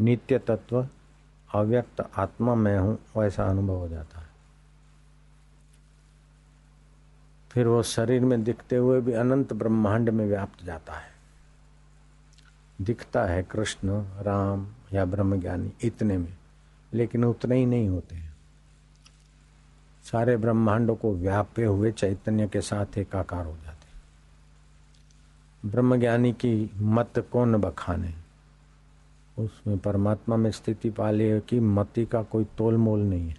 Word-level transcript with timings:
नित्य 0.00 0.38
तत्व 0.38 0.88
अव्यक्त 1.54 2.10
आत्मा 2.16 2.54
में 2.54 2.78
हूँ, 2.78 2.98
वैसा 3.16 3.44
अनुभव 3.44 3.74
हो 3.74 3.88
जाता 3.88 4.20
है। 4.20 4.28
फिर 7.50 7.66
वो 7.66 7.82
शरीर 7.82 8.20
में 8.20 8.44
दिखते 8.44 8.76
हुए 8.76 9.00
भी 9.00 9.12
अनंत 9.12 9.52
ब्रह्मांड 9.52 10.10
में 10.10 10.26
व्याप्त 10.26 10.64
जाता 10.64 10.92
है। 10.92 11.10
दिखता 12.80 13.24
है 13.24 13.42
कृष्ण, 13.42 13.88
राम 14.02 14.68
या 14.92 15.04
ब्रह्म 15.04 15.40
ज्ञानी 15.40 15.72
इतने 15.82 16.18
में, 16.18 16.36
लेकिन 16.92 17.24
उतने 17.24 17.56
ही 17.56 17.66
नहीं 17.66 17.88
होते 17.88 18.16
हैं। 18.16 18.36
सारे 20.04 20.36
ब्रह्मांडों 20.36 20.96
को 20.96 21.14
व्यापे 21.14 21.64
हुए 21.64 21.92
चैतन्य 21.92 22.48
के 22.48 22.60
साथ 22.60 22.98
एकाकार 22.98 23.46
हो 23.46 23.52
जाते 23.52 23.78
ब्रह्मज्ञानी 25.66 26.32
की 26.32 26.70
मत 26.76 27.18
कौन 27.32 27.56
बखाने? 27.56 28.27
उसमें 29.38 29.78
परमात्मा 29.78 30.36
में 30.36 30.50
स्थिति 30.50 30.90
पाली 30.90 31.24
है 31.24 31.40
कि 31.40 31.60
मति 31.60 32.06
का 32.06 32.22
कोई 32.22 32.44
तोल 32.44 32.76
मोल 32.76 33.00
नहीं 33.00 33.28
है। 33.28 33.36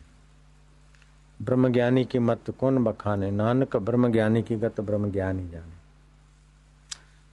ब्रह्मज्ञानी 1.42 2.06
की 2.06 2.20
मत 2.20 2.40
कौन 2.60 2.84
बखाने? 2.84 3.32
नानक 3.32 3.78
ब्रह्मज्ञानी 3.78 4.44
की 4.44 4.56
गत 4.56 4.82
ब्रह्मज्ञानी 4.82 5.50
जाने। 5.50 5.80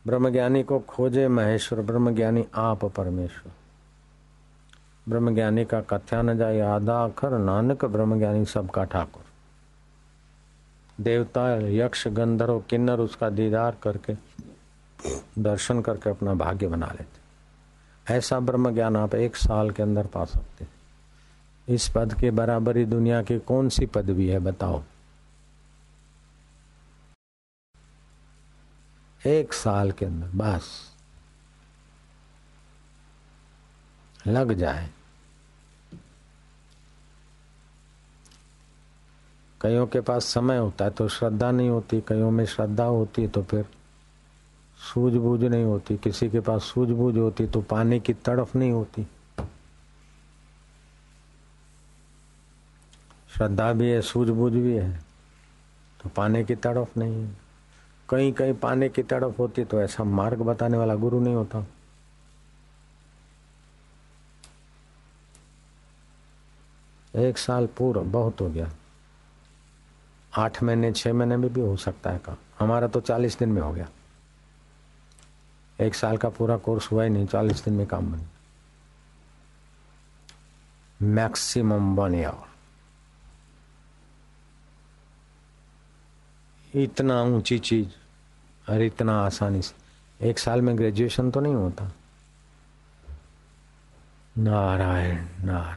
ब्रह्मज्ञानी 0.06 0.62
को 0.62 0.78
खोजे 0.78 1.28
महेश्वर, 1.28 1.80
ब्रह्मज्ञानी 1.80 2.46
आप 2.54 2.84
परमेश्वर। 2.84 3.52
ब्रह्मज्ञानी 5.08 5.64
का 5.64 5.80
कथ्या 5.80 6.22
न 6.22 6.38
जाए 6.38 6.60
आधा 6.60 7.04
अखर 7.04 7.38
नानक 7.38 7.84
ब्रह्मज्ञानी 7.84 8.44
सबका 8.44 8.84
ठाकुर। 8.84 9.22
देवता, 11.02 11.54
यक्ष, 11.54 12.08
गंधर्व, 12.08 12.60
किन्नर 12.60 13.00
उसका 13.00 13.30
दीदार 13.30 13.76
करके 13.82 14.14
दर्शन 15.42 15.80
करके 15.80 16.10
अपना 16.10 16.34
भाग्य 16.34 16.68
बना 16.68 16.86
लेते। 16.86 17.15
ऐसा 18.10 18.40
ब्रह्म 18.40 18.74
ज्ञान 18.74 18.96
आप 18.96 19.14
एक 19.14 19.36
साल 19.36 19.70
के 19.70 19.82
अंदर 19.82 20.06
पा 20.06 20.24
सकते 20.24 20.64
हैं। 20.64 20.72
इस 21.68 21.88
पद 21.88 22.20
के 22.20 22.30
बराबरी 22.30 22.84
दुनिया 22.84 23.22
की 23.22 23.38
कौन 23.38 23.68
सी 23.68 23.86
पदवी 23.86 24.28
है, 24.28 24.38
बताओ। 24.38 24.82
एक 29.26 29.52
साल 29.52 29.92
के 29.92 30.06
अंदर, 30.06 30.26
बस। 30.26 30.94
लग 34.26 34.52
जाए। 34.52 34.90
कईयों 39.60 39.86
के 39.86 40.00
पास 40.00 40.24
समय 40.24 40.56
होता 40.56 40.84
है 40.84 40.90
तो 40.90 41.08
श्रद्धा 41.08 41.50
नहीं 41.50 41.68
होती, 41.68 42.00
कईयों 42.00 42.30
में 42.30 42.46
श्रद्धा 42.46 42.84
होती 42.84 43.22
है 43.22 43.28
तो 43.28 43.42
फिर 43.42 43.75
सूझबूझ 44.78 45.44
नहीं 45.44 45.64
होती। 45.64 45.96
किसी 45.96 46.28
के 46.30 46.40
पास 46.40 46.64
सूझबूझ 46.64 47.16
होती 47.16 47.46
तो 47.46 47.60
पाने 47.62 48.00
की 48.00 48.14
तड़फ 48.14 48.54
नहीं 48.56 48.70
होती। 48.70 49.06
श्रद्धा 53.36 53.72
भी 53.72 53.90
है, 53.90 54.00
सूझबूझ 54.02 54.52
भी 54.52 54.76
है 54.76 54.92
तो 56.02 56.08
पाने 56.08 56.44
की 56.44 56.54
तड़फ 56.54 56.96
नहीं 56.96 57.22
है। 57.22 57.36
कहीं 58.08 58.32
कहीं 58.32 58.54
पाने 58.54 58.88
की 58.88 59.02
तड़फ 59.02 59.38
होती 59.38 59.64
तो 59.64 59.80
ऐसा 59.82 60.04
मार्ग 60.04 60.42
बताने 60.42 60.78
वाला 60.78 60.94
गुरु 60.94 61.20
नहीं 61.20 61.34
होता। 61.34 61.66
एक 67.16 67.38
साल 67.38 67.66
पूरा 67.66 68.02
बहुत 68.02 68.40
हो 68.40 68.48
गया। 68.48 68.70
आठ 70.36 70.62
महीने, 70.62 70.92
छह 70.92 71.12
महीने 71.12 71.36
में 71.36 71.52
भी 71.52 71.60
हो 71.60 71.76
सकता 71.76 72.10
है 72.10 72.18
काम। 72.18 72.36
हमारा 72.58 72.86
तो 72.86 73.00
चालीस 73.00 73.38
दिन 73.38 73.48
में 73.48 73.62
हो 73.62 73.72
गया। 73.72 73.88
एक 75.80 75.94
साल 75.94 76.16
का 76.16 76.28
पूरा 76.28 76.56
कोर्स 76.56 76.92
हुआ 76.92 77.04
ही 77.04 77.10
नहीं, 77.10 77.26
चालीस 77.26 77.64
दिन 77.64 77.74
में 77.74 77.86
काम 77.86 78.12
बन 78.12 78.22
मैक्सिमम 81.02 81.96
वन 81.96 82.14
ईयर। 82.14 82.46
इतना 86.78 87.22
ऊँची 87.22 87.58
चीज़ 87.58 87.88
और 88.70 88.82
इतना 88.82 89.20
आसानी 89.20 89.62
से। 89.62 89.86
एक 90.28 90.38
साल 90.38 90.62
में 90.62 90.78
ग्रेजुएशन 90.78 91.30
तो 91.30 91.40
नहीं 91.40 91.54
होता। 91.54 91.92
नारायण 94.38 95.26
नारायण। 95.44 95.76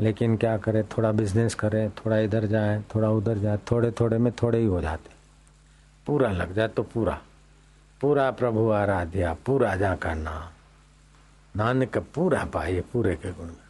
लेकिन 0.00 0.36
क्या 0.36 0.58
करे, 0.58 0.82
थोड़ा 0.82 1.12
बिज़नेस 1.12 1.54
करे, 1.54 1.88
थोड़ा 1.88 2.18
इधर 2.18 2.46
जाए, 2.46 2.84
थोड़ा 2.94 3.10
उधर 3.10 3.38
जाए 3.38 3.56
थोड़े 3.56 3.90
थोड़े 3.90 4.18
में 4.18 4.32
थोड़े 4.32 4.58
ही 4.58 4.66
हो 4.66 4.80
जाते। 4.80 5.10
पूरा 6.06 6.30
लग 6.30 6.52
जाए 6.52 6.68
तो 6.68 6.82
पूरा। 6.82 7.20
पूरा 8.00 8.30
प्रभु 8.30 8.70
आराध्या, 8.70 9.34
पूरा 9.34 9.76
जा 9.76 9.96
का 9.96 10.14
नाम। 10.14 10.52
नानक 11.56 11.98
पूरा 11.98 12.44
पाइए 12.44 12.80
पूरे 12.80 13.16
के 13.16 13.32
गुण 13.32 13.46
में। 13.46 13.66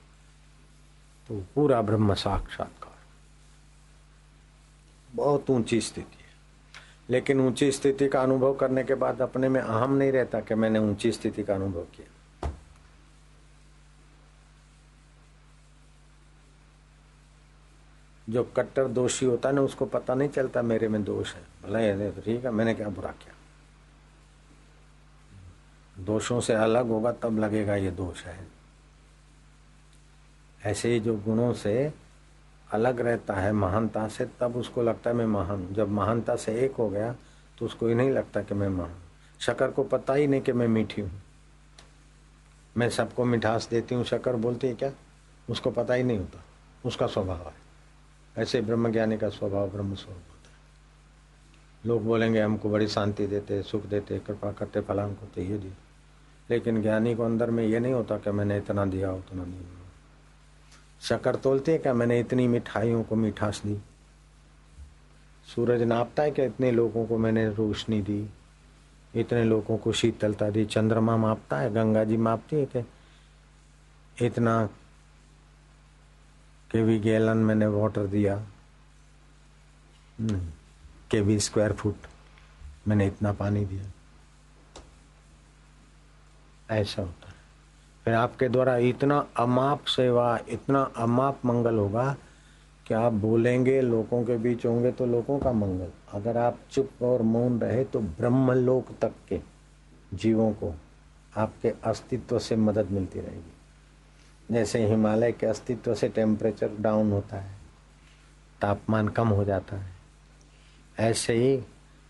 तो 1.28 1.44
पूरा 1.54 1.82
ब्रह्म 1.82 2.14
साक्षात्कार। 2.14 2.97
बहुत 5.15 5.50
ऊँची 5.50 5.81
स्थिति 5.81 6.19
है। 6.20 6.26
लेकिन 7.10 7.41
ऊँची 7.41 7.72
स्थिति 7.72 8.09
का 8.09 8.22
अनुभव 8.22 8.54
करने 8.54 8.84
के 8.84 8.94
बाद 8.94 9.22
अपने 9.22 9.48
में 9.48 9.60
अहम 9.60 9.92
नहीं 9.92 10.12
रहता 10.12 10.41
कि 10.41 10.54
मैंने 10.54 10.78
ऊँची 10.78 11.12
स्थिति 11.12 11.42
का 11.42 11.54
अनुभव 11.54 11.81
किया। 11.81 12.12
जो 18.28 18.44
कट्टर 18.44 18.88
दोषी 18.88 19.26
होता 19.26 19.48
है 19.48 19.54
ना, 19.54 19.60
उसको 19.60 19.86
पता 19.86 20.15
नहीं 20.15 20.28
चलता 20.28 20.62
मेरे 20.62 20.88
में 20.88 21.04
दोष 21.04 21.34
है। 21.34 21.42
भले 21.42 22.10
तो 22.10 22.20
ठीक 22.20 22.44
है, 22.44 22.50
मैंने 22.50 22.75
क्या 22.75 22.88
बुरा 22.88 23.10
किया? 23.10 23.35
दोषों 25.97 26.41
से 26.41 26.53
अलग 26.53 26.89
होगा, 26.89 27.12
तब 27.12 27.39
लगेगा 27.39 27.77
ये 27.77 27.91
दोष 27.91 28.25
है। 28.25 28.39
ऐसे 30.65 30.93
ही 30.93 31.01
जो 31.01 31.17
गुणों 31.17 31.53
से 31.53 31.93
अलग 32.71 33.01
रहता 33.01 33.34
है, 33.34 33.53
महानता 33.53 34.07
से, 34.09 34.25
तब 34.41 34.57
उसको 34.57 34.83
लगता 34.83 35.11
है 35.11 35.17
मैं 35.17 35.27
महान। 35.27 35.67
जब 35.73 35.89
महानता 35.89 36.37
से 36.37 36.55
एक 36.61 36.75
हो 36.75 36.89
गया 36.89 37.15
तो 37.59 37.67
उसको 37.67 37.87
ही 37.87 37.95
नहीं 37.95 38.11
लगता 38.11 38.43
कि 38.43 38.55
मैं 38.55 38.69
महान। 38.69 38.95
शकर 39.41 39.71
को 39.71 39.83
पता 39.84 40.15
ही 40.15 40.27
नहीं 40.27 40.41
कि 40.41 40.53
मैं 40.53 40.69
मीठी 40.69 41.01
हूँ। 41.01 41.11
मैं 42.77 42.89
सबको 42.91 43.25
मिठास 43.25 43.69
देती 43.69 43.95
हूँ, 43.95 44.05
शकर 44.05 44.37
बोलती 44.37 44.67
है 44.67 44.75
क्या? 44.75 44.91
उसको 45.51 45.71
पता 45.71 45.95
ही 45.95 46.03
नहीं 46.03 46.19
होता। 46.19 46.45
उसका 46.84 47.07
स्वभाव 47.07 47.47
है। 47.47 48.43
ऐसे 48.43 48.61
ब्रह्म 48.61 48.93
ज्ञानी 48.93 49.19
का 49.19 49.28
स्वभाव 49.28 49.71
ब्रह्म 49.71 49.95
स्वरूप 49.95 50.17
होता 50.17 50.51
है। 50.51 51.89
लोग 51.89 52.05
बोलेंगे, 52.05 52.41
हमको 52.41 52.71
बड़ी 52.71 52.89
शांति 52.89 53.27
देते, 53.27 53.63
सुख 53.63 53.87
देते, 53.87 54.19
कृपा 54.19 54.53
करते 54.53 54.81
फलांग 54.81 55.15
करते 55.17 55.43
ये 55.43 55.59
दिए 55.59 55.73
लेकिन 56.51 56.83
ज्ञानी 56.83 57.15
को 57.15 57.25
अंदर 57.25 57.51
में 57.51 57.65
ये 57.65 57.81
नहीं 57.81 57.93
होता 57.93 58.19
कि 58.19 58.31
मैंने 58.31 58.57
इतना 58.57 58.84
दिया, 58.84 59.12
उतना 59.12 59.45
दिया। 59.45 59.91
शकर 61.03 61.37
तोलते 61.37 61.73
हैं 61.73 61.83
क्या? 61.83 61.95
मैंने 61.95 62.21
इतनी 62.21 62.49
मिठाइयों 62.49 63.05
को 63.05 63.17
मिठास 63.17 63.62
दी। 63.67 63.79
सूरज 65.55 65.83
नापता 65.83 66.23
है 66.23 66.31
क्या? 66.31 66.45
इतने 66.45 66.71
लोगों 66.71 67.07
को 67.07 67.19
मैंने 67.19 67.51
रोशनी 67.51 68.03
दी। 68.03 68.29
इतने 69.15 69.45
लोगों 69.45 69.79
को 69.79 69.93
शीतलता 69.93 70.51
दी। 70.51 70.65
चंद्रमा 70.65 71.17
मापता 71.17 71.59
है? 71.59 71.73
गंगा 71.73 72.05
जी 72.05 72.17
मापती 72.17 72.57
है 72.57 72.67
क्या? 72.67 72.84
इतना 74.27 74.67
के 74.67 76.78
केवी 76.78 76.99
गैलन 76.99 77.37
मैंने 77.37 77.67
वाटर 77.67 78.07
दिया। 78.07 78.47
केवी 81.11 81.41
स्क्वायर 81.41 81.73
फुट 81.73 81.97
मैंने 82.89 83.07
इतना 83.07 83.33
पानी 83.33 83.65
दिया। 83.65 83.84
ऐसा 86.71 87.03
होता 87.03 87.28
है। 87.28 87.34
फिर 88.04 88.15
आपके 88.15 88.49
द्वारा 88.49 88.77
इतना 88.77 89.27
अमाप 89.37 89.84
सेवा, 89.87 90.38
इतना 90.49 90.82
अमाप 90.97 91.44
मंगल 91.44 91.78
होगा 91.78 92.16
कि 92.87 92.94
आप 92.94 93.12
बोलेंगे, 93.12 93.81
लोगों 93.81 94.22
के 94.25 94.37
बीच 94.37 94.66
होंगे 94.66 94.93
तो 94.93 95.06
लोगों 95.06 95.38
का 95.38 95.53
मंगल। 95.53 95.91
अगर 96.12 96.37
आप 96.37 96.59
चुप 96.71 97.03
और 97.03 97.22
मौन 97.22 97.59
रहे 97.60 97.84
तो 97.84 98.00
ब्रह्मलोक 98.00 98.91
तक 99.00 99.12
के 99.28 99.41
जीवों 100.15 100.53
को 100.53 100.75
आपके 101.37 101.72
अस्तित्व 101.84 102.38
से 102.38 102.56
मदद 102.56 102.91
मिलती 102.91 103.21
रहेगी। 103.21 103.53
जैसे 104.51 104.86
हिमालय 104.86 105.33
के 105.33 105.47
अस्तित्व 105.47 105.95
से 105.95 106.09
टेम्परेचर 106.09 106.71
डाउन 106.80 107.10
होता 107.13 107.36
है, 107.36 107.54
तापमान 108.60 109.09
कम 109.09 109.28
हो 109.28 109.45
जाता 109.45 109.77
है। 109.77 109.95
ऐसे 111.01 111.34
ही 111.34 111.57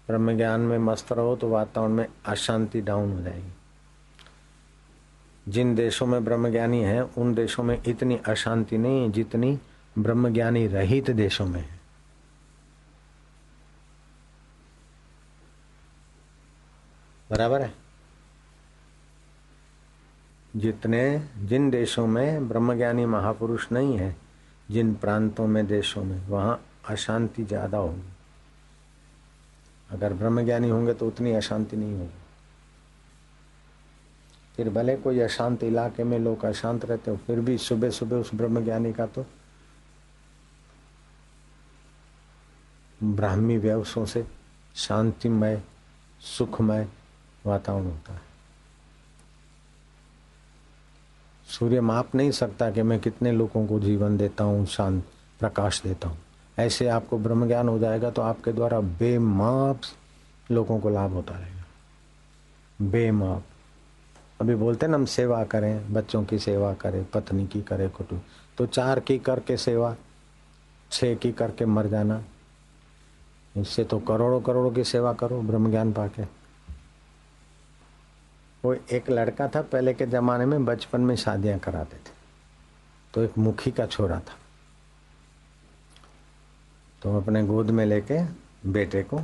ब्रह्म 0.08 0.36
ज्ञान 0.36 0.60
में 0.60 0.78
मस्त 0.78 1.12
रहो 1.12 1.36
तो 1.36 1.48
वातावरण 1.48 1.92
में 1.92 2.06
अशांति 2.26 2.80
डाउन 2.80 3.12
हो 3.12 3.20
जाएगी। 3.22 3.52
जिन 5.48 5.74
देशों 5.74 6.06
में 6.06 6.24
ब्रह्मज्ञानी 6.24 6.82
है, 6.82 7.02
उन 7.04 7.34
देशों 7.34 7.62
में 7.62 7.82
इतनी 7.86 8.16
अशांति 8.16 8.78
नहीं 8.78 9.02
है 9.02 9.12
जितनी 9.12 9.58
ब्रह्मज्ञानी 9.98 10.66
रहित 10.66 11.10
देशों 11.10 11.46
में 11.46 11.60
है। 11.60 11.80
बराबर 17.30 17.62
है? 17.62 17.74
जितने, 20.56 21.28
जिन 21.38 21.70
देशों 21.70 22.06
में 22.06 22.48
ब्रह्मज्ञानी 22.48 23.06
महापुरुष 23.06 23.72
नहीं 23.72 23.98
है, 23.98 24.16
जिन 24.70 24.94
प्रांतों 24.94 25.46
में 25.46 25.66
देशों 25.66 26.04
में, 26.04 26.26
वहाँ 26.26 26.64
अशांति 26.88 27.44
ज़्यादा 27.44 27.78
होगी। 27.78 28.12
अगर 29.90 30.12
ब्रह्मज्ञानी 30.12 30.68
होंगे 30.68 30.94
तो 30.94 31.06
उतनी 31.06 31.32
अशांति 31.32 31.76
नहीं 31.76 31.98
होगी। 31.98 32.25
फिर 34.56 34.68
भले 34.70 34.96
कोई 34.96 35.18
अशांत 35.20 35.62
इलाके 35.64 36.04
में 36.04 36.18
लोग 36.18 36.44
अशांत 36.44 36.84
रहते 36.84 37.10
हो, 37.10 37.16
फिर 37.16 37.40
भी 37.40 37.56
सुबह 37.58 37.90
सुबह 37.90 38.16
उस 38.16 38.34
ब्रह्म 38.34 38.64
ज्ञानी 38.64 38.92
का 38.92 39.06
तो 39.06 39.26
ब्राह्मी 43.00 43.56
व्यवसों 43.58 44.04
से 44.06 44.24
शांतिमय, 44.76 45.60
सुखमय 46.20 46.86
वातावरण 47.46 47.84
होता 47.84 48.12
है। 48.12 48.20
सूर्य 51.48 51.80
माप 51.80 52.14
नहीं 52.14 52.30
सकता 52.30 52.70
कि 52.70 52.82
मैं 52.82 52.98
कितने 53.00 53.32
लोगों 53.32 53.66
को 53.66 53.80
जीवन 53.80 54.16
देता 54.16 54.44
हूँ, 54.44 54.64
शांत 54.66 55.04
प्रकाश 55.40 55.82
देता 55.82 56.08
हूँ। 56.08 56.18
ऐसे 56.58 56.86
आपको 56.88 57.18
ब्रह्म 57.18 57.46
ज्ञान 57.46 57.68
हो 57.68 57.78
जाएगा 57.78 58.10
तो 58.10 58.22
आपके 58.22 58.52
द्वारा 58.52 58.80
बेमाप 58.80 59.80
लोगों 60.50 60.78
को 60.80 60.90
लाभ 60.90 61.12
होता 61.12 61.34
रहेगा। 61.34 61.64
बेमाप। 62.82 63.42
अभी 64.40 64.54
बोलते 64.54 64.86
ना, 64.86 64.94
हम 64.94 65.04
सेवा 65.04 65.44
करें, 65.44 65.92
बच्चों 65.92 66.24
की 66.24 66.38
सेवा 66.38 66.72
करें, 66.74 67.04
पत्नी 67.04 67.46
की 67.46 67.62
करें 67.62 67.88
कुटुंब 67.90 68.22
तो 68.58 68.66
चार 68.66 69.00
की 69.00 69.18
करके 69.18 69.56
सेवा, 69.56 69.94
छह 70.90 71.14
की 71.14 71.32
करके 71.32 71.66
मर 71.66 71.86
जाना। 71.86 72.22
इससे 73.56 73.84
तो 73.84 73.98
करोड़ों 73.98 74.40
करोड़ों 74.40 74.70
की 74.70 74.84
सेवा 74.84 75.12
करो 75.12 75.40
ब्रह्म 75.42 75.70
ज्ञान 75.70 75.92
पाके। 75.92 76.22
वो 78.64 78.74
एक 78.74 79.10
लड़का 79.10 79.48
था, 79.48 79.62
पहले 79.62 79.94
के 79.94 80.06
जमाने 80.06 80.46
में 80.46 80.64
बचपन 80.64 81.00
में 81.00 81.14
शादियाँ 81.16 81.58
कराते 81.58 81.96
थे। 81.96 82.14
तो 83.14 83.22
एक 83.22 83.38
मुखी 83.38 83.70
का 83.70 83.86
छोरा 83.86 84.18
था। 84.20 84.36
तो 87.02 87.16
अपने 87.16 87.42
गोद 87.42 87.70
में 87.70 87.84
लेके 87.86 88.20
बेटे 88.70 89.02
को, 89.02 89.20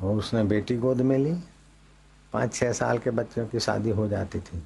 और 0.00 0.16
उसने 0.16 0.42
बेटी 0.44 0.76
गोद 0.76 1.00
में 1.00 1.18
ली। 1.18 1.32
पाँच 2.37 2.53
छह 2.53 2.71
साल 2.73 2.97
के 2.99 3.11
बच्चों 3.11 3.45
की 3.47 3.59
शादी 3.59 3.89
हो 3.89 4.07
जाती 4.07 4.39
थी 4.39 4.61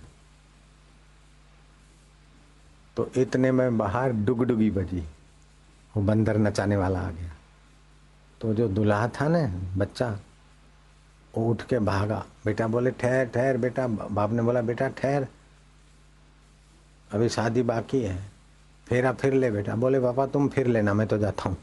तो 2.98 3.10
इतने 3.18 3.51
में 3.51 3.78
बाहर 3.78 4.12
डुगडुगी 4.25 4.69
बजी 4.72 5.04
वो 5.94 6.04
बंदर 6.04 6.38
नचाने 6.38 6.75
वाला 6.75 7.00
आ 7.00 7.12
गया 7.12 7.34
तो 8.42 8.54
जो 8.54 8.68
दुल्हा 8.69 9.07
था 9.12 9.28
ना 9.28 9.45
बच्चा 9.78 10.10
वो 11.34 11.50
उठ 11.50 11.62
के 11.62 11.80
भागा 11.86 12.24
बेटा 12.45 12.68
बोले 12.68 12.92
ठहर 12.92 13.25
ठहर 13.28 13.57
बेटा 13.57 13.88
बाप 13.88 14.31
ने 14.31 14.42
बोला 14.42 14.62
बेटा 14.63 14.88
ठहर 14.98 15.28
अभी 17.12 17.30
शादी 17.30 17.62
बाकी 17.63 18.01
है 18.01 18.18
फेरा 18.88 19.12
फिर 19.13 19.34
ले 19.34 19.51
बेटा 19.51 19.75
बोले 19.75 20.00
पापा 20.00 20.25
तुम 20.28 20.48
फिर 20.50 20.68
लेना 20.68 20.94
मैं 20.94 21.07
तो 21.07 21.18
जाता 21.18 21.50
हूँ 21.50 21.57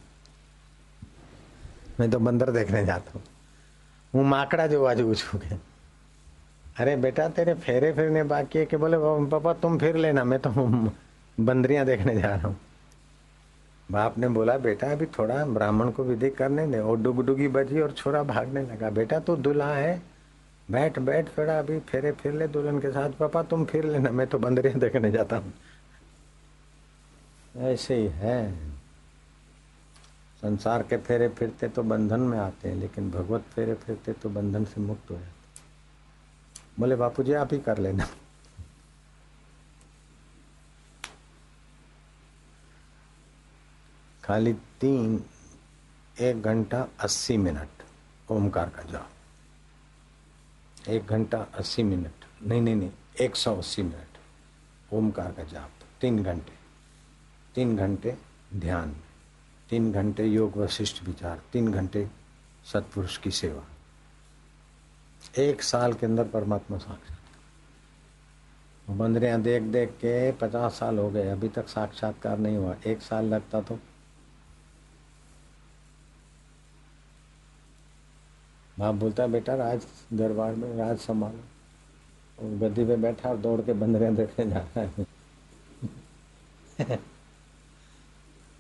मैं 2.01 2.11
तो 2.11 2.19
बंदर 2.21 2.51
देखने 2.51 2.85
जाता 2.85 3.13
हूँ 3.15 3.23
હું 4.13 4.25
માકડા 4.25 4.65
જેવા 4.67 4.91
જ 4.95 5.05
છું 5.21 5.39
કે 5.41 5.57
अरे 6.80 6.96
बेटा, 6.96 7.30
तेरे 7.30 7.54
फेरे 7.54 7.94
फिरने 7.94 8.24
बाकी 8.24 8.60
है 8.60 8.66
कि 8.66 8.78
बोले 8.78 8.98
पापा, 9.28 9.54
तुम 9.54 9.78
फिर 9.78 9.96
लेना, 9.96 10.24
मैं 10.24 10.40
तो 10.40 10.50
बंदरियाँ 11.40 11.86
देखने 11.86 12.16
जा 12.16 12.36
रहा 12.36 12.48
हूँ। 12.48 12.60
बाप 13.92 14.18
ने 14.18 14.28
बोला, 14.28 14.58
बेटा, 14.58 14.92
अभी 14.92 15.06
थोड़ा 15.06 15.46
ब्राह्मण 15.46 15.92
को 15.92 16.04
विधि 16.04 16.30
करने 16.30 16.68
दे। 16.68 16.80
और 16.80 16.98
डुगडुगी 16.98 17.48
बजी 17.48 17.80
और 17.82 17.92
छोरा 17.92 18.24
भागने 18.24 18.62
लगा, 18.62 18.90
बेटा, 18.90 19.20
तू 19.20 19.36
दुल्हा 19.36 19.74
है, 19.74 20.02
बैठ 20.72 21.00
बैठ 21.00 21.28
थोड़ा, 21.38 21.60
अभी 21.60 21.80
फेरे 21.80 22.12
फिर 22.12 22.34
ले 22.34 22.48
दुल्हन 22.48 22.80
के 22.80 22.92
साथ। 22.92 23.10
पापा, 23.10 23.44
तुम 23.44 23.66
फिर 23.66 23.86
लेना, 23.86 24.12
मैं 24.12 24.28
तो 24.28 24.40
बंदरियाँ 24.40 24.80
देखने 24.80 25.12
जाता 25.12 25.38
हूँ। 25.38 25.54
ऐसे 27.58 27.96
ही 27.96 28.08
है। 28.08 28.54
संसार 30.42 30.84
के 30.84 30.98
फेरे 30.98 31.30
फिरते 31.30 31.68
तो 31.68 31.84
बंधन 31.84 32.20
में 32.20 32.40
आते 32.40 32.70
हैं, 32.70 32.76
लेकिन 32.76 33.12
भगवत 33.12 33.42
फेरे 33.42 33.74
फिरते 33.74 34.14
तो 34.14 34.30
बंधन 34.30 34.66
से 34.66 34.82
मुक्त 34.82 35.12
हो 35.12 35.16
जाते 35.16 35.39
बोले 36.80 36.96
बापू 36.96 37.24
जी 37.24 37.34
आप 37.34 37.54
ही 37.54 37.60
कर 37.60 37.78
लेना। 37.78 38.06
खाली 44.24 44.54
तीन, 44.82 45.24
एक 46.22 46.42
घंटा 46.42 46.88
अस्सी 47.00 47.38
मिनट 47.38 47.84
ओमकार 48.32 48.70
का 48.70 48.84
जाप 48.92 49.10
एक 50.90 51.06
घंटा 51.06 51.38
अस्सी 51.54 51.84
मिनट, 51.84 52.26
नहीं 52.44 52.62
नहीं 52.62 52.76
नहीं, 52.76 52.92
एक 53.22 53.36
सौ 53.36 53.56
अस्सी 53.58 53.84
मिनट 53.84 54.18
ओमकार 54.94 55.32
का 55.32 55.44
जाप। 55.44 55.72
तीन 56.02 56.24
घंटे 56.24 56.54
तीन 57.56 57.76
घंटे 57.78 58.18
ध्यान, 58.56 58.96
तीन 59.70 59.92
घंटे 59.92 60.26
योग 60.26 60.58
वशिष्ठ 60.58 61.04
विचार, 61.04 61.42
तीन 61.54 61.72
घंटे 61.72 62.08
सत्पुरुष 62.66 63.18
की 63.18 63.32
सेवा। 63.32 63.64
एक 65.38 65.62
साल 65.62 65.94
के 65.94 66.06
अंदर 66.06 66.28
परमात्मा 66.28 66.78
साक्षात। 66.78 67.18
बंदरियाँ 68.90 69.42
देख 69.42 69.64
देख 69.64 69.90
के 69.90 70.32
पचास 70.32 70.74
साल 70.74 71.00
हो 71.00 71.10
गए, 71.10 71.30
अभी 71.30 71.50
तक 71.50 71.68
साक्षात्कार 71.68 72.38
नहीं 72.38 72.58
हुआ। 72.58 72.76
एक 72.88 73.02
साल 73.02 73.26
लगता 73.26 73.62
तो। 73.62 73.80
बाप 78.80 78.96
बोलता 78.96 79.24
है 79.24 79.30
बेटा, 79.30 79.56
राज 79.56 79.86
दरबार 80.14 80.56
में 80.56 80.76
राज 80.76 80.98
संभालो। 80.98 81.40
गद्दी 82.60 82.86
पे 82.86 82.96
बैठा 82.96 83.30
और 83.30 83.38
दौड़ 83.38 83.62
के 83.62 83.74
बंदरियाँ 83.74 84.16
देखने 84.16 84.50
जा 84.50 84.58
रहा 84.58 85.04
है। 86.80 87.00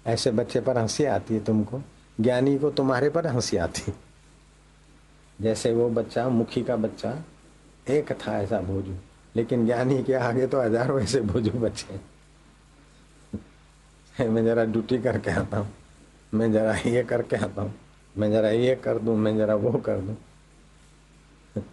ऐसे 0.07 0.31
बच्चे 0.31 0.61
पर 0.61 0.77
हँसी 0.77 1.03
आती 1.03 1.33
है 1.33 1.43
तुमको? 1.43 1.81
ज्ञानी 2.21 2.59
को 2.59 2.71
तुम्हारे 2.71 3.09
पर 3.09 3.27
हँसी 3.27 3.57
आती 3.57 3.93
जैसे 5.41 5.73
वो 5.73 5.89
बच्चा, 5.89 6.29
मुखी 6.29 6.63
का 6.63 6.75
बच्चा, 6.75 7.23
एक 7.89 8.11
था 8.11 8.41
ऐसा 8.41 8.61
भोजू। 8.61 8.95
लेकिन 9.35 9.65
ज्ञानी 9.65 10.03
के 10.03 10.13
आगे 10.13 10.47
तो 10.47 10.61
हज़ारों 10.61 11.01
ऐसे 11.01 11.21
भोजू 11.21 11.51
बच्चे 11.51 11.99
मैं 14.29 14.45
जरा 14.45 14.63
ड्यूटी 14.63 14.97
करके 14.97 15.31
आता 15.31 15.57
हूँ। 15.57 15.73
मैं 16.33 16.51
जरा 16.51 16.75
ये 16.75 17.03
करके 17.03 17.35
आता 17.35 17.61
हूँ। 17.61 17.73
मैं 18.17 18.31
जरा 18.31 18.49
ये 18.49 18.75
कर 18.75 18.97
दूँ, 18.97 19.17
मैं 19.17 19.37
जरा 19.37 19.55
वो 19.55 19.71
कर 19.71 19.97
दूँ। 19.97 20.17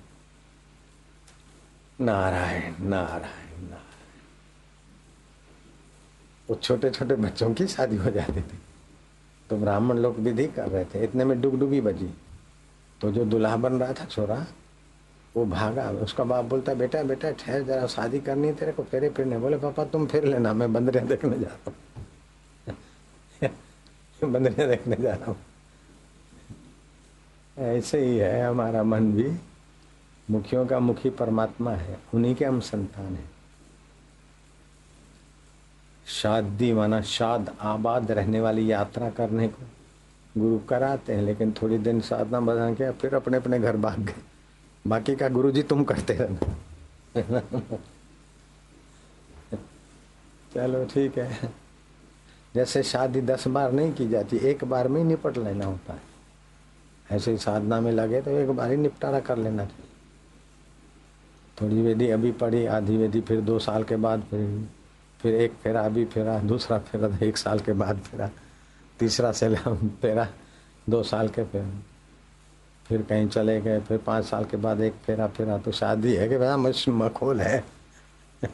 नारायण 2.00 2.74
नारायण 2.80 3.62
नारायण। 3.62 3.80
वो 6.50 6.56
छोटे 6.56 6.90
छोटे 6.90 7.14
बच्चों 7.14 7.54
की 7.54 7.66
शादी 7.66 7.96
हो 7.96 8.10
जाती 8.10 8.40
थी। 8.40 8.58
तो 9.50 9.56
ब्राह्मण 9.56 9.98
लोग 9.98 10.18
विधि 10.18 10.46
कर 10.46 10.68
रहे 10.68 10.84
थे। 10.84 11.04
इतने 11.04 11.24
में 11.24 11.40
डुगडुगी 11.40 11.80
बजी। 11.80 12.14
तो 13.00 13.10
जो 13.10 13.24
दुल्हा 13.24 13.56
बन 13.56 13.72
रहा 13.72 13.92
था 13.92 14.04
छोरा, 14.04 14.46
वो 15.36 15.46
भागा। 15.46 15.90
उसका 15.90 16.24
बाप 16.24 16.44
बोलता, 16.44 16.74
बेटा 16.74 17.02
बेटा, 17.02 17.30
ठहर, 17.30 17.62
जरा 17.62 17.86
शादी 17.86 18.20
करनी 18.20 18.52
तेरे 18.52 18.72
को, 18.72 18.82
फेरे 18.82 19.08
फिरने 19.08 19.38
बोले, 19.38 19.56
पापा, 19.56 19.84
तुम 19.84 20.06
फिर 20.06 20.24
लेना, 20.24 20.52
मैं 20.52 20.72
बंदरिया 20.72 21.04
देखने 21.04 21.38
जा 21.38 21.46
रहा 21.46 21.70
हूँ। 21.70 21.80
बंदरिया 24.32 24.66
देखने 24.66 24.96
जा 24.96 25.14
रहा 25.14 25.26
हूँ। 25.26 25.36
ऐसे 27.58 28.04
ही 28.04 28.16
है 28.16 28.46
हमारा 28.46 28.82
मन 28.82 29.12
भी। 29.12 29.32
मुखियों 30.30 30.66
का 30.66 30.78
मुखी 30.78 31.10
परमात्मा 31.10 31.70
है, 31.70 31.98
उन्हीं 32.14 32.34
के 32.34 32.44
हम 32.44 32.60
संतान 32.60 33.14
हैं। 33.14 33.30
शादी 36.06 36.72
माना 36.72 37.00
शाद, 37.00 37.56
आबाद 37.60 38.10
रहने 38.10 38.40
वाली 38.40 38.72
यात्रा 38.72 39.10
करने 39.10 39.48
को। 39.48 39.62
गुरु 40.38 40.58
कराते 40.58 41.14
हैं, 41.14 41.22
लेकिन 41.22 41.52
थोड़ी 41.52 41.78
दिन 41.78 42.00
साधना 42.00 42.40
बधा 42.40 42.72
के 42.72 42.90
फिर 42.90 43.14
अपने 43.14 43.36
अपने 43.36 43.58
घर 43.58 43.76
भाग 43.76 43.98
गए। 43.98 44.14
बाकी 44.86 45.16
का 45.16 45.28
गुरु 45.28 45.50
जी 45.50 45.62
तुम 45.62 45.84
करते 45.84 46.14
रहना। 46.14 46.56
चलो 50.54 50.84
ठीक 50.84 51.18
है। 51.18 51.52
जैसे 52.54 52.82
शादी 52.82 53.20
दस 53.20 53.48
बार 53.48 53.72
नहीं 53.72 53.92
की 53.92 54.08
जाती, 54.08 54.36
एक 54.36 54.64
बार 54.64 54.88
में 54.88 55.00
ही 55.00 55.06
निपट 55.06 55.38
लेना 55.38 55.66
होता 55.66 55.92
है। 55.92 56.00
ऐसे 57.10 57.30
ही 57.30 57.38
साधना 57.38 57.80
में 57.80 57.92
लगे 57.92 58.20
तो 58.20 58.30
एक 58.30 58.50
बार 58.50 58.70
ही 58.70 58.76
निपटारा 58.76 59.20
कर 59.20 59.36
लेना 59.36 59.64
चाहिए। 59.64 59.86
थोड़ी 61.60 61.82
वेदी 61.82 62.08
अभी 62.08 62.32
पढ़ी 62.32 62.66
आधी 62.66 62.96
वेदी 62.96 63.20
फिर 63.20 63.40
दो 63.40 63.58
साल 63.58 63.84
के 63.84 63.96
बाद 63.96 64.22
फिर 64.22 64.68
फिर 65.20 65.34
एक, 65.34 65.52
फेरा 65.52 65.80
अभी 65.80 66.04
फेरा 66.04 66.38
दूसरा, 66.38 66.78
फेरा 66.78 67.26
एक 67.26 67.36
साल 67.36 67.60
के 67.60 67.72
बाद 67.72 67.98
फेरा 67.98 68.30
तीसरा 68.98 69.32
सेला 69.38 69.74
फेरा 70.02 70.26
दो 70.90 71.02
साल 71.02 71.28
के 71.28 71.44
फिर। 71.44 71.64
फिर 72.86 73.02
कहीं 73.02 73.28
चले 73.28 73.60
गए, 73.60 73.80
फिर 73.80 73.98
पाँच 73.98 74.24
साल 74.24 74.44
के 74.44 74.56
बाद 74.56 74.80
एक 74.80 74.94
फेरा 75.06 75.26
फेरा 75.26 75.58
तो 75.58 75.72
शादी 75.72 76.14
है 76.14 76.28
कि 76.28 76.38
भैया 76.38 76.56
मश 76.56 76.88
मखोल 76.88 77.40
है। 77.40 77.64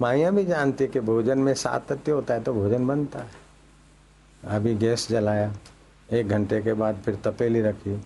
माइया 0.00 0.30
भी 0.30 0.44
जानती 0.44 0.84
है 0.84 0.90
कि 0.90 1.00
भोजन 1.00 1.38
में 1.38 1.54
सातत्य 1.54 2.12
होता 2.12 2.34
है 2.34 2.42
तो 2.42 2.52
भोजन 2.54 2.86
बनता 2.86 3.18
है। 3.18 3.30
अभी 4.44 4.74
गैस 4.74 5.08
जलाया, 5.08 5.52
एक 6.12 6.28
घंटे 6.28 6.60
के 6.62 6.72
बाद 6.72 7.02
फिर 7.04 7.14
तपेली 7.24 7.60
रखी, 7.60 8.00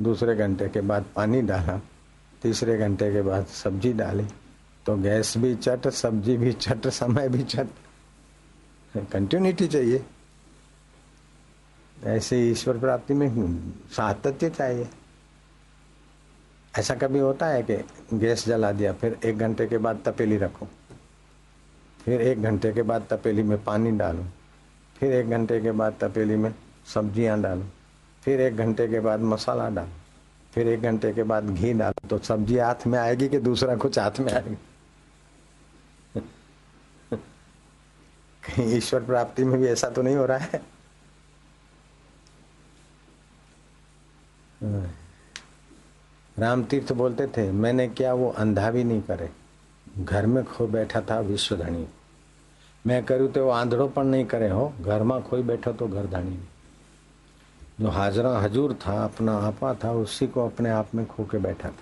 दूसरे 0.00 0.34
घंटे 0.36 0.68
के 0.68 0.80
बाद 0.80 1.04
पानी 1.16 1.42
डाला, 1.42 1.80
तीसरे 2.42 2.76
घंटे 2.78 3.12
के 3.12 3.22
बाद 3.22 3.46
सब्ज़ी 3.46 3.92
डाली 3.92 4.26
तो 4.86 4.96
गैस 4.96 5.36
भी 5.38 5.54
चट, 5.54 5.88
सब्ज़ी 5.88 6.36
भी 6.36 6.52
चट, 6.52 6.86
समय 6.88 7.28
भी 7.28 7.42
चट। 7.42 7.66
कंटिन्यूटी 8.94 9.66
चाहिए। 9.68 10.04
ऐसे 12.06 12.38
ईश्वर 12.50 12.78
प्राप्ति 12.78 13.14
में 13.14 13.28
सातत्य 13.90 14.50
चाहिए। 14.50 14.88
ऐसा 16.78 16.94
कभी 16.94 17.18
होता 17.18 17.46
है 17.46 17.62
कि 17.62 17.76
गैस 18.14 18.46
जला 18.46 18.72
दिया, 18.72 18.92
फिर 18.92 19.18
एक 19.24 19.38
घंटे 19.38 19.66
के 19.66 19.78
बाद 19.78 20.00
तपेली 20.04 20.36
रखो। 20.36 20.68
फिर 22.04 22.20
एक 22.20 22.42
घंटे 22.42 22.72
के 22.72 22.82
बाद 22.82 23.06
तपेली 23.10 23.42
में 23.42 23.62
पानी 23.64 23.90
डालो। 23.90 24.24
फिर 24.96 25.12
एक 25.12 25.30
घंटे 25.30 25.60
के 25.60 25.72
बाद 25.72 25.96
तपेली 26.00 26.36
में 26.36 26.54
सब्ज़ियाँ 26.94 27.40
डालो। 27.42 27.64
फिर 28.22 28.40
एक 28.40 28.56
घंटे 28.56 28.88
के 28.88 29.00
बाद 29.00 29.20
मसाला 29.20 29.68
डालो। 29.68 29.92
फिर 30.52 30.68
एक 30.68 30.82
घंटे 30.82 31.12
के 31.12 31.22
बाद 31.22 31.50
घी 31.50 31.72
डालो। 31.72 32.08
तो 32.08 32.18
सब्ज़ी 32.18 32.58
हाथ 32.58 32.86
में 32.86 32.98
आएगी 32.98 33.28
कि 33.28 33.38
दूसरा 33.38 33.76
कुछ 33.76 33.98
हाथ 33.98 34.20
में 34.20 34.32
आएगी? 34.32 34.56
कहीं 38.44 38.66
ईश्वर 38.76 39.04
प्राप्ति 39.04 39.44
में 39.44 39.60
भी 39.60 39.66
ऐसा 39.66 39.88
तो 39.90 40.02
नहीं 40.02 40.16
हो 40.16 40.26
रहा 40.26 40.38
है। 40.38 40.62
राम 46.38 46.62
तीर्थ 46.64 46.92
बोलते 46.92 47.26
थे 47.26 47.50
मैंने 47.52 47.88
क्या 47.88 48.12
वो 48.14 48.28
अंधा 48.30 48.70
भी 48.70 48.84
नहीं 48.84 49.02
करे? 49.02 49.30
घर 49.98 50.26
में 50.26 50.44
खो 50.44 50.66
बैठा 50.66 51.00
था 51.00 51.18
विश्व 51.20 51.56
धनी 51.56 51.86
मैं 52.86 53.04
करूँ 53.04 53.28
तो 53.32 53.44
वो 53.44 53.50
आंधड़ो 53.50 53.88
पण 53.88 54.06
नहीं 54.06 54.24
करे 54.24 54.48
हो? 54.48 54.72
घर 54.80 55.02
में 55.02 55.22
खोई 55.22 55.42
बैठो 55.42 55.72
तो 55.72 55.88
घर 55.88 56.06
धनी 56.06 56.38
जो 57.80 57.88
हाजरा 57.88 58.38
हजूर 58.38 58.74
था 58.86 59.04
अपना 59.04 59.36
आपा 59.38 59.74
था 59.74 59.92
उसी 59.92 60.26
को 60.26 60.46
अपने 60.46 60.70
आप 60.70 60.94
में 60.94 61.06
खो 61.06 61.24
के 61.24 61.38
बैठा 61.38 61.68
था। 61.68 61.76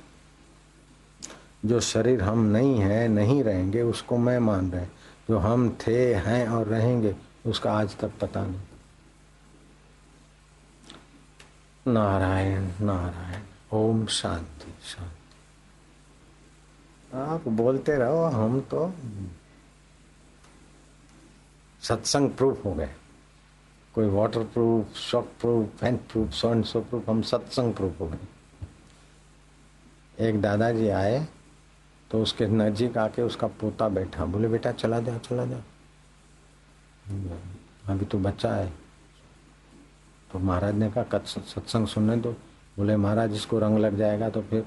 जो 1.65 1.81
शरीर 1.81 2.23
हम 2.23 2.45
नहीं 2.47 2.79
है 2.79 3.09
नहीं 3.09 3.43
रहेंगे 3.45 3.83
उसको 3.83 4.17
मैं 4.19 4.39
मान 4.39 4.71
रहे 4.73 4.87
जो 5.31 5.39
हम 5.39 5.79
थे, 5.87 6.15
हैं 6.15 6.49
और 6.49 6.67
रहेंगे, 6.67 7.17
उसका 7.47 7.73
आज 7.73 7.97
तक 7.97 8.11
पता 8.21 8.47
नहीं। 8.47 8.61
नारायण 11.93 12.71
नारायण, 12.81 13.43
ओम 13.73 14.07
शांति 14.07 14.75
शांति। 14.83 15.13
आप 17.17 17.49
बोलते 17.49 17.97
रहो, 17.97 18.25
हम 18.25 18.61
तो 18.61 18.95
सत्संग 21.83 22.31
प्रूफ 22.31 22.65
हो 22.65 22.75
गए। 22.75 22.95
कोई 23.95 24.09
water 24.09 24.45
proof 24.45 24.97
shock 24.97 25.33
proof 25.41 25.81
fan 25.81 25.97
proof 25.97 26.31
सो 26.31 26.63
सो 26.63 26.81
प्रूफ 26.81 27.11
हम 27.11 27.23
सत्संग 27.23 27.75
प्रूफ 27.75 28.01
हो 28.01 28.07
गए। 28.07 28.19
एक 30.29 30.41
दादाजी 30.41 30.89
आए 30.89 31.29
तो 32.11 32.23
उसके 32.23 32.47
नजीक 32.47 32.99
आके 32.99 33.23
उसका 33.23 33.47
पोता 33.47 33.89
बैठा। 33.89 34.25
बोले, 34.25 34.49
बेटा, 34.49 34.73
चला 34.73 35.01
जा 35.01 35.19
चला 35.19 35.45
जा। 35.47 35.57
अभी 37.87 38.05
तो 38.05 38.19
बच्चा 38.19 38.55
है। 38.55 38.73
तो 40.33 40.39
महाराज 40.39 40.75
ने 40.75 40.91
कहा 40.91 41.19
सत्संग 41.25 41.87
सुनने 41.87 42.17
दो। 42.17 42.33
बोले, 42.77 42.97
महाराज, 42.97 43.35
इसको 43.35 43.59
रंग 43.59 43.79
लग 43.79 43.97
जाएगा 43.97 44.31
तो 44.31 44.43
फिर 44.43 44.67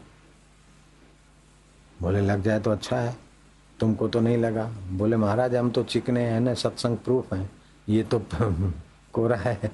बोले, 2.02 2.22
लग 2.22 2.42
जाए 2.42 2.60
तो 2.60 2.72
अच्छा 2.72 3.00
है। 3.00 3.18
तुमको 3.80 4.08
तो 4.08 4.20
नहीं 4.20 4.38
लगा। 4.38 4.72
बोले, 4.92 5.18
महाराज, 5.18 5.56
हम 5.56 5.72
तो 5.72 5.84
चिकने 5.84 6.30
हैं 6.30 6.40
ना, 6.40 6.54
सत्संग 6.54 6.98
प्रूफ 6.98 7.34
हैं। 7.34 7.52
ये 7.90 8.04
तो 8.04 8.26
कोरा 9.14 9.38
है। 9.38 9.72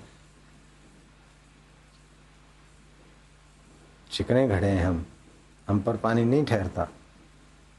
चिकने 4.12 4.48
घड़े 4.48 4.68
हैं 4.68 4.86
हम। 4.86 5.06
हम 5.68 5.80
पर 5.80 5.98
पानी 5.98 6.24
नहीं 6.24 6.46
ठहरता। 6.46 6.88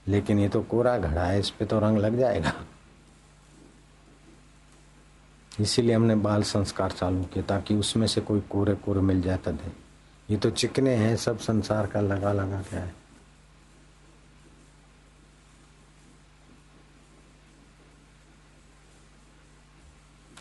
लेकिन 0.09 0.39
ये 0.39 0.49
तो 0.49 0.63
कोरा 0.63 0.97
घड़ा 0.99 1.25
है, 1.25 1.39
इस 1.41 1.51
पे 1.51 1.65
तो 1.65 1.79
रंग 1.81 1.99
लग 1.99 2.19
जाएगा। 2.19 2.53
इसीलिए 5.61 5.95
हमने 5.95 6.15
बाल 6.17 6.43
संस्कार 6.43 6.93
चालू 6.93 7.23
किया 7.25 7.45
ताकि 7.45 7.75
उसमें 7.75 8.07
से 8.07 8.21
कोई 8.21 8.41
कोरे 8.51 8.75
कोरे 8.77 9.01
मिल 9.01 9.23
जाए 9.23 9.39
तदे 9.45 9.73
ये 10.29 10.37
तो 10.37 10.51
चिकने 10.51 10.95
हैं, 10.97 11.17
सब 11.17 11.39
संसार 11.39 11.87
का 11.87 12.01
लगा 12.01 12.33
लगा 12.33 12.63
क्या 12.63 12.81
है 12.81 12.95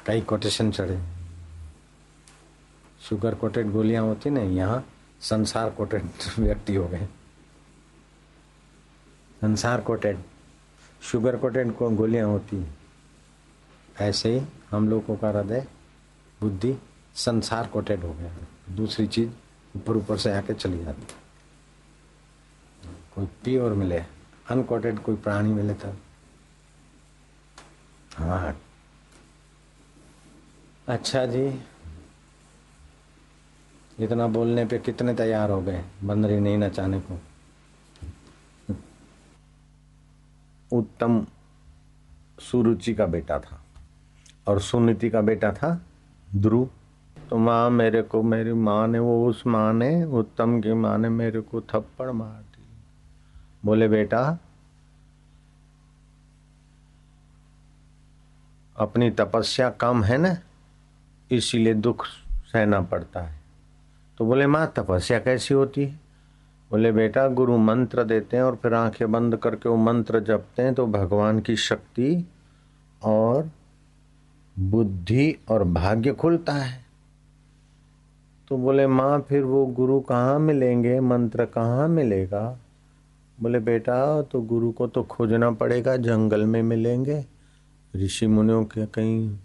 कई 0.05 0.21
कोटेशन 0.21 0.71
चढ़े। 0.71 0.99
शुगर 3.01 3.35
कोटेड 3.35 3.71
गोलियाँ 3.71 4.03
होती 4.03 4.29
ना 4.29 4.41
यहाँ 4.41 4.83
संसार 5.21 5.69
कोटेड 5.69 6.09
व्यक्ति 6.39 6.75
हो 6.75 6.87
गए। 6.87 7.07
संसार 9.41 9.81
कोटेड, 9.81 10.17
शुगर 11.01 11.37
कोटेड 11.37 11.75
को 11.75 11.89
गोलियाँ 11.89 12.27
होती 12.27 12.57
हैं। 12.57 12.77
ऐसे 14.01 14.33
ही 14.33 14.45
हम 14.71 14.89
लोगों 14.89 15.15
का 15.15 15.29
हृदय, 15.29 15.65
बुद्धि 16.41 16.75
संसार 17.15 17.67
कोटेड 17.67 18.03
हो 18.03 18.13
गया 18.13 18.75
दूसरी 18.75 19.07
चीज़ 19.07 19.29
ऊपर 19.75 19.97
ऊपर 19.97 20.17
से 20.17 20.31
आके 20.33 20.53
चली 20.53 20.83
जाती 20.83 21.13
कोई 23.15 23.25
प्योर 23.43 23.73
मिले, 23.73 23.99
अनकोटेड 24.49 24.99
कोई 24.99 25.15
प्राणी 25.15 25.53
मिले 25.53 25.73
तब 25.73 25.97
हाँ। 28.17 28.55
अच्छा 30.87 31.25
जी, 31.25 31.45
इतना 33.99 34.27
बोलने 34.27 34.65
पे 34.65 34.77
कितने 34.79 35.13
तैयार 35.13 35.51
हो 35.51 35.61
गए, 35.61 35.83
बंदरी 36.03 36.39
नहीं 36.39 36.57
नचाने 36.57 36.99
को। 36.99 37.19
उत्तम 40.73 41.27
सुरुचि 42.39 42.93
का 42.93 43.05
बेटा 43.05 43.39
था 43.39 43.63
और 44.47 44.59
सुनीति 44.59 45.09
का 45.09 45.21
बेटा 45.21 45.51
था 45.51 45.81
ध्रुव। 46.35 46.69
तो 47.29 47.37
माँ 47.37 47.69
मेरे 47.69 48.01
को, 48.01 48.23
मेरी 48.23 48.53
माँ 48.53 48.87
ने, 48.87 48.99
वो 48.99 49.29
उस 49.29 49.47
माँ 49.47 49.73
ने, 49.73 50.03
उत्तम 50.03 50.61
की 50.61 50.73
माँ 50.73 50.97
ने 50.97 51.09
मेरे 51.09 51.41
को 51.41 51.61
थप्पड़ 51.61 52.11
मार 52.11 52.41
दी। 52.41 52.67
बोले, 53.65 53.87
बेटा, 53.87 54.37
अपनी 58.77 59.11
तपस्या 59.11 59.69
कम 59.69 60.03
है 60.03 60.17
ना, 60.17 60.37
इसीलिए 61.31 61.73
दुख 61.73 62.05
सहना 62.51 62.81
पड़ता 62.81 63.21
है। 63.21 63.39
तो 64.17 64.25
बोले, 64.25 64.47
माँ, 64.47 64.73
तपस्या 64.75 65.19
कैसी 65.19 65.53
होती 65.53 65.85
है? 65.85 66.04
बोले 66.75 66.91
बेटा 66.91 67.27
गुरु 67.27 67.57
मंत्र 67.57 68.03
देते 68.03 68.37
हैं 68.37 68.43
और 68.43 68.55
फिर 68.55 68.73
आँखें 68.73 69.11
बंद 69.11 69.35
करके 69.35 69.69
वो 69.69 69.75
मंत्र 69.75 70.19
जपते 70.19 70.61
हैं 70.61 70.73
तो 70.73 70.85
भगवान 70.87 71.39
की 71.39 71.55
शक्ति 71.55 72.25
और 73.03 73.49
बुद्धि 74.59 75.37
और 75.49 75.63
भाग्य 75.63 76.11
खुलता 76.13 76.53
है। 76.53 76.85
तो 78.49 78.57
बोले 78.57 78.87
माँ 78.87 79.25
फिर 79.29 79.43
वो 79.43 79.65
गुरु 79.65 79.99
कहाँ 79.99 80.39
मिलेंगे? 80.39 80.99
मंत्र 80.99 81.45
कहाँ 81.45 81.87
मिलेगा? 81.87 82.59
बोले 83.41 83.59
बेटा 83.59 84.21
तो 84.21 84.41
गुरु 84.41 84.71
को 84.71 84.87
तो 84.87 85.03
खोजना 85.03 85.51
पड़ेगा 85.51 85.95
जंगल 85.97 86.45
में 86.45 86.61
मिलेंगे। 86.63 87.25
ऋषि 87.95 88.27
मुनियों 88.27 88.63
के 88.65 88.85
कहीं 88.85 89.37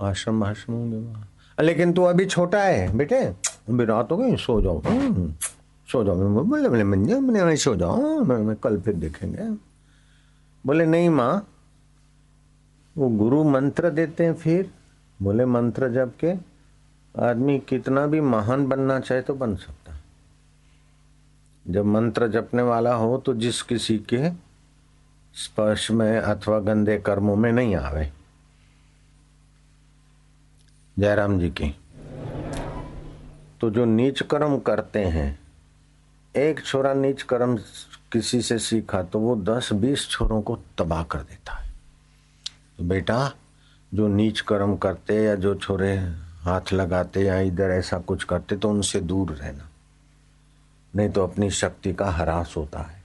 आश्रम 0.00 0.44
आश्रम 0.44 0.74
होंगे 0.74 0.98
वहाँ। 0.98 1.28
लेकिन 1.60 1.92
तू 1.92 2.02
अभी 2.02 2.26
छोटा 2.26 2.62
है 2.62 2.96
बेटे। 2.96 3.24
अभी 3.24 3.84
रात 3.84 4.12
हो 4.12 4.16
गई 4.16 4.36
सो 4.36 4.60
जाओ। 4.60 4.80
हम्म, 4.80 5.32
सो 5.88 6.02
जाओ 6.04 6.44
बोले 6.44 6.68
बोले 6.68 6.84
मंजे 6.84 7.20
मैंने 7.20 7.56
सो 7.56 7.74
जाओ 7.76 8.20
मैं 8.20 8.56
कल 8.56 8.80
फिर 8.80 8.94
देखेंगे। 8.96 9.48
बोले, 10.64 10.86
नहीं 10.86 11.08
माँ, 11.10 11.46
वो 12.96 13.08
गुरु 13.08 13.42
मंत्र 13.44 13.90
देते 13.90 14.24
हैं 14.24 14.34
फिर। 14.34 14.70
बोले, 15.22 15.44
मंत्र 15.46 15.88
जब 15.92 16.16
के 16.16 16.32
आदमी 17.14 17.58
कितना 17.58 18.06
भी 18.06 18.20
महान 18.20 18.66
बनना 18.66 18.98
चाहे 19.00 19.22
तो 19.22 19.34
बन 19.34 19.54
सकता 19.56 20.00
जब 21.64 21.84
मंत्र 21.86 22.28
जपने 22.28 22.62
वाला 22.62 22.94
हो 22.94 23.16
तो 23.18 23.34
जिस 23.34 23.62
किसी 23.62 23.98
के 24.08 24.30
स्पर्श 25.34 25.90
में 25.90 26.18
अथवा 26.18 26.58
गंदे 26.58 26.98
कर्मों 26.98 27.36
में 27.36 27.50
नहीं 27.52 27.74
आवे। 27.76 28.10
जयराम 30.96 31.38
जी 31.38 31.50
की 31.50 31.74
तो 33.60 33.70
जो 33.70 33.84
नीच 33.84 34.22
कर्म 34.22 34.58
करते 34.58 35.04
हैं 35.06 35.43
एक 36.36 36.64
छोरा 36.64 36.94
नीच 36.94 37.22
कर्म 37.22 37.56
किसी 38.12 38.42
से 38.42 38.58
सीखा 38.58 39.02
तो 39.02 39.18
वो 39.18 39.36
दस 39.36 39.72
बीस 39.72 40.08
छोरों 40.08 40.42
को 40.42 40.58
तबाह 40.78 41.02
कर 41.02 41.18
देता 41.18 41.52
है। 41.52 41.72
तो 42.78 42.84
बेटा, 42.84 43.32
जो 43.94 44.08
नीच 44.08 44.40
कर्म 44.40 44.76
करते 44.76 45.22
या 45.24 45.34
जो 45.34 45.54
छोरे 45.54 45.96
हाथ 46.40 46.72
लगाते 46.72 47.20
या 47.20 47.38
इधर 47.40 47.70
ऐसा 47.70 47.98
कुछ 47.98 48.24
करते 48.24 48.56
तो 48.56 48.70
उनसे 48.70 49.00
दूर 49.00 49.32
रहना। 49.32 49.68
नहीं 50.96 51.08
तो 51.10 51.26
अपनी 51.26 51.50
शक्ति 51.50 51.92
का 51.92 52.10
हरास 52.10 52.54
होता 52.56 52.80
है। 52.80 53.02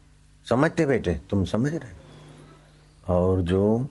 समझते 0.49 0.85
बेटे? 0.85 1.21
तुम 1.29 1.45
समझ 1.45 1.73
रहे 1.73 1.93
और 3.07 3.41
जो 3.41 3.87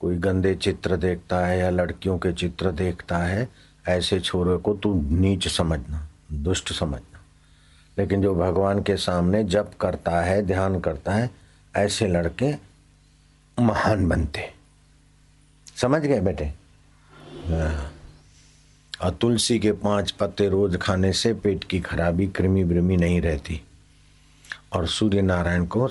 कोई 0.00 0.16
गंदे 0.16 0.54
चित्र 0.54 0.96
देखता 0.96 1.46
है 1.46 1.58
या 1.58 1.70
लड़कियों 1.70 2.18
के 2.18 2.32
चित्र 2.32 2.72
देखता 2.72 3.18
है, 3.18 3.48
ऐसे 3.88 4.20
छोरे 4.20 4.56
को 4.56 4.74
तू 4.74 5.02
नीच 5.02 5.48
समझना, 5.48 6.08
दुष्ट 6.32 6.72
समझना। 6.72 7.11
लेकिन 7.98 8.22
जो 8.22 8.34
भगवान 8.34 8.82
के 8.82 8.96
सामने 8.96 9.44
जप 9.44 9.70
करता 9.80 10.20
है, 10.20 10.42
ध्यान 10.42 10.80
करता 10.80 11.12
है, 11.12 11.30
ऐसे 11.76 12.08
लड़के 12.08 12.54
महान 13.62 14.08
बनते। 14.08 14.52
समझ 15.76 16.02
गए 16.02 16.20
बेटे? 16.20 16.44
हाँ। 17.46 17.92
और 19.02 19.10
तुलसी 19.10 19.58
के 19.58 19.72
पाँच 19.72 20.10
पत्ते 20.10 20.48
रोज 20.48 20.76
खाने 20.76 21.12
से 21.12 21.34
पेट 21.34 21.64
की 21.64 21.80
खराबी 21.80 22.26
कृमि 22.26 22.64
ब्रमी 22.64 22.96
नहीं 22.96 23.20
रहती। 23.20 23.62
और 24.72 24.86
सूर्य 24.86 25.22
नारायण 25.22 25.66
को 25.66 25.88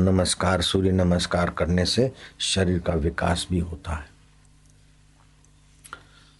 नमस्कार, 0.00 0.62
सूर्य 0.62 0.92
नमस्कार 0.92 1.50
करने 1.50 1.84
से 1.84 2.12
शरीर 2.38 2.78
का 2.78 2.92
विकास 2.92 3.46
भी 3.50 3.58
होता 3.58 3.92
है। 3.92 4.08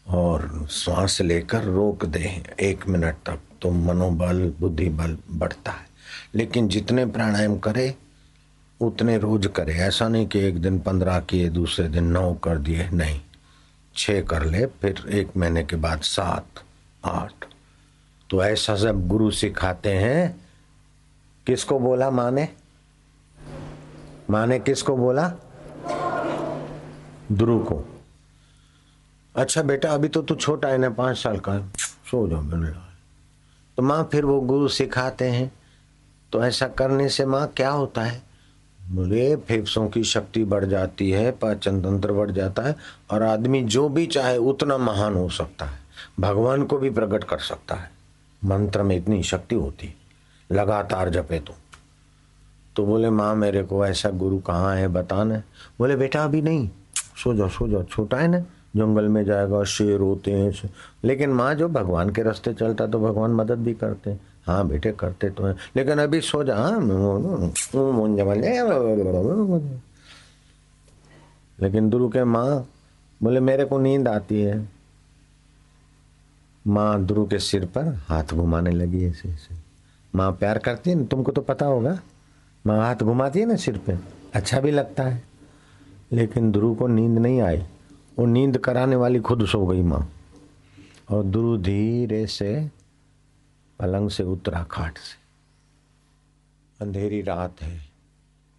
और 0.08 0.68
श्वास 0.70 1.20
लेकर 1.20 1.64
रोक 1.64 2.04
दे 2.04 2.42
एक 2.60 2.88
मिनट 2.88 3.14
तक। 3.14 3.40
तो 3.62 3.70
मनोबल 3.70 4.54
बुद्धि 4.60 4.88
बल 4.88 5.18
बढ़ता 5.30 5.70
है। 5.70 5.88
लेकिन 6.34 6.68
जितने 6.68 7.06
प्राणायाम 7.06 7.58
करे, 7.58 7.94
उतने 8.80 9.18
रोज 9.18 9.46
करे। 9.56 9.74
ऐसा 9.74 10.08
नहीं 10.08 10.26
कि 10.26 10.38
एक 10.38 10.62
दिन 10.62 10.78
पंद्रह 10.78 11.20
किए, 11.20 11.48
दूसरे 11.48 11.88
दिन 11.88 12.04
नौ 12.04 12.34
कर 12.34 12.58
दिए, 12.58 12.90
नहीं। 12.90 13.20
छः 13.96 14.22
कर 14.22 14.44
ले, 14.44 14.66
फिर 14.66 15.04
एक 15.10 15.36
महीने 15.36 15.64
के 15.64 15.76
बाद 15.76 16.00
सात, 16.00 16.46
आठ। 17.04 17.32
तो 18.30 18.44
ऐसा 18.44 18.76
सब 18.76 19.08
गुरु 19.08 19.30
सिखाते 19.30 19.92
हैं। 19.92 20.48
किसको 21.46 21.78
बोला 21.78 22.10
माँ 22.10 22.30
ने 22.30 22.48
माँ 24.30 24.46
ने 24.46 24.58
किसको 24.58 24.96
बोला? 24.96 25.28
ध्रुव 27.32 27.64
को। 27.64 28.00
अच्छा 29.36 29.62
बेटा, 29.62 29.90
अभी 29.90 30.08
तो 30.08 30.22
तू 30.22 30.34
छोटा 30.34 30.68
है 30.68 30.78
ना, 30.78 30.90
पाँच 30.90 31.18
साल 31.18 31.38
का 31.38 31.58
सो 31.78 32.28
जाओ 32.28 32.40
मैंने 32.40 32.87
तो 33.78 33.82
माँ 33.82 34.08
फिर 34.12 34.24
वो 34.24 34.40
गुरु 34.40 34.68
सिखाते 34.68 35.24
हैं। 35.24 35.52
तो 36.32 36.44
ऐसा 36.44 36.68
करने 36.68 37.08
से 37.08 37.26
माँ 37.26 37.52
क्या 37.56 37.70
होता 37.70 38.02
है? 38.02 38.22
बोले 38.90 39.36
फेफड़ों 39.36 39.88
की 39.88 40.04
शक्ति 40.04 40.44
बढ़ 40.44 40.64
जाती 40.64 41.10
है 41.10 41.30
पाचन 41.30 41.80
तंत्र 41.82 42.12
बढ़ 42.12 42.30
जाता 42.30 42.62
है 42.62 42.76
और 43.10 43.22
आदमी 43.22 43.62
जो 43.62 43.88
भी 43.88 44.06
चाहे 44.06 44.36
उतना 44.36 44.78
महान 44.78 45.14
हो 45.14 45.28
सकता 45.28 45.64
है। 45.64 45.78
भगवान 46.20 46.64
को 46.64 46.78
भी 46.78 46.90
प्रकट 46.90 47.24
कर 47.24 47.38
सकता 47.38 47.74
है। 47.74 47.90
मंत्र 48.44 48.82
में 48.82 48.96
इतनी 48.96 49.22
शक्ति 49.22 49.54
होती 49.54 49.86
है। 49.86 49.94
लगातार 50.52 51.10
जपे 51.10 51.38
तो। 51.38 51.54
तो 52.76 52.86
बोले, 52.86 53.10
माँ 53.10 53.34
मेरे 53.34 53.62
को 53.62 53.86
ऐसा 53.86 54.10
गुरु 54.10 54.38
कहाँ 54.38 54.76
है, 54.76 54.88
बताना 54.88 55.42
बोले, 55.78 55.96
बेटा 55.96 56.24
अभी 56.24 56.42
नहीं। 56.42 56.70
सो 56.96 57.34
जाओ 57.34 57.48
सो 57.48 57.68
जाओ, 57.68 57.82
छोटा 57.82 58.16
है 58.16 58.28
ना। 58.28 58.44
जंगल 58.76 59.08
में 59.08 59.24
जाएगा, 59.24 59.64
शेर 59.64 60.00
होते 60.00 60.32
हैं 60.32 60.70
लेकिन 61.04 61.30
माँ 61.30 61.54
जो 61.54 61.68
भगवान 61.68 62.10
के 62.10 62.22
रास्ते 62.22 62.54
चलता 62.54 62.86
तो 62.86 63.00
भगवान 63.00 63.30
मदद 63.30 63.58
भी 63.58 63.74
करते। 63.74 64.10
हैं 64.10 64.20
हाँ 64.46 64.68
बेटे, 64.68 64.92
करते 64.92 65.30
तो 65.30 65.44
हैं। 65.44 65.56
लेकिन 65.76 65.98
अभी 65.98 66.20
सो 66.20 66.44
जा 66.44 66.54
लेकिन 71.60 71.90
दुरु 71.90 72.08
के 72.08 72.24
माँ 72.24 72.68
बोले, 73.22 73.40
मेरे 73.40 73.64
को 73.64 73.78
नींद 73.78 74.08
आती 74.08 74.42
है। 74.42 74.68
माँ 76.66 77.04
ध्रुव 77.04 77.26
के 77.26 77.38
सिर 77.38 77.64
पर 77.64 78.00
हाथ 78.08 78.24
घुमाने 78.24 78.70
लगी 78.70 79.04
ऐसे 79.04 79.28
ऐसे। 79.28 79.54
माँ 80.14 80.32
प्यार 80.32 80.58
करती 80.58 80.90
है 80.90 80.96
ना, 80.96 81.04
तुमको 81.04 81.32
तो 81.32 81.40
पता 81.40 81.66
होगा। 81.66 81.98
माँ 82.66 82.78
हाथ 82.78 82.96
घुमाती 82.96 83.40
है 83.40 83.46
ना 83.46 83.56
सिर 83.56 83.78
पे 83.78 83.98
अच्छा 84.34 84.60
भी 84.60 84.70
लगता 84.70 85.02
है। 85.02 85.22
लेकिन 86.12 86.52
ध्रुव 86.52 86.74
को 86.74 86.86
नींद 86.86 87.18
नहीं 87.18 87.40
आई। 87.40 87.62
वो 88.18 88.26
नींद 88.26 88.58
कराने 88.58 88.96
वाली 88.96 89.20
खुद 89.20 89.46
सो 89.46 89.66
गई 89.66 89.82
माँ। 89.82 90.12
और 91.10 91.24
ध्रुव 91.24 91.62
धीरे 91.62 92.26
से 92.26 92.70
पलंग 93.78 94.10
से 94.10 94.22
उतरा 94.22 94.62
खाट 94.62 94.98
से। 94.98 95.16
अंधेरी 96.80 97.22
रात 97.22 97.62
है। 97.62 97.78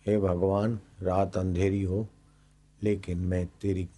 हे 0.07 0.17
भगवान, 0.17 0.79
रात 1.01 1.37
अंधेरी 1.37 1.83
हो, 1.83 2.07
लेकिन 2.83 3.17
मैं 3.17 3.45
तेरी 3.61 3.89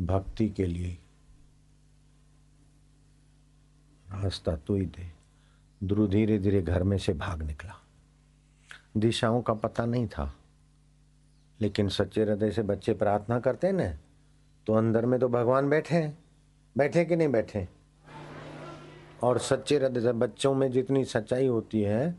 भक्ति 0.00 0.48
के 0.48 0.66
लिए 0.66 0.98
रास्ता 4.10 4.56
तू 4.56 4.76
ही 4.76 4.86
दे। 4.86 5.12
ध्रुव 5.86 6.08
धीरे 6.08 6.38
धीरे 6.38 6.62
घर 6.62 6.82
में 6.82 6.98
से 6.98 7.12
भाग 7.12 7.42
निकला। 7.42 7.74
दिशाओं 8.96 9.42
का 9.42 9.54
पता 9.54 9.84
नहीं 9.84 10.06
था, 10.06 10.34
लेकिन 11.60 11.88
सच्चे 11.88 12.22
हृदय 12.22 12.50
से 12.50 12.62
बच्चे 12.62 12.94
प्रार्थना 12.94 13.40
करते 13.40 13.72
ना? 13.72 13.96
तो 14.66 14.72
अंदर 14.72 15.06
में 15.06 15.18
तो 15.20 15.28
भगवान 15.28 15.68
बैठे 15.68 15.94
हैं। 15.94 16.18
बैठे 16.76 17.04
कि 17.04 17.16
नहीं 17.16 17.28
बैठे? 17.28 17.66
और 19.22 19.38
सच्चे 19.38 19.76
हृदय 19.76 20.00
से 20.00 20.12
बच्चों 20.12 20.54
में 20.54 20.70
जितनी 20.70 21.04
सच्चाई 21.04 21.46
होती 21.46 21.82
है, 21.82 22.14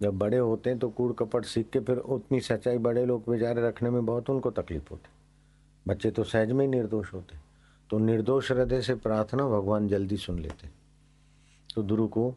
जब 0.00 0.18
बड़े 0.18 0.36
होते 0.36 0.70
हैं 0.70 0.78
तो 0.78 0.88
कूड़ 0.88 1.12
कपट 1.12 1.44
सीख 1.44 1.68
के 1.70 1.80
फिर 1.80 1.96
उतनी 1.96 2.40
सच्चाई 2.40 2.78
बड़े 2.78 3.04
लोग 3.06 3.30
बेचारे 3.30 3.62
रखने 3.62 3.90
में 3.90 4.04
बहुत 4.06 4.30
उनको 4.30 4.50
तकलीफ़ 4.50 4.88
होती 4.90 5.08
बच्चे 5.86 6.10
तो 6.10 6.24
सहज 6.24 6.52
में 6.52 6.64
ही 6.64 6.70
निर्दोष 6.70 7.12
होते 7.14 7.36
तो 7.90 7.98
निर्दोष 7.98 8.50
हृदय 8.52 8.80
से 8.80 8.94
प्रार्थना 8.94 9.44
भगवान 9.48 9.88
जल्दी 9.88 10.16
सुन 10.16 10.38
लेते 10.38 10.68
तो 11.74 11.82
ध्रुव 11.82 12.06
को 12.08 12.30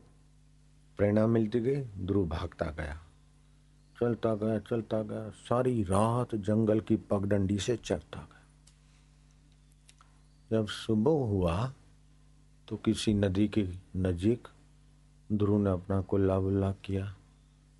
प्रेरणा 0.97 1.25
मिलती 1.27 1.59
गई 1.59 1.81
ध्रुव 2.05 2.27
भागता 2.27 2.65
गया। 2.65 2.97
चलता 4.01 4.33
गया 4.35 4.57
चलता 4.59 5.01
गया, 5.01 5.29
सारी 5.29 5.83
रात 5.83 6.35
जंगल 6.35 6.79
की 6.79 6.95
पगडंडी 6.95 7.57
से 7.57 7.75
चलता 7.75 8.19
गया। 8.19 8.32
जब 10.53 10.67
सुबह 10.67 11.11
हुआ 11.11 11.73
तो 12.67 12.77
किसी 12.77 13.13
नदी 13.13 13.47
के 13.47 13.69
नजीक 13.95 14.47
ध्रुव 15.31 15.59
ने 15.59 15.69
अपना 15.69 16.01
कुल्ला 16.01 16.39
बुल्ला 16.39 16.71
किया। 16.71 17.15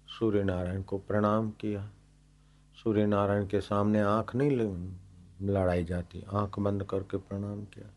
सूर्य 0.07 0.43
नारायण 0.43 0.81
को 0.81 0.97
प्रणाम 0.97 1.51
किया। 1.51 1.89
सूर्य 2.75 3.05
नारायण 3.05 3.47
के 3.47 3.61
सामने 3.61 3.99
आँख 3.99 4.35
नहीं 4.35 4.51
लड़ाई 5.41 5.83
जाती, 5.83 6.23
आँख 6.33 6.59
बंद 6.59 6.83
करके 6.83 7.17
प्रणाम 7.17 7.65
किया। 7.65 7.87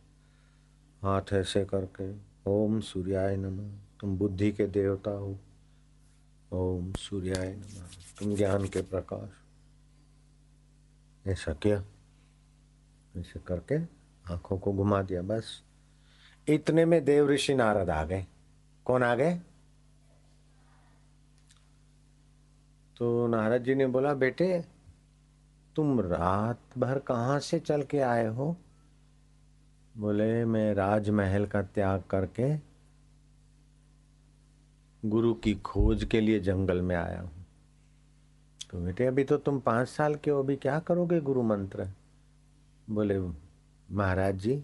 हाथ 1.02 1.22
ऐसे 1.32 1.64
करके, 1.64 2.14
ओम 2.50 2.80
सूर्याय 2.80 3.36
नमः, 3.36 3.72
तुम 4.00 4.18
बुद्धि 4.18 4.52
के 4.52 4.66
देवता 4.66 5.10
हो। 5.10 5.38
ओम 6.52 6.92
सूर्याय 6.92 7.56
नमः, 7.56 7.86
तुम 8.18 8.34
ज्ञान 8.34 8.68
के 8.68 8.82
प्रकाश। 8.82 9.30
ऐसा 11.26 11.52
किया। 11.52 11.84
ऐसे 13.16 13.40
करके 13.40 13.95
आँखों 14.30 14.58
को 14.58 14.72
घुमा 14.72 15.02
दिया, 15.02 15.22
बस। 15.22 15.62
इतने 16.48 16.84
में 16.84 17.04
देव 17.04 17.28
ऋषि 17.28 17.54
नारद 17.54 17.90
आ 17.90 18.04
गए। 18.04 18.26
कौन 18.84 19.02
आ 19.02 19.14
गए? 19.14 19.40
तो 22.96 23.26
नारद 23.26 23.62
जी 23.62 23.74
ने 23.74 23.86
बोला, 23.86 24.14
बेटे, 24.14 24.64
तुम 25.76 26.00
रात 26.00 26.60
भर 26.78 26.98
कहाँ 26.98 27.40
से 27.40 27.60
चल 27.60 27.82
के 27.82 28.00
आए 28.00 28.26
हो? 28.26 28.56
बोले, 29.96 30.44
मैं 30.44 30.74
राजमहल 30.74 31.46
का 31.46 31.62
त्याग 31.62 32.02
करके 32.10 32.56
गुरु 35.08 35.34
की 35.34 35.54
खोज 35.54 36.04
के 36.04 36.20
लिए 36.20 36.40
जंगल 36.40 36.82
में 36.82 36.96
आया 36.96 37.20
हूँ। 37.20 37.46
तो 38.70 38.80
बेटे, 38.80 39.06
अभी 39.06 39.24
तो 39.24 39.36
तुम 39.36 39.60
पाँच 39.60 39.88
साल 39.88 40.14
के 40.14 40.30
हो, 40.30 40.42
अभी 40.42 40.56
क्या 40.56 40.78
करोगे 40.78 41.20
गुरु 41.20 41.42
मंत्र? 41.42 41.88
बोले 42.90 43.45
महाराज 43.88 44.38
जी, 44.38 44.62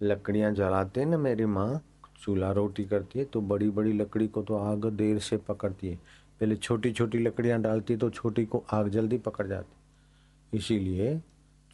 लकड़ियाँ 0.00 0.52
जलाते 0.52 1.04
ना 1.04 1.18
मेरी 1.18 1.44
माँ, 1.46 1.80
चूल्हा 2.22 2.50
रोटी 2.52 2.84
करती 2.84 3.18
है 3.18 3.24
तो 3.24 3.40
बड़ी 3.40 3.68
बड़ी 3.70 3.92
लकड़ी 3.92 4.26
को 4.28 4.42
तो 4.42 4.56
आग 4.56 4.84
देर 4.86 5.18
से 5.18 5.36
पकड़ती 5.38 5.88
है। 5.88 5.96
पहले 6.40 6.56
छोटी 6.56 6.92
छोटी 6.92 7.18
लकड़ियाँ 7.18 7.60
डालती 7.62 7.92
है 7.92 7.98
तो 7.98 8.10
छोटी 8.10 8.44
को 8.44 8.62
आग 8.72 8.88
जल्दी 8.88 9.18
पकड़ 9.18 9.46
जाती 9.46 10.56
इसीलिए 10.56 11.20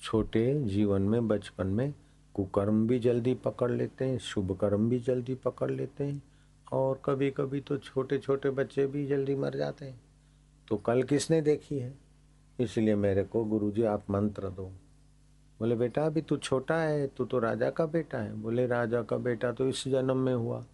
छोटे 0.00 0.62
जीवन 0.64 1.02
में, 1.02 1.28
बचपन 1.28 1.66
में 1.66 1.92
कुकर्म 2.34 2.86
भी 2.86 2.98
जल्दी 2.98 3.34
पकड़ 3.34 3.70
लेते 3.70 4.04
हैं, 4.04 4.18
शुभ 4.18 4.56
कर्म 4.60 4.88
भी 4.88 4.98
जल्दी 5.00 5.34
पकड़ 5.34 5.70
लेते 5.70 6.04
हैं 6.04 6.22
और 6.72 7.00
कभी 7.04 7.30
कभी 7.30 7.60
तो 7.60 7.76
छोटे 7.78 8.18
छोटे 8.18 8.50
बच्चे 8.50 8.86
भी 8.86 9.06
जल्दी 9.06 9.34
मर 9.34 9.56
जाते 9.56 9.84
हैं। 9.84 10.00
तो 10.68 10.76
कल 10.76 11.02
किसने 11.02 11.40
देखी 11.40 11.78
है? 11.78 11.94
इसलिए 12.60 12.94
मेरे 12.94 13.24
को 13.24 13.44
गुरुजी 13.44 13.82
आप 13.84 14.10
मंत्र 14.10 14.48
दो। 14.48 14.70
बोले, 15.60 15.74
बेटा, 15.74 16.04
अभी 16.06 16.22
तू 16.22 16.36
छोटा 16.36 16.76
है, 16.76 17.06
तू 17.06 17.24
तो 17.24 17.38
राजा 17.38 17.70
का 17.70 17.86
बेटा 17.86 18.18
है। 18.18 18.34
बोले, 18.34 18.66
राजा 18.66 19.02
का 19.02 19.16
बेटा 19.16 19.52
तो 19.52 19.68
इस 19.68 19.88
जन्म 19.88 20.16
में 20.16 20.34
हुआ। 20.34 20.64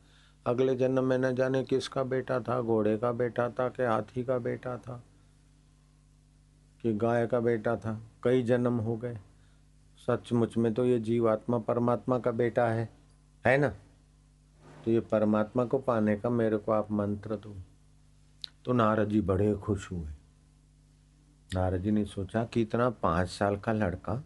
अगले 0.47 0.75
जन्म 0.77 1.05
में 1.05 1.19
न 1.19 1.35
जाने 1.35 1.63
किसका 1.65 2.03
बेटा 2.03 2.41
था, 2.41 2.61
घोड़े 2.61 2.97
का 2.99 3.13
बेटा 3.13 3.49
था 3.51 3.69
कि 3.69 3.83
हाथी 3.83 4.25
का 4.25 4.39
बेटा 4.39 4.77
था, 4.77 5.03
कि 6.83 6.93
गाय 6.93 7.27
का 7.27 7.41
बेटा 7.41 7.77
था। 7.77 8.01
कई 8.25 8.43
जन्म 8.43 8.79
हो 8.79 8.97
गए। 8.97 9.19
सचमुच 9.99 10.57
में 10.57 10.75
तो 10.75 10.85
ये 10.85 10.99
जीवात्मा 10.99 11.59
परमात्मा 11.59 12.19
का 12.19 12.31
बेटा 12.31 12.67
है 12.69 12.89
है 13.47 13.59
ना? 13.59 13.69
तो 14.85 14.91
ये 14.91 15.01
परमात्मा 15.01 15.65
को 15.65 15.79
पाने 15.79 16.17
का 16.17 16.31
मेरे 16.31 16.57
को 16.57 16.73
आप 16.73 16.91
मंत्र 16.91 17.37
दो। 17.37 17.55
तो 18.65 18.73
नारद 18.73 19.09
जी 19.09 19.21
बड़े 19.21 19.55
खुश 19.55 19.91
हुए। 19.93 20.09
नारद 21.55 21.83
जी 21.83 21.91
ने 21.91 22.05
सोचा 22.05 22.45
कि 22.45 22.63
इतना 22.63 22.91
पाँच 22.91 23.29
साल 23.29 23.57
का 23.57 23.73
लड़का 23.73 24.25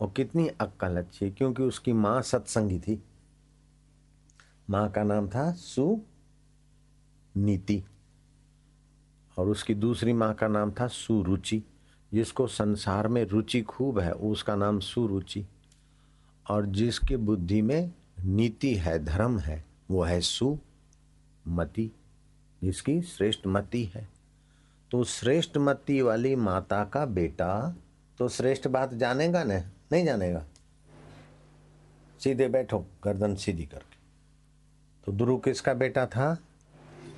और 0.00 0.12
कितनी 0.16 0.48
अक्कल 0.48 0.96
अच्छी 0.96 1.24
है, 1.24 1.30
क्योंकि 1.30 1.62
उसकी 1.62 1.92
माँ 1.92 2.22
सत्संगी 2.22 2.78
थी। 2.78 3.02
माँ 4.70 4.90
का 4.90 5.02
नाम 5.02 5.28
था 5.28 5.52
सु 5.52 6.00
नीति 7.36 7.84
और 9.38 9.48
उसकी 9.48 9.74
दूसरी 9.74 10.12
माँ 10.12 10.34
का 10.34 10.48
नाम 10.48 10.70
था 10.70 10.86
सुरुचि, 10.86 11.62
जिसको 12.12 12.46
संसार 12.46 13.08
में 13.08 13.24
रुचि 13.24 13.62
खूब 13.62 13.98
है, 13.98 14.12
उसका 14.12 14.56
नाम 14.56 14.78
सुरुचि। 14.80 15.46
और 16.50 16.66
जिसके 16.66 17.16
बुद्धि 17.16 17.62
में 17.62 17.92
नीति 18.24 18.74
है, 18.74 19.04
धर्म 19.04 19.38
है, 19.38 19.64
वो 19.90 20.02
है 20.02 20.20
सुमति, 20.20 21.90
जिसकी 22.62 23.02
श्रेष्ठ 23.02 23.46
मति 23.46 23.84
है। 23.84 24.08
तो 24.90 25.04
श्रेष्ठ 25.04 25.56
मति 25.56 26.02
वाली 26.02 26.36
माता 26.36 26.84
का 26.84 27.06
बेटा 27.06 27.76
तो 28.18 28.28
श्रेष्ठ 28.28 28.68
बात 28.68 28.94
जानेगा 28.94 29.44
न? 29.44 29.62
नहीं 29.94 30.04
जानेगा। 30.04 30.44
सीधे 32.20 32.48
बैठो, 32.48 32.78
गर्दन 33.04 33.34
सीधी 33.34 33.64
करके। 33.64 33.98
तो 35.04 35.12
ध्रुव 35.12 35.38
किसका 35.38 35.74
बेटा 35.74 36.06
था? 36.06 36.38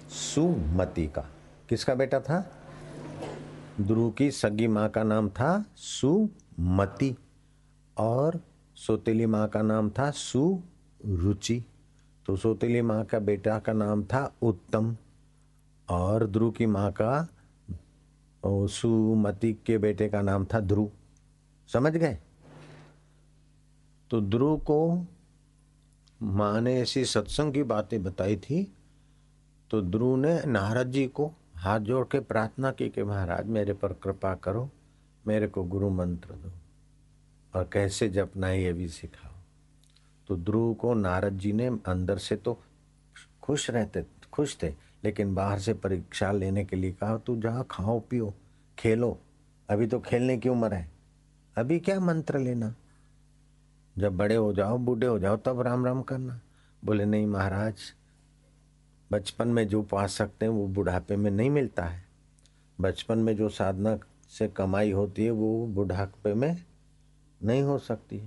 सुमति 0.08 1.06
का। 1.06 1.22
किसका 1.68 1.94
बेटा 1.94 2.20
था? 2.20 2.38
ध्रुव 3.80 4.10
की 4.10 4.30
सगी 4.30 4.66
माँ 4.66 4.88
का 4.88 5.02
नाम 5.02 5.28
था 5.28 5.64
सुमति 5.76 7.16
और 7.96 8.40
सोतेली 8.76 9.26
माँ 9.26 9.48
का 9.48 9.62
नाम 9.62 9.90
था 9.90 10.10
सुरुचि। 10.10 11.64
तो 12.26 12.36
सोतेली 12.36 12.82
माँ 12.82 13.04
का 13.04 13.18
बेटा 13.18 13.58
का 13.58 13.72
नाम 13.72 14.04
था 14.04 14.34
उत्तम 14.42 14.96
और 15.88 16.26
ध्रुव 16.26 16.50
की 16.50 16.66
माँ 16.66 16.92
का 16.92 17.28
सुमति 18.46 19.52
के 19.66 19.78
बेटे 19.78 20.08
का 20.08 20.22
नाम 20.22 20.44
था 20.44 20.60
ध्रुव 20.60 20.90
समझ 21.72 21.92
गए? 21.92 22.18
तो 24.10 24.20
ध्रुव 24.20 24.56
को 24.60 25.06
माँ 26.22 26.60
ने 26.60 26.74
ऐसी 26.80 27.04
सत्संग 27.04 27.52
की 27.54 27.62
बातें 27.62 28.02
बताई 28.02 28.36
थी 28.36 28.62
तो 29.70 29.80
ध्रुव 29.82 30.16
ने 30.16 30.40
नारद 30.46 30.90
जी 30.92 31.06
को 31.06 31.32
हाथ 31.56 31.80
जोड़ 31.80 32.04
के 32.06 32.20
प्रार्थना 32.20 32.70
की 32.70 32.88
कि 32.88 33.02
महाराज, 33.02 33.46
मेरे 33.46 33.72
पर 33.72 33.92
कृपा 33.92 34.34
करो, 34.34 34.68
मेरे 35.24 35.46
को 35.48 35.62
गुरु 35.64 35.90
मंत्र 35.90 36.34
दो, 36.34 36.50
और 37.54 37.68
कैसे 37.72 38.08
जपना 38.08 38.46
है 38.46 38.62
ये 38.62 38.72
भी 38.72 38.88
सिखाओ। 38.88 39.32
तो 40.28 40.36
ध्रुव 40.36 40.72
को 40.74 40.94
नारद 40.94 41.38
जी 41.38 41.52
ने 41.52 41.66
अंदर 41.66 42.18
से 42.18 42.36
तो 42.36 42.58
खुश 43.42 43.70
रहते, 43.70 44.04
खुश 44.32 44.56
थे, 44.62 44.72
लेकिन 45.04 45.34
बाहर 45.34 45.58
से 45.58 45.74
परीक्षा 45.74 46.30
लेने 46.32 46.64
के 46.64 46.76
लिए 46.76 46.92
कहा, 46.92 47.16
तू 47.18 47.36
जा 47.36 47.62
खाओ, 47.62 47.98
पियो, 48.00 48.32
खेलो, 48.78 49.18
अभी 49.68 49.86
तो 49.86 50.00
खेलने 50.00 50.36
की 50.38 50.48
उम्र 50.48 50.74
है, 50.74 50.88
अभी 51.56 51.78
क्या 51.80 52.00
मंत्र 52.00 52.38
लेना? 52.38 52.74
जब 53.98 54.16
बड़े 54.16 54.34
हो 54.34 54.52
जाओ, 54.52 54.78
बूढ़े 54.78 55.06
हो 55.06 55.18
जाओ, 55.18 55.36
तब 55.36 55.60
राम 55.60 55.84
राम 55.86 56.02
करना। 56.02 56.40
बोले, 56.84 57.04
नहीं 57.04 57.26
महाराज, 57.26 57.74
बचपन 59.12 59.48
में 59.48 59.66
जो 59.68 59.82
पा 59.82 60.06
सकते 60.06 60.46
हैं 60.46 60.52
वो 60.52 60.66
बुढ़ापे 60.68 61.16
में 61.16 61.30
नहीं 61.30 61.50
मिलता 61.50 61.84
है। 61.84 62.04
बचपन 62.80 63.18
में 63.18 63.36
जो 63.36 63.48
साधना 63.48 63.98
से 64.28 64.48
कमाई 64.48 64.92
होती 64.92 65.24
है, 65.24 65.30
वो 65.30 65.66
बुढ़ापे 65.66 66.34
में 66.34 66.64
नहीं 67.40 67.62
हो 67.62 67.78
सकती 67.78 68.18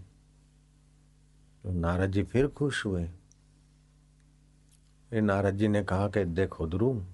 तो 1.63 1.71
नारद 1.71 2.12
जी 2.12 2.23
फिर 2.23 2.47
खुश 2.47 2.86
हुए। 2.86 3.05
फिर 5.10 5.21
नारद 5.21 5.58
जी 5.58 5.67
ने 5.67 5.84
कहा 5.84 6.08
कि, 6.08 6.23
देखो 6.25 6.67
ध्रुव 6.67 7.05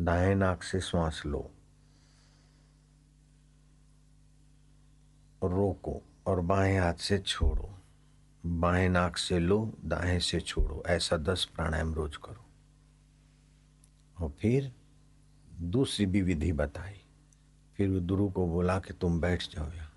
दाएँ 0.00 0.34
नाक 0.34 0.62
से 0.62 0.80
श्वास 0.80 1.22
लो 1.26 1.50
रोको। 5.44 6.02
और 6.28 6.40
बाएँ 6.40 6.78
हाथ 6.78 6.94
से 6.94 7.18
छोड़ो। 7.18 7.78
बाएँ 8.46 8.88
नाक 8.88 9.16
से 9.16 9.38
लो, 9.38 9.74
दाएँ 9.84 10.20
से 10.20 10.40
छोड़ो। 10.40 10.82
ऐसा 10.86 11.16
दस 11.16 11.44
प्राणायाम 11.44 11.94
रोज 11.94 12.16
करो। 12.16 12.44
और 14.24 14.30
फिर 14.30 14.72
दूसरी 15.62 16.06
भी 16.06 16.22
विधि 16.22 16.52
बताई। 16.52 17.04
फिर 17.76 18.00
गुरु 18.00 18.30
को 18.30 18.46
बोला 18.46 18.78
कि 18.78 18.92
तुम 18.92 19.20
बैठ 19.20 19.42
जाओ 19.42 19.72
यहाँ। 19.72 19.92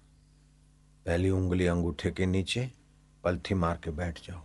पहली 1.05 1.29
उंगली 1.29 1.65
अंगूठे 1.65 2.11
के 2.11 2.25
नीचे, 2.25 2.71
पलथी 3.23 3.53
मार 3.53 3.79
के 3.83 3.91
बैठ 3.91 4.27
जाओ। 4.27 4.41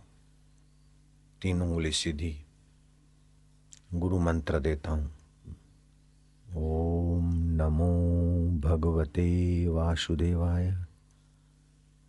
तीन 1.41 1.61
उंगली 1.61 1.91
सीधी। 1.91 2.45
गुरु 3.93 4.19
मंत्र 4.19 4.59
देता 4.59 4.91
हूँ। 4.91 5.11
ओम 6.55 7.33
नमो 7.33 8.11
भगवते 8.59 9.67
वासुदेवाय। 9.67 10.86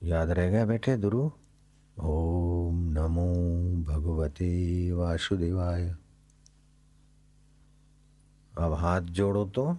याद 0.03 0.31
रह 0.31 0.51
गया 0.51 0.67
बैठे 0.67 0.97
दुरु? 0.97 1.31
ओम 2.01 2.85
नमो 2.93 3.35
भगवते 3.85 4.93
वासुदेवाय। 4.93 5.97
अब 8.59 8.73
हाथ 8.73 9.01
जोड़ो 9.01 9.45
तो 9.45 9.79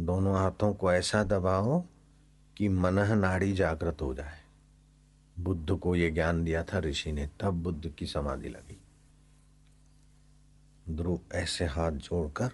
दोनों 0.00 0.34
हाथों 0.34 0.74
को 0.74 0.92
ऐसा 0.92 1.24
दबाओ 1.24 1.84
कि 2.56 2.68
मन 2.68 2.94
नाड़ी 2.94 3.52
जागृत 3.52 4.02
हो 4.02 4.14
जाए। 4.14 4.40
बुद्ध 5.38 5.76
को 5.76 5.96
ये 5.96 6.10
ज्ञान 6.10 6.44
दिया 6.44 6.62
था 6.62 6.78
ऋषि 6.78 7.12
ने, 7.12 7.30
तब 7.40 7.62
बुद्ध 7.62 7.88
की 7.88 8.06
समाधि 8.06 8.48
लगी। 8.48 8.80
ध्रुव 10.96 11.20
ऐसे 11.32 11.64
हाथ 11.64 11.92
जोड़कर 11.92 12.50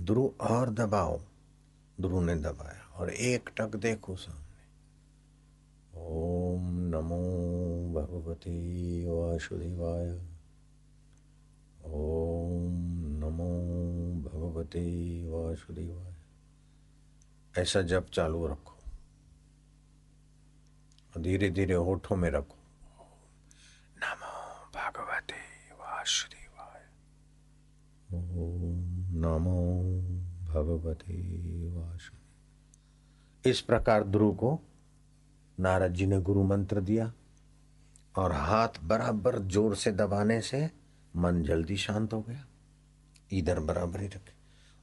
ध्रुव 0.00 0.44
और 0.44 0.70
दबाओ। 0.70 1.18
ध्रुव 2.00 2.22
ने 2.22 2.36
दबाया 2.36 2.94
और 2.94 3.10
एक 3.10 3.50
टक 3.56 3.76
देखो 3.76 4.16
सामने। 4.16 4.45
ओम 6.08 6.74
नमो 6.74 7.22
भगवते 7.94 9.06
वासुदेवाय। 9.06 10.10
ओम 11.84 12.72
नमो 12.96 13.50
भगवते 14.28 14.84
वासुदेवाय। 15.28 16.14
ऐसा 17.62 17.82
जप 17.82 18.06
चालू 18.12 18.46
रखो। 18.46 18.76
धीरे 21.22 21.50
धीरे 21.50 21.74
होठों 21.74 22.16
में 22.16 22.30
रखो। 22.30 22.56
नमो 23.96 24.66
भगवते 24.78 25.72
वासुदेवाय। 25.72 26.82
ओम 28.18 28.84
नमो 29.12 29.82
भगवते 30.44 31.22
वासुदेव 31.74 32.20
इस 33.50 33.60
प्रकार 33.60 34.04
ध्रुव 34.04 34.34
को 34.34 34.60
नारद 35.58 35.94
जी 35.94 36.06
ने 36.06 36.20
गुरु 36.20 36.42
मंत्र 36.44 36.80
दिया 36.82 37.12
और 38.14 38.32
हाथ 38.32 38.80
बराबर 38.84 39.38
ज़ोर 39.44 39.74
से 39.76 39.92
दबाने 39.92 40.40
से 40.42 40.68
मन 41.14 41.42
जल्दी 41.42 41.76
शांत 41.78 42.12
हो 42.12 42.20
गया, 42.22 42.44
इधर 43.30 43.60
बराबर 43.62 44.00
ही 44.00 44.06
रखे 44.06 44.34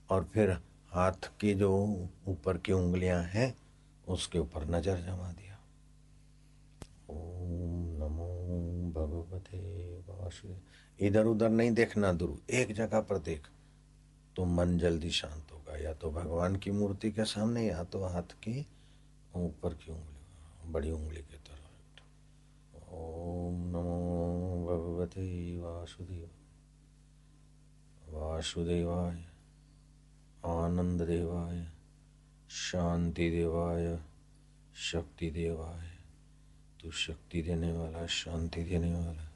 और 0.10 0.24
फिर 0.34 0.52
हाथ 0.92 1.30
की 1.40 1.54
जो 1.56 1.72
ऊपर 2.28 2.58
की 2.58 2.72
उंगलियाँ 2.74 3.22
हैं, 3.24 3.54
उसके 4.08 4.40
ऊपर 4.40 4.66
नज़र 4.68 4.98
जमा 5.00 5.32
दिया। 5.32 5.58
ओम 7.12 7.86
नमो 8.00 8.30
भगवते 8.96 9.62
इधर 11.00 11.26
उधर 11.26 11.50
नहीं 11.50 11.72
देखना 11.74 12.12
दुरु, 12.14 12.36
एक 12.50 12.74
जगह 12.74 13.00
पर 13.02 13.18
देख 13.20 13.48
तो 14.36 14.46
मन 14.48 14.78
जल्दी 14.78 15.10
शांत 15.12 15.52
होगा। 15.52 15.78
या 15.78 15.94
तो 15.94 16.12
भगवान 16.12 16.56
की 16.56 16.72
मूर्ति 16.72 17.12
के 17.12 17.26
सामने, 17.26 17.66
या 17.66 17.84
तो 17.84 18.04
हाथ 18.06 18.36
के 18.44 18.60
ऊपर 19.36 19.74
की 19.76 19.92
उंगली। 19.92 20.12
बड़ी 20.65 20.91
उंगली 20.91 21.21
के 21.21 21.38
तरह। 21.38 21.63
ओम 22.93 23.67
नमो 23.67 24.67
भगवते 24.69 25.58
वासुदेव 25.58 26.30
वासुदेवाय 28.10 29.26
आनंद 30.45 31.02
देवाय 31.02 31.67
शांति 32.49 33.30
देवाय 33.30 33.99
शक्ति 34.76 35.32
देवाय 35.32 35.93
तू 36.82 36.91
शक्ति 36.91 37.41
देने 37.41 37.71
वाला, 37.73 38.06
शांति 38.06 38.63
देने 38.63 38.93
वाला, 38.93 39.32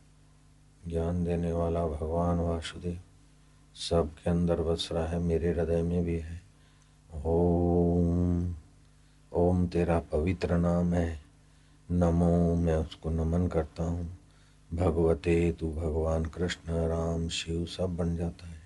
ज्ञान 0.87 1.23
देने 1.23 1.51
वाला 1.51 1.87
भगवान 1.87 2.37
वासुदेव, 2.37 3.01
सबके 3.75 4.29
अंदर 4.29 4.61
बस 4.61 4.89
रहा 4.91 5.07
है, 5.07 5.19
मेरे 5.19 5.51
हृदय 5.51 5.81
में 5.81 6.03
भी 6.03 6.19
है। 6.19 6.41
ओम। 7.23 8.55
ओम 9.33 9.67
तेरा 9.67 9.99
पवित्र 9.99 10.57
नाम 10.57 10.93
है। 10.93 11.19
नमो, 11.91 12.55
मैं 12.55 12.75
उसको 12.75 13.09
नमन 13.09 13.47
करता 13.47 13.83
हूँ। 13.83 14.17
भगवते 14.73 15.51
तू 15.59 15.71
भगवान 15.71 16.25
कृष्ण, 16.25 16.73
राम, 16.73 17.27
शिव 17.27 17.65
सब 17.65 17.95
बन 17.95 18.15
जाता 18.15 18.47
है। 18.47 18.57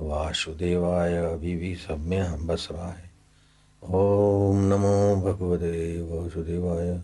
वासुदेवाय, 0.00 1.16
अभी 1.16 1.56
भी 1.56 1.74
सब 1.74 1.98
में 1.98 2.20
हम 2.20 2.46
बस 2.46 2.68
रहा 2.72 2.92
है। 2.92 3.10
ओम 3.84 4.56
नमो 4.58 5.16
भगवते 5.16 6.02
वासुदेवाय। 6.02 7.00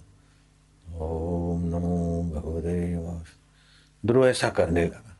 ओम 0.98 1.62
नमो 1.62 2.22
भगवते 2.22 2.96
वास 2.96 3.26
ध्रुव 4.06 4.28
ऐसा 4.28 4.48
करने 4.48 4.84
लगा। 4.84 5.16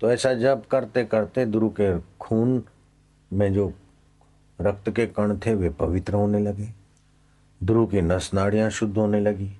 तो 0.00 0.12
ऐसा 0.12 0.34
जब 0.34 0.66
करते 0.66 1.04
करते 1.04 1.46
ध्रुव 1.46 1.70
के 1.70 2.00
खून 2.00 2.64
में 3.32 3.54
जो 3.54 3.72
रक्त 4.60 4.90
के 4.90 5.06
कण 5.06 5.36
थे, 5.36 5.54
वे 5.54 5.70
पवित्र 5.70 6.14
होने 6.14 6.38
लगे। 6.38 6.68
ध्रुव 7.60 7.86
की 7.86 8.00
नस 8.00 8.30
नाड़ियाँ 8.34 8.70
शुद्ध 8.70 8.96
होने 8.98 9.20
लगी 9.20 9.50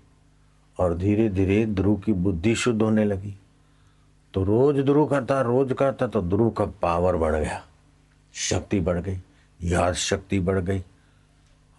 और 0.78 0.96
धीरे 0.96 1.28
धीरे 1.28 1.64
ध्रुव 1.66 1.96
की 1.96 2.12
बुद्धि 2.12 2.54
शुद्ध 2.54 2.82
होने 2.82 3.04
लगी। 3.04 3.34
तो 4.34 4.44
रोज 4.44 4.80
ध्रुव 4.80 5.06
करता, 5.06 5.40
रोज 5.40 5.72
करता 5.72 6.06
तो 6.06 6.22
ध्रुव 6.22 6.50
का 6.50 6.64
पावर 6.82 7.16
बढ़ 7.16 7.34
गया। 7.36 7.62
शक्ति 8.34 8.80
बढ़ 8.80 9.00
गई, 9.00 9.18
याद 9.60 9.94
शक्ति 9.94 10.40
बढ़ 10.40 10.58
गई 10.58 10.82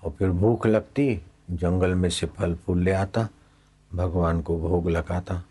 और 0.03 0.11
फिर 0.11 0.29
भूख 0.29 0.67
लगती, 0.67 1.21
जंगल 1.51 1.95
में 1.95 2.09
से 2.09 2.27
फल 2.27 2.55
फूल 2.55 2.83
ले 2.83 2.91
आता, 2.91 3.27
भगवान 3.91 4.41
को 4.41 4.59
भोग 4.59 4.89
लगाता। 4.89 5.43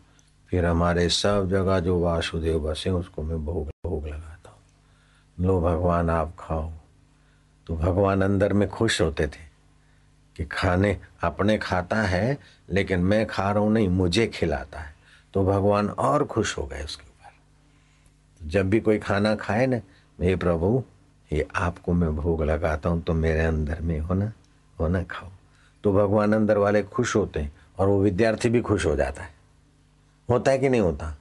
फिर 0.50 0.64
हमारे 0.66 1.08
सब 1.08 1.48
जगह 1.50 1.80
जो 1.80 1.98
वासुदेव 2.00 2.60
बसे, 2.60 2.90
उसको 2.90 3.22
मैं 3.22 3.44
भोग 3.44 3.68
भोग 3.86 4.06
लगाता। 4.06 4.50
हूँ 4.50 5.46
लो 5.46 5.60
भगवान, 5.60 6.10
आप 6.10 6.34
खाओ। 6.38 6.70
तो 7.66 7.76
भगवान 7.76 8.22
अंदर 8.22 8.52
में 8.52 8.68
खुश 8.68 9.00
होते 9.00 9.26
थे 9.26 9.52
कि 10.36 10.44
खाने 10.44 11.00
अपने 11.22 11.58
खाता 11.58 11.96
है, 11.96 12.38
लेकिन 12.70 13.00
मैं 13.00 13.26
खा 13.26 13.50
रहा 13.50 13.62
हूँ 13.62 13.72
नहीं, 13.72 13.88
मुझे 13.88 14.26
खिलाता 14.26 14.80
है। 14.80 14.94
तो 15.34 15.44
भगवान 15.44 15.88
और 15.88 16.24
खुश 16.24 16.58
हो 16.58 16.66
गए 16.66 16.84
उसके 16.84 17.02
ऊपर। 17.02 18.48
जब 18.48 18.70
भी 18.70 18.80
कोई 18.80 18.98
खाना 18.98 19.34
खाए 19.34 19.66
ना, 19.66 19.76
हे 20.20 20.36
प्रभु, 20.36 20.84
ये 21.32 21.48
आपको 21.56 21.92
मैं 21.92 22.16
भोग 22.16 22.42
लगाता 22.42 22.88
हूँ 22.88 23.02
तो 23.02 23.14
मेरे 23.14 23.40
अंदर 23.40 23.80
में 23.80 24.00
हो 24.00 24.14
ना 24.14 24.32
हो 24.80 24.88
ना, 24.88 25.02
खाओ। 25.02 25.30
तो 25.84 25.92
भगवान 25.92 26.32
अंदर 26.32 26.58
वाले 26.58 26.82
खुश 26.82 27.16
होते 27.16 27.40
हैं 27.40 27.52
और 27.78 27.88
वो 27.88 28.02
विद्यार्थी 28.02 28.48
भी 28.48 28.60
खुश 28.60 28.86
हो 28.86 28.96
जाता 28.96 29.22
है। 29.22 29.34
होता 30.30 30.50
है 30.50 30.58
कि 30.58 30.68
नहीं 30.68 30.80
होता? 30.80 31.18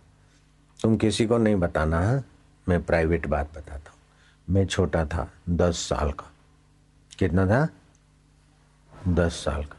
तुम 0.81 0.97
किसी 0.97 1.25
को 1.25 1.37
नहीं 1.37 1.55
बताना, 1.55 1.99
है? 1.99 2.23
मैं 2.67 2.83
प्राइवेट 2.83 3.27
बात 3.27 3.49
बताता 3.51 3.91
हूँ। 3.91 3.99
मैं 4.49 4.65
छोटा 4.65 5.05
था, 5.05 5.31
दस 5.49 5.75
साल 5.75 6.11
का। 6.11 6.30
कितना 7.21 7.47
था? 7.47 7.69
दस 9.07 9.31
साल 9.31 9.63
का 9.63 9.77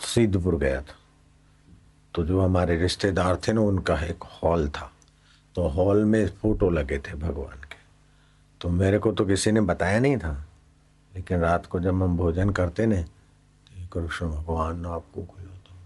सिद्धपुर 0.00 0.56
गया 0.56 0.82
था। 0.82 0.96
तो 2.14 2.24
जो 2.24 2.40
हमारे 2.40 2.76
रिश्तेदार 2.76 3.36
थे 3.36 3.52
ना, 3.52 3.60
उनका 3.60 4.00
एक 4.00 4.22
हॉल 4.22 4.68
था। 4.68 4.92
तो 5.54 5.68
हॉल 5.68 6.04
में 6.04 6.28
फ़ोटो 6.28 6.70
लगे 6.70 6.98
थे 6.98 7.14
भगवान 7.14 7.60
के। 7.60 7.76
तो 8.60 8.68
मेरे 8.68 8.98
को 8.98 9.12
तो 9.12 9.26
किसी 9.26 9.52
ने 9.52 9.60
बताया 9.60 10.00
नहीं 10.00 10.18
था। 10.18 10.46
लेकिन 11.14 11.38
रात 11.38 11.66
को 11.66 11.80
जब 11.80 12.02
हम 12.02 12.16
भोजन 12.16 12.50
करते 12.50 12.86
ने 12.86 13.02
तो 13.02 13.86
कृष्ण 13.86 14.26
भगवान 14.26 14.86
आपको 14.86 15.22
खिलाता 15.22 15.76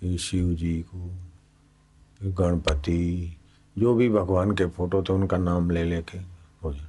फिर 0.00 0.18
शिव 0.18 0.54
जी 0.54 0.82
को 0.82 1.10
फिर 2.18 2.32
गणपति, 2.32 3.36
जो 3.78 3.94
भी 3.94 4.08
भगवान 4.08 4.50
के 4.50 4.66
फ़ोटो 4.66 5.02
थे, 5.02 5.12
उनका 5.12 5.36
नाम 5.36 5.70
ले 5.70 5.84
लेके 5.84 6.18
भोजन 6.62 6.88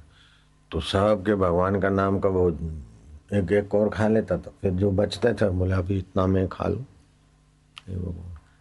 तो 0.72 0.80
सब 0.80 1.22
के 1.26 1.34
भगवान 1.34 1.80
का 1.80 1.88
नाम 1.88 2.18
का 2.18 2.28
वो 2.28 2.50
एक 3.32 3.52
एक 3.52 3.74
और 3.74 3.88
खा 3.88 4.08
लेता 4.08 4.38
था। 4.38 4.50
फिर 4.62 4.72
जो 4.72 4.90
बचते 4.90 5.34
थे, 5.34 5.48
बोले, 5.48 5.74
अभी 5.74 5.98
इतना 5.98 6.26
मैं 6.26 6.48
खा 6.48 6.68
लूँ। 6.68 6.86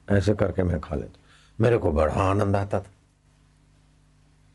ऐसे 0.10 0.34
करके 0.34 0.64
मैं 0.64 0.82
खा 0.82 0.96
लेता। 0.96 1.20
मेरे 1.62 1.78
को 1.78 1.92
बड़ा 1.92 2.14
आनंद 2.14 2.56
आता 2.56 2.80
था। 2.80 2.92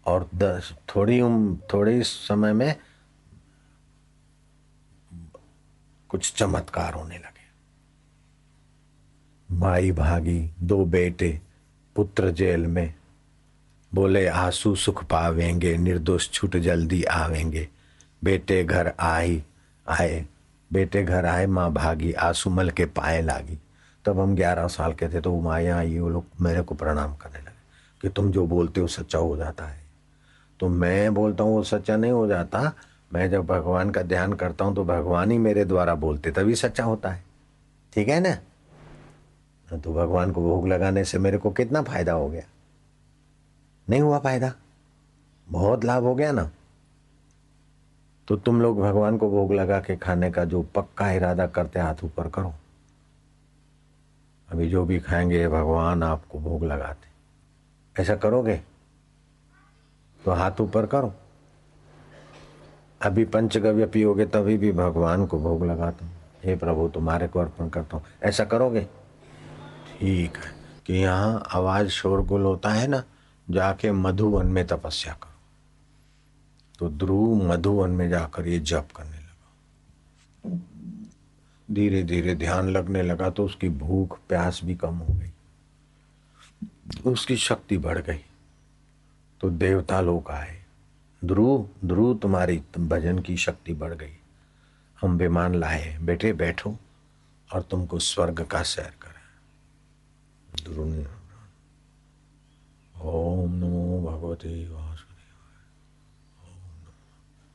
और 0.06 0.30
दस, 0.34 0.74
थोड़ी 0.96 1.20
उम, 1.20 1.56
थोड़ी 1.56 2.02
समय 2.02 2.52
में 2.52 2.76
कुछ 6.08 6.34
चमत्कार 6.34 6.94
होने 6.94 7.18
लगे। 7.18 7.42
माई 9.54 9.92
भागी, 9.92 10.50
दो 10.60 10.84
बेटे, 10.84 11.40
पुत्र 11.96 12.30
जेल 12.30 12.66
में। 12.66 12.94
बोले, 13.94 14.26
आँसू 14.26 14.74
सुख 14.74 15.04
पावेंगे, 15.04 15.76
निर्दोष 15.76 16.30
छूट 16.30 16.56
जल्दी 16.56 17.02
आवेंगे। 17.02 17.68
बेटे 18.24 18.64
घर 18.64 18.92
आई, 19.00 19.42
आए। 19.88 20.24
बेटे 20.72 21.02
घर 21.02 21.26
आए, 21.26 21.46
माँ 21.46 21.72
भागी, 21.72 22.12
आँसू 22.12 22.50
मल 22.50 22.70
के 22.70 22.84
पाए 22.84 23.22
लागी। 23.22 23.58
तब 24.04 24.20
हम 24.20 24.34
ग्यारह 24.34 24.66
साल 24.66 24.92
के 24.92 25.08
थे 25.08 25.20
तो 25.20 25.30
वो 25.30 25.40
माया 25.40 25.76
आई, 25.78 25.98
वो 25.98 26.08
लोग 26.08 26.24
मेरे 26.40 26.62
को 26.62 26.74
प्रणाम 26.74 27.14
करने 27.14 27.38
लगे 27.38 27.60
कि 28.02 28.08
तुम 28.08 28.30
जो 28.30 28.46
बोलते 28.46 28.80
हो 28.80 28.86
सच्चा 28.86 29.18
हो 29.18 29.36
जाता 29.36 29.64
है। 29.64 29.82
तो 30.60 30.68
मैं 30.68 31.14
बोलता 31.14 31.44
हूँ, 31.44 31.52
वो 31.52 31.62
सच्चा 31.62 31.96
नहीं 31.96 32.12
हो 32.12 32.26
जाता। 32.26 32.72
मैं 33.12 33.30
जब 33.30 33.46
भगवान 33.46 33.90
का 33.90 34.02
ध्यान 34.02 34.32
करता 34.32 34.64
हूँ 34.64 34.74
तो 34.74 34.84
भगवान 34.84 35.30
ही 35.30 35.38
मेरे 35.38 35.64
द्वारा 35.64 35.94
बोलते, 35.94 36.30
तभी 36.30 36.54
सच्चा 36.54 36.84
होता 36.84 37.10
है। 37.10 37.24
ठीक 37.92 38.08
है 38.08 38.20
ना? 38.20 38.34
तो 39.78 39.94
भगवान 39.94 40.32
को 40.32 40.42
भोग 40.42 40.68
लगाने 40.68 41.04
से 41.04 41.18
मेरे 41.18 41.38
को 41.38 41.50
कितना 41.50 41.82
फ़ायदा 41.82 42.12
हो 42.12 42.28
गया? 42.28 42.42
नहीं 43.90 44.00
हुआ 44.00 44.18
फ़ायदा। 44.18 44.52
बहुत 45.48 45.84
लाभ 45.84 46.02
हो 46.02 46.14
गया 46.14 46.32
ना। 46.32 46.50
तो 48.28 48.36
तुम 48.36 48.62
लोग 48.62 48.80
भगवान 48.80 49.18
को 49.18 49.30
भोग 49.30 49.52
लगा 49.52 49.80
के 49.80 49.96
खाने 49.96 50.30
का 50.30 50.44
जो 50.44 50.62
पक्का 50.62 51.10
इरादा 51.10 51.46
करते, 51.46 51.80
हाथ 51.80 51.94
ऊपर 52.04 52.28
करो। 52.28 52.54
अभी 54.48 54.68
जो 54.68 54.84
भी 54.84 55.00
खाएँगे, 55.00 55.48
भगवान 55.48 56.02
आपको 56.02 56.40
भोग 56.40 56.64
लगाते। 56.64 57.12
ऐसा 58.02 58.16
करोगे? 58.16 58.56
तो 60.24 60.30
हाथ 60.30 60.60
ऊपर 60.60 60.86
करो। 60.86 61.14
अभी 63.02 63.24
पंचगव्य 63.24 63.86
पियोगे, 63.86 64.26
तभी 64.26 64.56
भी 64.56 64.72
भगवान 64.72 65.26
को 65.26 65.38
भोग 65.38 65.64
लगाता 65.64 66.04
हूँ। 66.04 66.14
प्रभु, 66.58 66.88
तुम्हारे 66.88 67.28
को 67.28 67.40
अर्पण 67.40 67.68
करता 67.68 67.96
हूँ। 67.96 68.04
ऐसा 68.22 68.44
करोगे? 68.44 68.80
ठीक 70.00 70.36
है। 70.36 70.62
कि 70.86 70.94
यहाँ 70.94 71.42
आवाज़ 71.52 71.88
शोरगुल 71.88 72.42
होता 72.42 72.68
है 72.68 72.86
ना 72.86 73.04
जाके 73.50 73.92
मधुवन 73.92 74.46
में 74.46 74.66
तपस्या 74.66 75.12
करो। 75.12 75.32
तो 76.78 76.90
ध्रुव 76.90 77.52
मधुवन 77.52 77.90
में 77.90 78.08
जाकर 78.08 78.46
ये 78.46 78.58
जप 78.58 78.88
करने 78.96 79.16
लगा। 79.16 79.28
धीरे 81.70 82.02
धीरे 82.02 82.34
ध्यान 82.34 82.68
लगने 82.68 83.02
लगा 83.02 83.30
तो 83.30 83.44
उसकी 83.44 83.68
भूख, 83.68 84.18
प्यास 84.28 84.60
भी 84.64 84.74
कम 84.74 84.94
हो 84.94 85.14
गई। 85.14 85.32
उसकी 87.10 87.36
शक्ति 87.36 87.78
बढ़ 87.78 87.98
गई। 87.98 88.24
तो 89.40 89.50
देवता 89.50 90.00
लोग 90.00 90.30
आए। 90.30 90.64
ध्रुव 91.24 91.68
ध्रुव 91.84 92.18
तुम्हारी 92.18 92.62
भजन 92.78 93.18
की 93.18 93.36
शक्ति 93.36 93.74
बढ़ 93.74 93.94
गई। 93.94 94.16
हम 95.00 95.16
विमान 95.16 95.54
लाए। 95.54 95.98
बेटे, 95.98 96.32
बैठो 96.32 96.76
और 97.54 97.62
तुमको 97.62 97.98
स्वर्ग 97.98 98.44
का 98.44 98.62
सैर 98.62 98.94
करें 99.02 99.22
ध्रुव 100.64 101.21
ओम 103.02 103.52
नमो 103.52 104.10
भगवते 104.10 104.68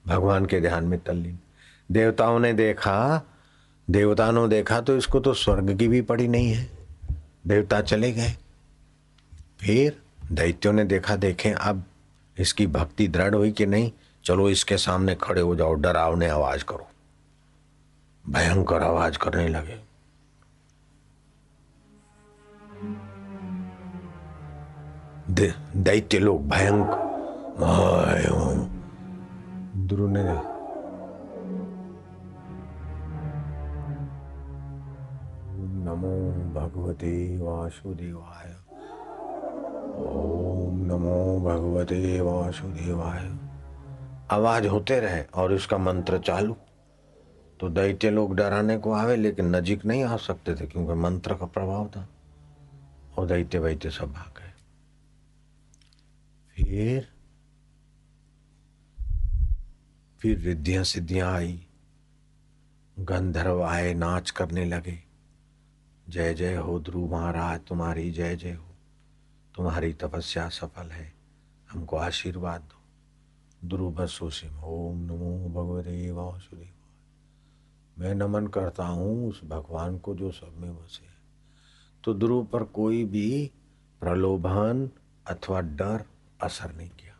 भगवान 0.07 0.45
के 0.45 0.61
ध्यान 0.61 0.83
में 0.83 0.99
तल्लीन। 0.99 1.39
देवताओं 1.91 2.39
ने 2.39 2.53
देखा 2.53 3.21
देवताओं 3.89 4.31
ने 4.31 4.47
देखा 4.47 4.81
तो 4.81 4.97
इसको 4.97 5.19
तो 5.19 5.33
स्वर्ग 5.33 5.77
की 5.77 5.87
भी 5.87 6.01
पड़ी 6.01 6.27
नहीं 6.27 6.53
है। 6.53 6.69
देवता 7.47 7.81
चले 7.81 8.11
गए। 8.11 8.29
फिर 9.59 10.01
दैत्यों 10.31 10.73
ने 10.73 10.83
देखा, 10.83 11.15
देखें, 11.15 11.53
अब 11.53 11.83
इसकी 12.39 12.67
भक्ति 12.67 13.07
दृढ़ 13.07 13.35
हुई 13.35 13.51
कि 13.51 13.65
नहीं? 13.65 13.91
चलो 14.25 14.49
इसके 14.49 14.77
सामने 14.77 15.15
खड़े 15.15 15.41
हो 15.41 15.55
जाओ, 15.55 15.73
डरावने 15.73 16.27
आवाज़ 16.27 16.63
करो। 16.63 16.87
भयंकर 18.29 18.83
आवाज़ 18.83 19.17
करने 19.17 19.47
लगे। 19.47 19.86
दैत्य 25.29 26.19
लोग 26.19 26.49
भयंकर 26.49 27.07
ने 30.07 30.23
नमो 35.85 36.31
भगवते 36.59 37.37
वासुदेवाय। 37.37 38.55
ओम 40.03 40.77
नमो 40.77 41.39
भगवते 41.39 42.21
वासुदेवाय। 42.21 43.35
आवाज़ 44.31 44.67
होते 44.67 44.99
रहे 44.99 45.23
और 45.35 45.53
इसका 45.53 45.77
मंत्र 45.77 46.17
चालू। 46.17 46.55
तो 47.59 47.69
दैत्य 47.69 48.09
लोग 48.09 48.35
डराने 48.35 48.77
को 48.77 48.91
आवे, 48.91 49.15
लेकिन 49.15 49.55
नजीक 49.55 49.85
नहीं 49.85 50.03
आ 50.03 50.17
सकते 50.17 50.55
थे, 50.55 50.65
क्योंकि 50.65 50.93
मंत्र 50.93 51.33
का 51.33 51.45
प्रभाव 51.45 51.85
था। 51.85 52.09
और 53.17 53.25
दैत्य 53.25 53.59
वैत्य 53.59 53.89
सब 53.89 54.05
भाग 54.05 54.39
गए। 54.39 54.46
फिर 56.57 57.07
फिर 60.21 60.39
रिद्धियाँ 60.39 60.83
सिद्धियाँ 60.83 61.33
आई। 61.33 61.67
गंधर्व 62.99 63.63
आए, 63.63 63.93
नाच 63.93 64.31
करने 64.31 64.65
लगे। 64.65 65.03
जय 66.09 66.33
जय 66.33 66.55
हो 66.55 66.79
ध्रुव 66.79 67.11
महाराज, 67.11 67.59
तुम्हारी 67.67 68.11
जय 68.11 68.35
जय 68.35 68.51
हो। 68.51 68.75
तुम्हारी 69.55 69.93
तपस्या 69.93 70.49
सफल 70.49 70.89
है, 70.91 71.13
हमको 71.71 71.97
आशीर्वाद 71.97 72.61
दो। 72.61 72.77
ध्रुव 73.67 73.93
बसोसिम 73.93 74.63
ओम 74.63 74.97
नमो 74.97 75.49
भगवते 75.49 76.11
वासुदेव 76.11 76.73
मैं 77.99 78.15
नमन 78.15 78.47
करता 78.47 78.85
हूँ 78.85 79.29
उस 79.29 79.41
भगवान 79.43 79.97
को 79.97 80.15
जो 80.15 80.31
सब 80.31 80.57
में 80.57 80.75
बसे 80.75 81.05
तो 82.03 82.13
ध्रुव 82.13 82.45
पर 82.45 82.63
कोई 82.63 83.03
भी 83.05 83.51
प्रलोभन 83.99 84.89
अथवा 85.27 85.61
डर 85.61 86.05
असर 86.41 86.71
नहीं 86.71 86.89
किया। 86.89 87.17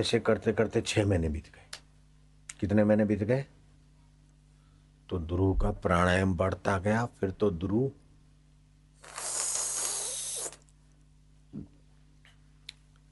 ऐसे 0.00 0.20
करते 0.20 0.52
करते 0.52 0.80
छह 0.80 1.06
महीने 1.06 1.28
बीत 1.28 1.46
गए। 1.54 1.66
कितने 2.60 2.84
महीने 2.84 3.04
बीत 3.04 3.22
गए? 3.22 3.46
तो 5.08 5.18
ध्रुव 5.18 5.58
का 5.58 5.70
प्राणायाम 5.70 6.34
बढ़ता 6.34 6.78
गया, 6.78 7.06
फिर 7.06 7.30
तो 7.30 7.50
ध्रुव 7.50 7.92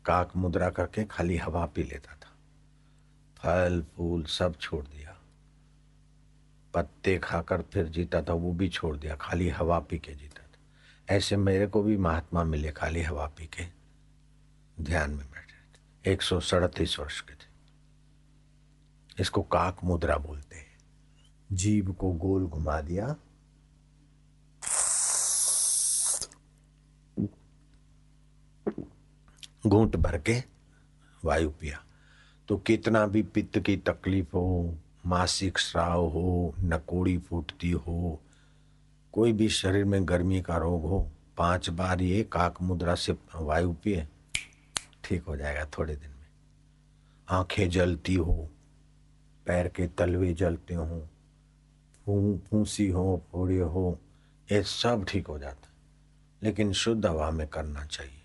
काक 0.05 0.37
मुद्रा 0.37 0.71
करके 0.71 1.05
खाली 1.05 1.37
हवा 1.37 1.67
पी 1.67 1.83
लेता 1.83 2.15
था। 2.15 2.33
फल, 3.37 3.87
फूल 3.97 4.25
सब 4.25 4.59
छोड़ 4.59 4.85
दिया। 4.85 5.19
पत्ते 6.75 7.19
खाकर 7.19 7.63
फिर 7.63 7.87
जीता 7.87 8.23
था, 8.23 8.33
वो 8.33 8.53
भी 8.53 8.69
छोड़ 8.69 8.97
दिया, 8.97 9.17
खाली 9.17 9.49
हवा 9.49 9.79
पी 9.79 9.99
के 9.99 10.15
जीता 10.15 10.43
था। 10.43 10.59
ऐसे 11.15 11.37
मेरे 11.37 11.67
को 11.67 11.83
भी 11.83 11.97
महात्मा 11.97 12.45
मिले, 12.45 12.73
खाली 12.73 13.03
हवा 13.03 13.27
पी 13.27 13.47
के। 13.47 13.76
ध्यान 14.97 15.11
में 15.11 15.27
बैठे 15.27 16.13
एक 16.13 16.23
सौ 16.23 16.41
सड़तीस 16.41 16.99
वर्ष 16.99 17.21
के 17.21 17.35
थे। 17.35 17.49
इसको 19.21 19.43
काक 19.43 19.79
मुद्रा 19.85 20.17
बोलते 20.17 20.57
हैं। 20.57 20.79
जीव 21.53 21.93
को 21.93 22.13
गोल 22.13 22.47
घुमा 22.47 22.81
दिया। 22.81 23.17
घूंट 29.67 29.97
भर 29.97 30.19
के 30.19 30.43
वायु 31.25 31.51
पिया। 31.51 31.85
तो 32.49 32.59
कितना 32.59 33.07
भी 33.07 33.23
पित्त 33.23 33.59
की 33.59 33.77
तकलीफ़ 33.77 34.29
हो, 34.35 34.79
मासिक 35.07 35.59
श्राव 35.59 36.07
हो, 36.07 36.55
नकोड़ी 36.61 37.19
फूटती 37.19 37.71
हो, 37.71 38.23
कोई 39.13 39.33
भी 39.33 39.49
शरीर 39.49 39.85
में 39.85 40.09
गर्मी 40.09 40.43
का 40.43 40.57
रोग 40.57 40.83
हो, 40.83 41.11
पाँच 41.37 41.71
बार 41.71 42.03
ये 42.03 42.25
काक 42.25 42.63
मुद्रा 42.63 42.95
से 42.95 43.17
वायु 43.35 43.73
पिए। 43.73 44.09
ठीक 45.07 45.23
हो 45.23 45.37
जाएगा 45.37 45.65
थोड़े 45.65 45.97
दिन 45.97 46.11
में। 46.11 46.27
आँखें 47.29 47.71
जलती 47.71 48.15
हो, 48.15 48.51
पैर 49.47 49.69
के 49.69 49.87
तलवे 49.87 50.33
जलते 50.33 50.75
हो 50.75 51.09
फूसी 52.51 52.89
हो, 52.89 53.23
फोड़े 53.33 53.59
हो, 53.59 54.01
ये 54.53 54.63
सब 54.63 55.07
ठीक 55.09 55.27
हो 55.27 55.39
जाता 55.39 55.69
है। 55.69 55.75
लेकिन 56.43 56.73
शुद्ध 56.73 57.07
हवा 57.07 57.31
में 57.31 57.47
करना 57.47 57.85
चाहिए 57.85 58.23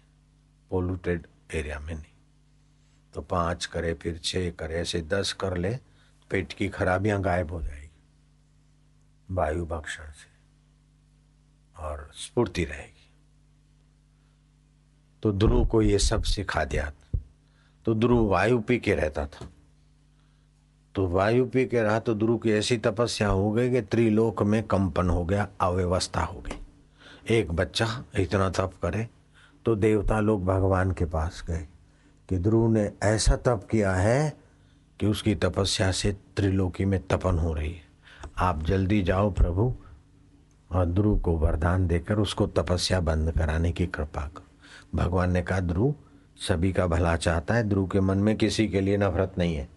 पोल्यूटेड 0.69 1.27
एरिया 1.53 1.79
में 1.79 1.93
नहीं। 1.93 2.05
तो 3.13 3.21
पाँच 3.21 3.65
करे, 3.65 3.93
फिर 3.93 4.17
छः 4.17 4.51
करे, 4.51 4.75
ऐसे 4.75 5.01
दस 5.01 5.33
कर 5.33 5.57
ले, 5.57 5.79
पेट 6.29 6.53
की 6.53 6.69
खराबियाँ 6.69 7.21
गायब 7.21 7.51
हो 7.51 7.61
जाएगी। 7.61 7.91
वायु 9.31 9.65
भक्षण 9.65 10.03
से 10.03 10.31
और 11.83 12.11
स्फूर्ति 12.13 12.65
रहेगी। 12.65 13.00
तो 15.23 15.31
ध्रुव 15.31 15.65
को 15.65 15.81
ये 15.81 15.99
सब 15.99 16.23
सिखा 16.23 16.63
दिया 16.65 16.91
तो 17.85 17.93
ध्रुव 17.93 18.27
वायु 18.29 18.59
पी 18.59 18.77
के 18.77 18.95
रहता 18.95 19.25
था। 19.25 19.47
तो 20.95 21.07
वायु 21.07 21.45
पी 21.45 21.65
के 21.65 21.81
रहा 21.81 21.99
तो 21.99 22.13
ध्रुव 22.15 22.37
की 22.37 22.51
ऐसी 22.51 22.77
तपस्या 22.77 23.27
हो 23.27 23.51
गई 23.51 23.69
कि 23.71 23.81
त्रिलोक 23.81 24.41
में 24.43 24.61
कंपन 24.63 25.09
हो 25.09 25.23
गया, 25.25 25.47
अव्यवस्था 25.61 26.21
हो 26.21 26.39
गई। 26.39 27.35
एक 27.35 27.51
बच्चा 27.51 27.87
इतना 28.19 28.49
तप 28.49 28.73
करे 28.83 29.07
तो 29.65 29.75
देवता 29.75 30.19
लोग 30.19 30.45
भगवान 30.45 30.91
के 30.91 31.05
पास 31.05 31.43
गए 31.47 31.67
कि 32.29 32.37
ध्रुव 32.37 32.69
ने 32.71 32.91
ऐसा 33.03 33.35
तप 33.35 33.67
किया 33.71 33.93
है 33.93 34.33
कि 34.99 35.07
उसकी 35.07 35.35
तपस्या 35.35 35.91
से 35.91 36.11
त्रिलोकी 36.35 36.85
में 36.85 36.99
तपन 37.07 37.37
हो 37.37 37.53
रही 37.53 37.71
है। 37.71 37.89
आप 38.37 38.63
जल्दी 38.63 39.01
जाओ 39.03 39.31
प्रभु, 39.31 39.73
और 40.71 40.85
ध्रुव 40.85 41.19
को 41.19 41.37
वरदान 41.37 41.87
देकर 41.87 42.19
उसको 42.19 42.47
तपस्या 42.47 42.99
बंद 42.99 43.31
कराने 43.31 43.71
की 43.71 43.85
कृपा 43.87 44.21
करो। 44.27 44.50
भगवान 44.95 45.31
ने 45.31 45.41
कहा 45.41 45.59
ध्रुव 45.59 45.95
सभी 46.37 46.73
का 46.73 46.87
भला 46.87 47.15
चाहता 47.15 47.53
है 47.53 47.63
ध्रुव 47.63 47.87
के 47.87 47.99
मन 47.99 48.17
में 48.17 48.37
किसी 48.37 48.67
के 48.67 48.81
लिए 48.81 48.97
नफरत 48.97 49.33
नहीं 49.37 49.55
है। 49.55 49.69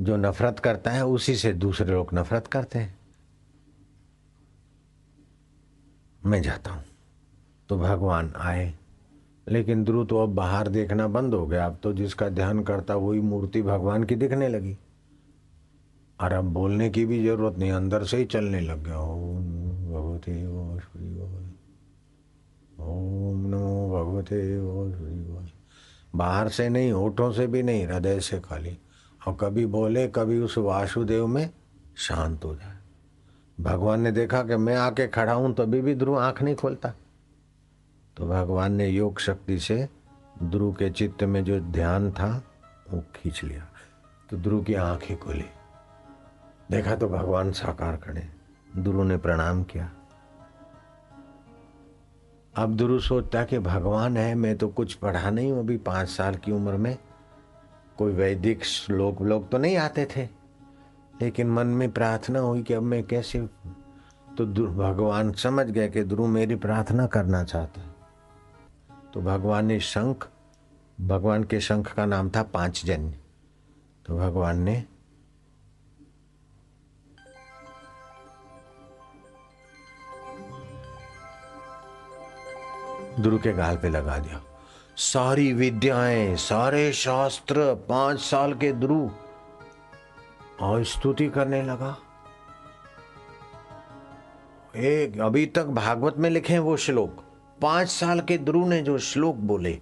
जो 0.00 0.16
नफरत 0.16 0.58
करता 0.58 0.90
है, 0.90 1.06
उसी 1.06 1.34
से 1.34 1.52
दूसरे 1.52 1.92
लोग 1.92 2.08
नफरत 2.14 2.46
करते 2.46 2.78
हैं। 2.78 2.98
मैं 6.26 6.42
जाता 6.42 6.70
हूँ। 6.70 6.84
तो 7.68 7.78
भगवान 7.78 8.32
आए। 8.36 8.74
लेकिन 9.48 9.84
ध्रुव 9.84 10.06
तो 10.06 10.22
अब 10.22 10.28
बाहर 10.28 10.68
देखना 10.68 11.06
बंद 11.06 11.34
हो 11.34 11.46
गया। 11.46 11.66
अब 11.66 11.78
तो 11.82 11.92
जिसका 11.92 12.28
ध्यान 12.28 12.62
करता, 12.62 12.94
वही 12.94 13.20
मूर्ति 13.20 13.62
भगवान 13.62 14.04
की 14.04 14.14
दिखने 14.14 14.48
लगी। 14.48 14.78
और 16.20 16.32
अब 16.32 16.44
बोलने 16.44 16.90
की 16.90 17.06
भी 17.06 17.24
ज़रूरत 17.24 17.58
नहीं, 17.58 17.70
अंदर 17.70 18.04
से 18.04 18.16
ही 18.16 18.24
चलने 18.24 18.60
लग 18.60 18.84
गया। 18.84 18.98
ओम, 18.98 19.44
भगवते 19.88 20.42
ओम 22.86 23.46
नमो 23.46 23.90
भगवते 23.90 24.56
बाहर 26.18 26.48
से 26.48 26.68
नहीं, 26.68 26.92
होठों 26.92 27.32
से 27.32 27.46
भी 27.46 27.62
नहीं, 27.62 27.86
हृदय 27.86 28.20
से 28.20 28.40
खाली। 28.40 28.78
और 29.28 29.36
कभी 29.40 29.66
बोले, 29.66 30.08
कभी 30.08 30.38
उस 30.38 30.58
वासुदेव 30.58 31.26
में 31.26 31.50
शांत 31.96 32.44
हो 32.44 32.54
जाए। 32.54 32.76
भगवान 33.60 34.00
ने 34.00 34.12
देखा 34.12 34.42
कि 34.42 34.56
मैं 34.56 34.76
आके 34.76 35.06
खड़ा 35.06 35.32
हूँ, 35.32 35.54
तभी 35.54 35.80
भी 35.80 35.94
ध्रुव 35.94 36.18
आँख 36.18 36.42
नहीं 36.42 36.54
खोलता। 36.54 36.92
तो 38.16 38.26
भगवान 38.26 38.72
ने 38.72 38.88
योग 38.88 39.18
शक्ति 39.18 39.58
से 39.58 39.88
ध्रुव 40.42 40.72
के 40.72 40.90
चित्त 40.90 41.24
में 41.24 41.44
जो 41.44 41.60
ध्यान 41.60 42.12
था, 42.12 42.42
वो 42.90 43.02
खींच 43.14 43.44
लिया। 43.44 43.68
तो 44.30 44.36
ध्रुव 44.36 44.62
की 44.62 44.74
आँखें 44.74 45.18
खोली। 45.18 45.44
देखा 46.70 46.96
तो 46.96 47.08
भगवान 47.08 47.52
साकार 47.52 47.96
खड़े। 47.96 48.28
ध्रुव 48.76 49.02
ने 49.02 49.16
प्रणाम 49.16 49.64
किया। 49.64 49.92
अब 52.56 52.76
ध्रुव 52.76 52.98
सोचता 53.00 53.42
कि 53.44 53.58
भगवान 53.58 54.16
है, 54.16 54.34
मैं 54.34 54.56
तो 54.58 54.68
कुछ 54.68 54.94
पढ़ा 54.94 55.30
नहीं 55.30 55.50
हूँ 55.52 55.58
अभी 55.60 55.76
पाँच 55.76 56.08
साल 56.08 56.34
की 56.34 56.52
उम्र 56.52 56.76
में। 56.76 56.96
कोई 57.98 58.12
वैदिक 58.12 58.64
श्लोक 58.64 59.20
लोग 59.22 59.50
तो 59.50 59.58
नहीं 59.58 59.76
आते 59.76 60.06
थे। 60.16 60.24
लेकिन 61.22 61.50
मन 61.50 61.66
में 61.66 61.90
प्रार्थना 61.90 62.40
हुई 62.40 62.62
कि 62.62 62.74
अब 62.74 62.82
मैं 62.82 63.02
कैसे 63.04 63.40
तो 64.38 64.46
भगवान 64.68 65.32
समझ 65.32 65.66
गए 65.66 65.88
कि 65.88 66.04
ध्रुव 66.04 66.26
मेरी 66.26 66.56
प्रार्थना 66.56 67.06
करना 67.06 67.42
चाहता। 67.44 67.80
है 67.80 67.94
तो 69.14 69.20
भगवान 69.20 69.66
ने 69.66 69.78
शंख, 69.80 70.28
भगवान 70.98 71.44
के 71.44 71.60
शंख 71.60 71.92
का 71.92 72.06
नाम 72.06 72.30
था 72.30 72.42
पांचजन्य। 72.42 73.18
तो 74.06 74.16
भगवान 74.18 74.62
ने 74.62 74.84
ध्रुव 83.20 83.38
के 83.38 83.52
गाल 83.52 83.76
पे 83.76 83.88
लगा 83.88 84.18
दिया। 84.18 84.42
सारी 84.96 85.52
विद्याएँ, 85.52 86.36
सारे 86.36 86.92
शास्त्र, 86.92 87.74
पाँच 87.74 88.20
साल 88.20 88.54
के 88.54 88.72
ध्रुव 88.72 89.10
और 90.60 90.84
स्तुति 90.84 91.28
करने 91.28 91.62
लगा। 91.62 91.98
एक, 94.76 95.20
अभी 95.20 95.46
तक 95.46 95.66
भागवत 95.66 96.14
में 96.18 96.30
लिखे 96.30 96.52
हैं 96.52 96.60
वो 96.60 96.76
श्लोक। 96.76 97.24
पाँच 97.62 97.88
साल 97.88 98.20
के 98.20 98.38
ध्रुव 98.38 98.68
ने 98.68 98.82
जो 98.82 98.98
श्लोक 98.98 99.36
बोले, 99.36 99.80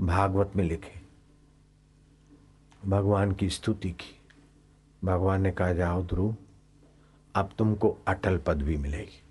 भागवत 0.00 0.52
में 0.56 0.64
लिखे। 0.64 1.00
भगवान 2.88 3.32
की 3.32 3.50
स्तुति 3.50 3.90
की। 3.90 4.20
भगवान 5.04 5.42
ने 5.42 5.50
कहा, 5.50 5.72
जाओ 5.72 6.02
ध्रुव 6.02 6.36
अब 7.34 7.50
तुमको 7.58 7.98
अटल 8.08 8.36
पदवी 8.36 8.76
मिलेगी। 8.76 9.22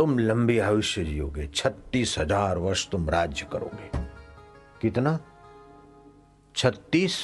तुम 0.00 0.18
लंबी 0.18 0.58
आयुष्य 0.58 1.04
जियोगे, 1.04 1.46
छत्तीस 1.46 2.18
हज़ार 2.18 2.58
वर्ष 2.58 2.88
तुम 2.88 3.08
राज्य 3.10 3.46
करोगे। 3.52 3.98
कितना? 4.80 5.18
छत्तीस 6.54 7.16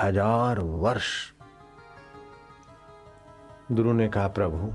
हज़ार 0.00 0.58
वर्ष। 0.58 1.08
ध्रुव 3.72 3.92
ने 3.92 4.08
कहा, 4.08 4.28
प्रभु, 4.28 4.72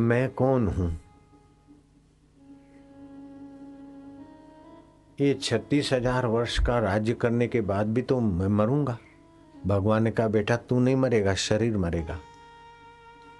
मैं 0.00 0.30
कौन 0.30 0.68
हूँ? 0.68 0.90
ये 5.20 5.34
छत्तीस 5.34 5.92
हज़ार 5.92 6.26
वर्ष 6.26 6.58
का 6.58 6.78
राज्य 6.78 7.14
करने 7.14 7.48
के 7.48 7.60
बाद 7.60 7.94
भी 7.94 8.02
तो 8.02 8.20
मैं 8.20 8.48
मरूँगा। 8.48 8.98
भगवान 9.66 10.02
ने 10.02 10.10
कहा, 10.10 10.28
बेटा, 10.28 10.56
तू 10.56 10.80
नहीं 10.80 10.96
मरेगा, 10.96 11.34
शरीर 11.34 11.76
मरेगा। 11.78 12.20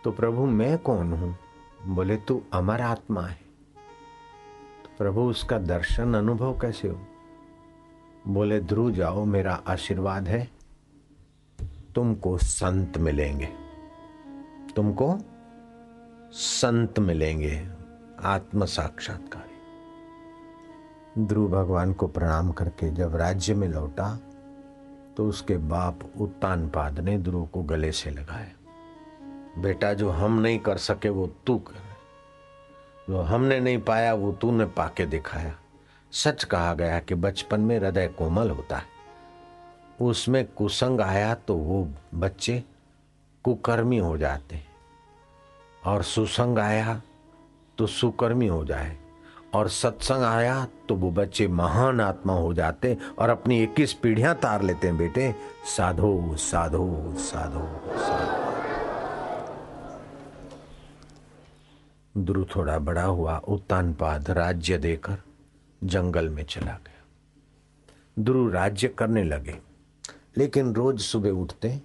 तो 0.05 0.11
प्रभु, 0.11 0.47
मैं 0.47 0.79
कौन 0.79 1.12
हूँ? 1.12 1.38
बोले, 1.87 2.17
तू 2.17 2.43
अमर 2.53 2.81
आत्मा 2.81 3.23
है। 3.23 3.38
तो 4.85 4.90
प्रभु, 4.99 5.21
उसका 5.21 5.59
दर्शन 5.59 6.14
अनुभव 6.14 6.59
कैसे 6.59 6.88
हो? 6.88 7.01
बोले 8.29 8.61
ध्रुव 8.61 8.90
जाओ, 8.90 9.25
मेरा 9.25 9.62
आशीर्वाद 9.67 10.29
है। 10.29 10.49
तुमको 11.95 12.38
संत 12.38 12.99
मिलेंगे। 12.99 13.49
तुमको 14.77 15.19
संत 16.33 16.98
मिलेंगे 16.98 17.69
आत्म 18.25 18.65
साक्षात्कार 18.65 19.48
ध्रुव 21.19 21.48
भगवान 21.48 21.92
को 21.92 22.07
प्रणाम 22.07 22.52
करके 22.52 22.90
जब 22.90 23.17
राज्य 23.17 23.55
में 23.55 23.69
लौटा 23.69 24.19
तो 25.17 25.29
उसके 25.29 25.57
बाप 25.57 25.98
उत्तान 26.21 26.69
पाद 26.69 27.00
ने 27.00 27.19
ध्रुव 27.19 27.46
को 27.46 27.63
गले 27.63 27.92
से 27.92 28.11
लगाया। 28.11 28.63
बेटा, 29.59 29.92
जो 29.94 30.11
हम 30.11 30.38
नहीं 30.40 30.59
कर 30.59 30.77
सके 30.77 31.09
वो 31.09 31.27
तू 31.46 31.59
कर। 31.59 31.83
जो 33.09 33.21
हमने 33.21 33.61
नहीं 33.61 33.79
पाया, 33.79 34.15
वो 34.15 34.33
तूने 34.33 34.65
पाके 34.67 35.07
दिखाया। 35.07 35.55
सच 36.13 36.44
कहा 36.44 36.75
गया 36.75 36.98
कि 37.00 37.15
बचपन 37.15 37.61
में 37.61 37.79
हृदय 37.79 38.07
कोमल 38.09 38.50
होता 38.50 38.77
है। 38.77 38.92
उसमें 40.00 40.44
कुसंग 40.46 41.00
आया 41.00 41.35
तो 41.35 41.57
वो 41.57 41.88
बच्चे 42.15 42.63
कुकर्मी 43.44 43.98
हो 43.98 44.17
जाते 44.19 44.61
और 45.87 46.02
सुसंग 46.02 46.59
आया 46.59 47.00
तो 47.79 47.87
सुकर्मी 47.87 48.46
हो 48.46 48.65
जाए। 48.65 48.96
और 49.55 49.69
सत्संग 49.69 50.23
आया 50.23 50.67
तो 50.88 50.94
वो 50.94 51.11
बच्चे 51.11 51.46
महान 51.48 52.00
आत्मा 52.00 52.33
हो 52.33 52.55
जाते 52.55 52.96
और 53.19 53.31
अपनी 53.31 53.63
इक्कीस 53.63 53.92
पीढ़ियाँ 53.92 54.35
तार 54.35 54.63
लेते 54.63 54.87
हैं, 54.87 54.96
बेटे। 54.98 55.35
साधो 55.67 56.35
साधो 56.37 57.15
साधो 57.19 57.67
साधो। 57.96 58.54
ध्रुव 62.15 62.46
थोड़ा 62.56 62.79
बड़ा 62.79 63.02
हुआ 63.02 63.37
उत्तानपाद 63.38 64.31
राज्य 64.31 64.79
देकर 64.79 65.17
जंगल 65.85 66.29
में 66.29 66.44
चला 66.44 66.73
गया। 66.79 68.23
ध्रुव 68.23 68.50
राज्य 68.52 68.88
करने 68.88 69.25
लगे, 69.25 69.58
लेकिन 70.37 70.73
रोज 70.75 71.00
सुबह 71.00 71.31
उठते 71.31 71.81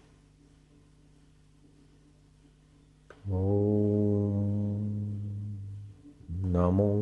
नमो 6.51 6.93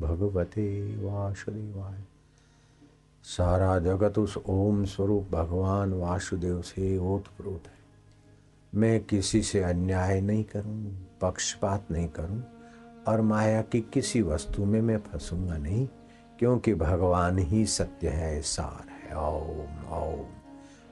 भगवते 0.00 0.66
वासुदेवाय। 0.96 2.02
सारा 3.24 3.78
जगत 3.78 4.18
उस 4.18 4.36
ओम 4.38 4.84
स्वरूप 4.84 5.28
भगवान 5.30 5.92
वासुदेव 5.92 6.60
से 6.62 6.96
ओतप्रोत 6.98 7.66
है। 7.66 7.80
मैं 8.72 9.04
किसी 9.04 9.42
से 9.42 9.62
अन्याय 9.62 10.20
नहीं 10.20 10.44
करूँ, 10.44 11.08
पक्षपात 11.20 11.90
नहीं 11.90 12.08
करूँ 12.08 12.42
और 13.08 13.20
माया 13.20 13.62
की 13.62 13.80
किसी 13.80 14.22
वस्तु 14.22 14.64
में 14.64 14.82
मैं 14.82 14.98
फंसूँगा 14.98 15.56
नहीं, 15.56 15.88
क्योंकि 16.38 16.74
भगवान 16.74 17.38
ही 17.38 17.66
सत्य 17.66 18.08
है, 18.08 18.42
सार 18.42 18.88
है। 18.88 19.16
ओम 19.18 19.92
ओम। 19.92 20.26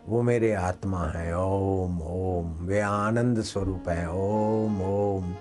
वो 0.08 0.22
मेरे 0.22 0.52
आत्मा 0.52 1.04
है। 1.06 1.38
ओम 1.38 2.02
ओम। 2.02 2.66
वे 2.66 2.80
आनंद 2.80 3.42
स्वरूप 3.42 3.88
है। 3.88 4.10
ओम 4.10 4.82
ओम। 4.82 5.34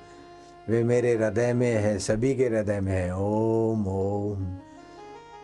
वे 0.70 0.84
मेरे 0.84 1.16
हृदय 1.16 1.54
में 1.54 1.76
है, 1.76 2.00
सभी 2.00 2.36
के 2.36 2.46
हृदय 2.46 2.80
में 2.80 2.94
है। 2.94 3.18
ओम 3.18 3.88
ओम। 3.88 4.58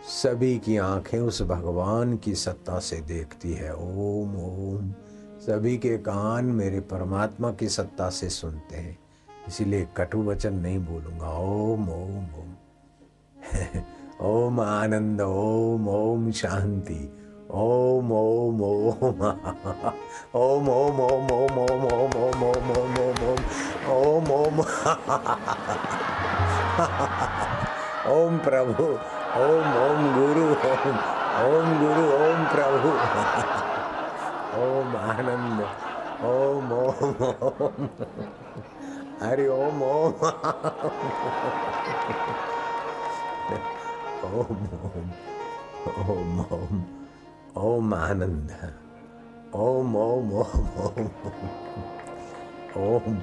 सभी 0.07 0.57
की 0.57 0.77
आँखें 0.77 1.19
उस 1.19 1.41
भगवान 1.41 2.17
की 2.17 2.35
सत्ता 2.35 2.79
से 2.79 3.01
देखती 3.01 3.53
है। 3.53 3.75
ओम 3.75 4.35
ओम। 4.35 4.91
सभी 5.41 5.77
के 5.77 5.97
कान 5.97 6.45
मेरे 6.45 6.79
परमात्मा 6.79 7.51
की 7.51 7.69
सत्ता 7.69 8.09
से 8.09 8.29
सुनते 8.29 8.77
हैं। 8.77 9.04
इसीलिए 9.47 9.87
कटु 9.97 10.21
वचन 10.23 10.53
नहीं 10.61 10.79
बोलूँगा 10.85 11.29
ओम 11.39 11.89
ओम 11.89 12.25
ओम 12.41 12.53
ओम 14.29 14.59
आनंद 14.61 15.21
ओम 15.21 15.87
ओम 15.89 16.31
शांति 16.39 16.99
ओम 17.63 18.11
ओम 18.11 18.61
ओम 18.63 19.01
ओम 20.35 20.69
ओम 20.69 20.69
ओम 20.69 20.99
ओम 21.01 21.29
ओम 21.31 21.85
ओम 21.85 21.85
ओम 21.93 22.43
ओम 22.43 22.43
ओम 22.43 22.69
ओम 22.75 23.05
ओम 23.91 24.25
ओम 24.25 24.29
ओम 24.35 24.61
ओम 28.13 28.37
प्रभु 28.47 28.87
ओम 29.43 29.67
ओम 29.83 30.01
गुरु 30.15 30.47
ओम 30.71 30.97
ओम 31.43 31.77
गुरु 31.79 32.07
ओम 32.17 32.45
प्रभु 32.55 32.95
ओम 34.63 34.95
आनंद 35.03 35.61
ओम 36.25 36.73
ओम 36.73 37.13
ओम 37.21 37.87
हरि 39.21 39.47
ओम 39.47 39.81
ओम 39.83 40.13
ओम 44.25 44.63
ओम 46.03 46.39
ओम 46.53 46.81
ओम 47.57 47.93
आनंद 47.93 48.51
ओम 49.55 49.95
ओम 49.95 50.31
ओम 50.33 50.65
ओम 52.77 53.17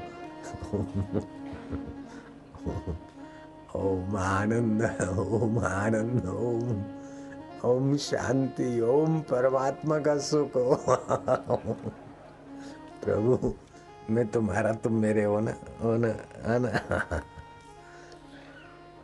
ओम 3.77 4.17
आनंद 4.17 4.83
ओम 5.19 5.59
आनंद 5.65 6.29
ओम 6.29 6.71
ओम 7.71 7.97
शांति 7.97 8.71
ओम 8.93 9.21
परमात्मा 9.31 9.99
का 9.99 10.17
सुख 10.29 10.53
प्रभु 13.05 13.53
मैं 14.13 14.27
तुम्हारा, 14.29 14.73
तुम 14.73 14.93
मेरे 14.93 15.25
हो 15.25 15.41
ना? 15.41 15.51
हो 15.83 15.97
ना? 15.99 17.23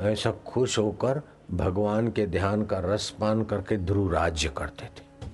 ऐसा 0.01 0.31
खुश 0.31 0.79
होकर 0.79 1.23
भगवान 1.51 2.11
के 2.11 2.27
ध्यान 2.27 2.65
का 2.65 2.79
रस 2.79 3.17
पान 3.21 3.45
करके 3.45 3.77
ध्रुव 3.77 4.13
राज्य 4.13 4.49
करते 4.49 4.85
थे। 4.85 5.31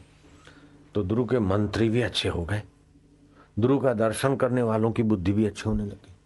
तो 0.95 1.05
ध्रुव 1.05 1.27
के 1.27 1.39
मंत्री 1.39 1.89
भी 1.89 2.03
अच्छे 2.03 2.29
हो 2.29 2.45
गए। 2.45 2.63
ध्रुव 3.61 3.83
का 3.83 3.95
दर्शन 3.95 4.37
करने 4.37 4.63
वालों 4.63 4.93
की 4.93 5.03
बुद्धि 5.03 5.33
भी 5.33 5.47
अच्छी 5.47 5.63
होने 5.67 5.85
लगी। 5.85 6.17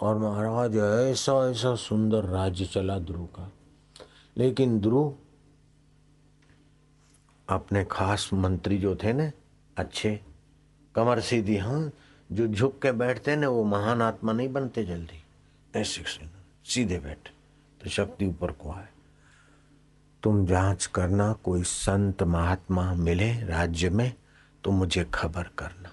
और 0.00 0.18
महाराज, 0.18 0.76
ऐसा 0.76 1.50
ऐसा 1.50 1.74
सुंदर 1.74 2.24
राज्य 2.24 2.64
चला 2.64 2.98
ध्रुव 2.98 3.26
का। 3.26 3.52
लेकिन 4.36 4.80
ध्रुव 4.80 5.14
अपने 7.48 7.84
खास 7.84 8.30
मंत्री 8.34 8.78
जो 8.78 8.96
थे 8.96 9.12
ना, 9.12 9.30
अच्छे, 9.76 10.20
कमर 10.94 11.20
सीधी 11.20 11.56
हाँ 11.56 11.92
जो 12.32 12.46
झुक 12.46 12.82
के 12.82 12.92
बैठते 12.92 13.36
ना, 13.36 13.48
वो 13.48 13.64
महान 13.64 14.02
आत्मा 14.02 14.32
नहीं 14.32 14.52
बनते 14.52 14.84
जल्दी। 14.84 15.24
ऐसे 15.76 16.04
सीधे 16.64 16.98
बैठे 16.98 17.30
तो 17.80 17.90
शक्ति 17.90 18.26
ऊपर 18.26 18.52
को 18.52 18.72
आए। 18.72 18.88
तुम 20.22 20.46
जाँच 20.46 20.86
करना, 20.86 21.32
कोई 21.32 21.62
संत 21.62 22.22
महात्मा 22.22 22.94
मिले 22.94 23.32
राज्य 23.32 23.90
में 23.90 24.12
तो 24.64 24.70
मुझे 24.70 25.04
खबर 25.14 25.42
करना। 25.58 25.90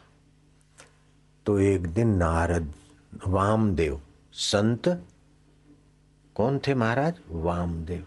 तो 1.46 1.60
एक 1.60 1.88
दिन 1.88 2.16
नारद, 2.16 2.74
वामदेव, 3.28 4.02
संत, 4.34 4.88
कौन 6.36 6.60
थे 6.60 6.74
महाराज? 6.76 7.20
वामदेव 7.30 8.06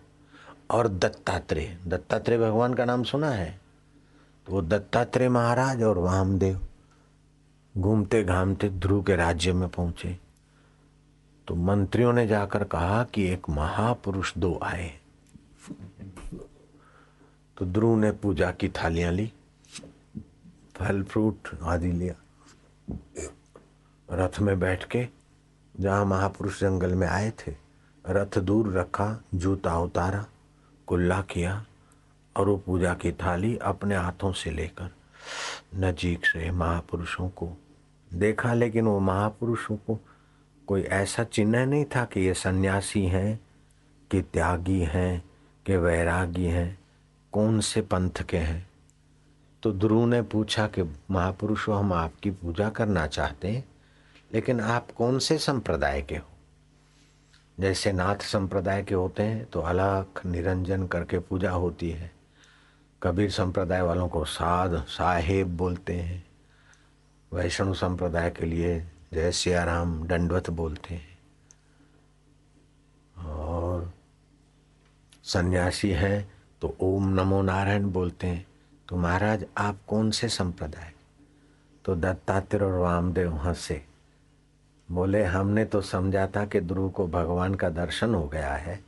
और 0.71 0.89
दत्तात्रेय। 0.89 1.79
दत्तात्रेय 1.87 2.39
भगवान 2.39 2.75
का 2.75 2.85
नाम 2.85 3.03
सुना 3.05 3.31
है? 3.31 3.61
तो 4.47 4.53
वो 4.53 4.63
दत्तात्रेय 4.63 5.29
महाराज 5.29 5.83
और 5.83 5.99
वामदेव। 5.99 6.68
घूमते 7.79 8.23
घामते 8.25 8.69
ध्रुव 8.69 9.03
के 9.03 9.17
राज्य 9.17 9.53
में 9.53 9.69
पहुँचे। 9.69 10.17
तो 11.49 11.55
मंत्रियों 11.55 12.13
ने 12.13 12.27
जाकर 12.27 12.65
कहा 12.65 13.03
कि 13.05 13.27
एक 13.29 13.49
महापुरुष 13.51 14.33
दो 14.39 14.59
आए। 14.63 14.93
तो 17.57 17.65
ध्रुव 17.65 17.97
ने 17.97 18.11
पूजा 18.13 18.51
की 18.51 18.69
थालियाँ 18.69 19.13
ली, 19.13 19.33
फल, 20.77 21.03
फ्रूट 21.03 21.49
आदि 21.63 21.93
लिया। 21.93 22.15
रथ 24.09 24.41
में 24.41 24.59
बैठ 24.61 24.85
के 24.85 25.07
जहाँ 25.81 26.05
महापुरुष 26.05 26.61
जंगल 26.61 26.95
में 26.95 27.07
आए 27.07 27.31
थे, 27.31 27.55
रथ 28.05 28.39
दूर 28.39 28.73
रखा, 28.73 29.23
जूता 29.35 29.79
उतारा, 29.79 30.25
कुल्ला 30.87 31.21
किया 31.23 31.65
और 32.37 32.49
वो 32.49 32.57
पूजा 32.57 32.95
की 32.95 33.13
थाली 33.13 33.57
अपने 33.57 33.97
हाथों 33.97 34.33
से 34.33 34.51
लेकर 34.51 34.91
नजीक 35.75 36.27
से 36.27 36.51
महापुरुषों 36.51 37.29
को 37.29 37.49
देखा, 38.15 38.55
लेकिन 38.55 38.85
वो 38.85 39.01
महापुरुषों 39.01 39.77
को 39.77 39.99
कोई 40.67 40.83
ऐसा 40.83 41.25
चिन्ह 41.25 41.67
नहीं 41.67 41.85
था 41.85 42.05
कि 42.05 42.21
ये 42.21 42.35
सन्यासी 42.35 43.07
हैं, 43.07 43.41
कि 44.11 44.23
त्यागी 44.23 44.81
हैं, 44.81 45.25
कि 45.67 45.77
वैरागी 45.77 46.45
हैं, 46.45 46.79
कौन 47.33 47.61
से 47.61 47.81
पंथ 47.81 48.23
के 48.29 48.37
हैं। 48.37 48.71
तो 49.63 49.73
ध्रुव 49.73 50.07
ने 50.07 50.23
पूछा 50.23 50.67
कि 50.67 50.83
महापुरुषों, 51.11 51.79
हम 51.79 51.93
आपकी 51.93 52.31
पूजा 52.31 52.71
करना 52.71 53.07
चाहते 53.07 53.49
हैं, 53.49 53.65
लेकिन 54.35 54.61
आप 54.61 54.91
कौन 54.91 55.19
से 55.19 55.39
संप्रदाय 55.39 56.03
के 56.03 56.17
हो? 56.17 56.29
जैसे 57.61 57.93
नाथ 57.93 58.17
संप्रदाय 58.17 58.83
के 58.83 58.95
होते 58.95 59.23
हैं 59.23 59.45
तो 59.45 59.61
अलग 59.61 60.07
निरंजन 60.27 60.87
करके 60.87 61.19
पूजा 61.19 61.51
होती 61.51 61.91
है। 61.91 62.13
कबीर 63.03 63.31
संप्रदाय 63.31 63.83
वालों 63.83 64.09
को 64.09 64.25
साध, 64.25 64.85
साहेब 64.89 65.57
बोलते 65.57 65.95
हैं। 65.95 66.28
वैष्णव 67.33 67.75
संप्रदाय 67.75 68.31
के 68.31 68.47
लिए 68.47 68.87
जय 69.13 69.33
सिया 69.33 69.65
राम 69.65 70.07
दंडवत 70.07 70.51
बोलते 70.51 70.95
हैं। 70.95 71.19
और 73.25 73.93
सन्यासी 75.25 75.91
हैं 75.91 76.33
तो 76.61 76.77
ओम 76.81 77.09
नमो 77.09 77.43
नारायण 77.43 77.85
बोलते 77.85 78.27
हैं। 78.27 78.47
तो 78.89 78.97
महाराज, 78.97 79.47
आप 79.59 79.79
कौन 79.89 80.11
से 80.11 80.29
संप्रदाय? 80.29 80.93
तो 81.85 81.95
दत्तात्रेय 81.95 82.63
और 82.63 82.79
वामदेव 82.79 83.35
हंसे 83.35 83.85
बोले, 84.91 85.25
हमने 85.25 85.65
तो 85.65 85.81
समझा 85.81 86.27
था 86.27 86.47
कि 86.47 86.61
ध्रुव 86.61 86.91
को 86.91 87.07
भगवान 87.07 87.55
का 87.55 87.69
दर्शन 87.69 88.15
हो 88.15 88.29
गया 88.29 88.55
है। 88.55 88.85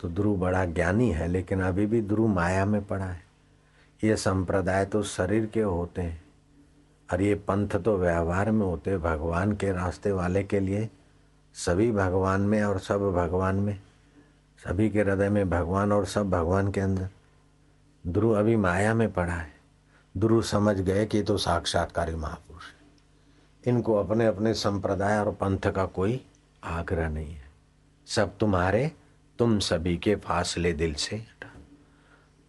तो 0.00 0.08
ध्रुव 0.08 0.38
बड़ा 0.38 0.64
ज्ञानी 0.64 1.12
है, 1.12 1.28
लेकिन 1.28 1.62
अभी 1.62 1.86
भी 1.86 2.02
ध्रुव 2.02 2.28
माया 2.28 2.64
में 2.64 2.84
पड़ा 2.84 3.04
है। 3.04 3.22
ये 4.04 4.16
संप्रदाय 4.16 4.84
तो 4.84 5.02
शरीर 5.02 5.46
के 5.46 5.60
होते 5.60 6.02
हैं। 6.02 6.29
और 7.12 7.22
ये 7.22 7.34
पंथ 7.34 7.68
तो 7.68 7.96
व्यवहार 7.96 8.50
में 8.50 8.66
होते 8.66 8.96
भगवान 8.98 9.52
के 9.52 9.72
रास्ते 9.72 10.12
वाले 10.12 10.42
के 10.44 10.60
लिए, 10.60 10.88
सभी 11.54 11.90
भगवान 11.92 12.40
में 12.40 12.62
और 12.62 12.78
सब 12.78 13.10
भगवान 13.12 13.56
में, 13.56 13.80
सभी 14.58 14.90
के 14.90 15.00
हृदय 15.00 15.28
में 15.28 15.50
भगवान 15.50 15.92
और 15.92 16.06
सब 16.06 16.30
भगवान 16.30 16.70
के 16.70 16.80
अंदर। 16.80 17.08
ध्रुव 18.08 18.38
अभी 18.38 18.56
माया 18.56 18.94
में 18.94 19.12
पड़ा 19.12 19.32
है। 19.32 19.52
ध्रुव 20.16 20.42
समझ 20.42 20.80
गए 20.80 21.06
कि 21.06 21.22
तो 21.22 21.36
साक्षात्कारी 21.36 22.14
महापुरुष 22.14 22.62
है। 22.62 23.74
इनको 23.74 23.94
अपने 23.94 24.26
अपने 24.26 24.54
संप्रदाय 24.54 25.18
और 25.18 25.32
पंथ 25.32 25.70
का 25.70 25.84
कोई 25.86 26.24
आग्रह 26.64 27.08
नहीं 27.08 27.34
है। 27.34 27.50
सब 28.06 28.36
तुम्हारे, 28.38 28.92
तुम 29.38 29.58
सभी 29.58 29.96
के 29.96 30.16
फासले 30.16 30.72
दिल 30.72 30.94
से 30.94 31.22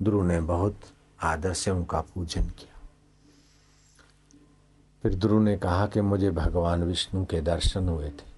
ध्रुव 0.04 0.24
ने 0.24 0.40
बहुत 0.42 0.80
आदर 1.22 1.54
से 1.54 1.72
उनका 1.72 2.02
पूजन 2.02 2.44
किया। 2.44 2.71
फिर 5.04 5.16
ध्रुव 5.16 5.42
ने 5.42 5.58
कहा 5.58 5.86
कि 5.88 6.02
मुझे 6.02 6.32
भगवान 6.32 6.84
विष्णु 6.84 7.26
के 7.26 7.42
दर्शन 7.42 7.90
हुए 7.90 8.10
थे 8.10 8.30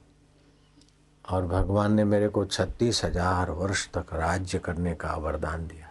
और 1.26 1.46
भगवान 1.48 1.94
ने 1.94 2.04
मेरे 2.04 2.28
को 2.28 2.46
छत्तीस 2.46 3.04
हज़ार 3.06 3.52
वर्ष 3.52 3.88
तक 3.90 4.14
राज्य 4.14 4.60
करने 4.60 4.94
का 4.94 5.16
वरदान 5.16 5.68
दिया 5.68 5.90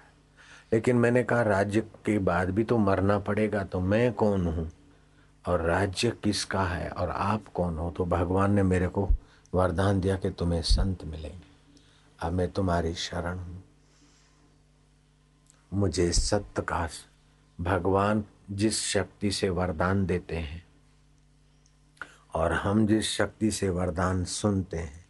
लेकिन 0.73 0.97
मैंने 0.97 1.23
कहा, 1.23 1.43
राज्य 1.43 1.81
के 1.81 2.19
बाद 2.19 2.51
भी 2.51 2.65
तो 2.65 2.79
मरना 2.79 3.19
पड़ेगा 3.19 3.65
तो 3.65 3.81
मैं 3.81 4.13
कौन 4.13 4.47
हूँ? 4.47 4.71
और 5.49 5.61
राज्य 5.61 6.13
किसका 6.25 6.63
है 6.65 6.89
और 6.91 7.11
आप 7.11 7.49
कौन 7.55 7.77
हो? 7.79 7.91
तो 7.91 8.05
भगवान 8.05 8.53
ने 8.53 8.63
मेरे 8.63 8.89
को 8.89 9.09
वरदान 9.55 10.01
दिया 10.01 10.17
कि 10.17 10.31
तुम्हें 10.31 10.63
संत 10.63 11.05
मिलेंगे। 11.05 11.51
अब 12.23 12.33
मैं 12.33 12.51
तुम्हारी 12.51 12.95
शरण 12.95 13.39
हूँ। 13.39 13.63
मुझे 15.73 16.13
सत्य 16.13 16.63
का 16.63 16.89
भगवान 17.61 18.25
जिस 18.51 18.83
शक्ति 18.83 19.31
से 19.31 19.49
वरदान 19.49 20.07
देते 20.07 20.37
हैं 20.37 20.67
और 22.35 22.53
हम 22.53 22.87
जिस 22.87 23.11
शक्ति 23.11 23.51
से 23.51 23.69
वरदान 23.69 24.25
सुनते 24.25 24.77
हैं 24.77 25.07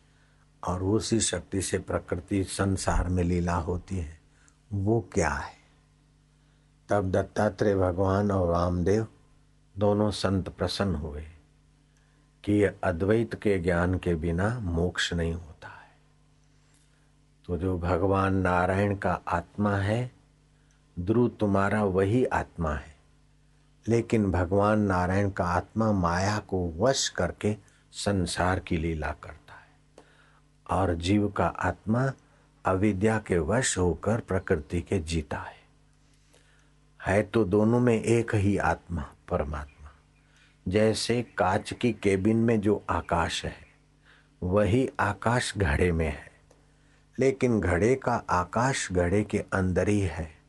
और 0.68 0.82
उसी 0.82 1.20
शक्ति 1.20 1.62
से 1.62 1.78
प्रकृति 1.78 2.44
संसार 2.44 3.08
में 3.08 3.24
लीला 3.24 3.54
होती 3.54 3.98
है, 3.98 4.20
वो 4.72 5.08
क्या 5.12 5.30
है? 5.30 5.62
तब 6.88 7.10
दत्तात्रेय 7.10 7.74
भगवान 7.74 8.30
और 8.30 8.52
रामदेव 8.52 9.06
दोनों 9.78 10.10
संत 10.10 10.48
प्रसन्न 10.48 10.94
हुए 10.94 11.22
कि 12.44 12.64
अद्वैत 12.64 13.34
के 13.34 13.58
ज्ञान 13.58 13.98
के 13.98 14.14
बिना 14.14 14.60
मोक्ष 14.60 15.12
नहीं 15.12 15.34
होता 15.34 15.68
है। 15.68 15.96
तो 17.46 17.58
जो 17.58 17.78
भगवान 17.78 18.34
नारायण 18.34 18.96
का 18.96 19.20
आत्मा 19.28 19.76
है 19.76 20.12
ध्रुव 20.98 21.28
तुम्हारा 21.28 21.84
वही 21.84 22.24
आत्मा 22.24 22.74
है। 22.74 22.91
लेकिन 23.88 24.30
भगवान 24.32 24.80
नारायण 24.80 25.30
का 25.30 25.44
आत्मा 25.44 25.92
माया 25.92 26.38
को 26.38 26.74
वश 26.78 27.08
करके 27.08 27.56
संसार 27.92 28.58
की 28.58 28.76
लीला 28.76 29.14
करता 29.22 29.54
है। 29.54 29.72
और 30.70 30.94
जीव 30.94 31.28
का 31.28 31.46
आत्मा 31.46 32.12
अविद्या 32.64 33.18
के 33.18 33.38
वश 33.38 33.78
होकर 33.78 34.20
प्रकृति 34.20 34.80
के 34.80 34.98
जीता 34.98 35.38
है। 35.38 35.62
है 37.06 37.22
तो 37.22 37.44
दोनों 37.44 37.80
में 37.80 38.02
एक 38.02 38.34
ही 38.34 38.56
आत्मा, 38.56 39.02
परमात्मा। 39.30 39.90
जैसे 40.68 41.22
कांच 41.22 41.72
की 41.72 41.92
केबिन 41.92 42.36
में 42.36 42.60
जो 42.60 42.84
आकाश 42.90 43.44
है, 43.44 43.56
वही 44.42 44.90
आकाश 45.00 45.54
घड़े 45.56 45.92
में 45.92 46.08
है। 46.08 46.32
लेकिन 47.18 47.60
घड़े 47.60 47.94
का 47.94 48.24
आकाश 48.30 48.92
घड़े 48.92 49.24
के 49.24 49.38
अंदर 49.38 49.88
ही 49.88 50.00
है। 50.00 50.41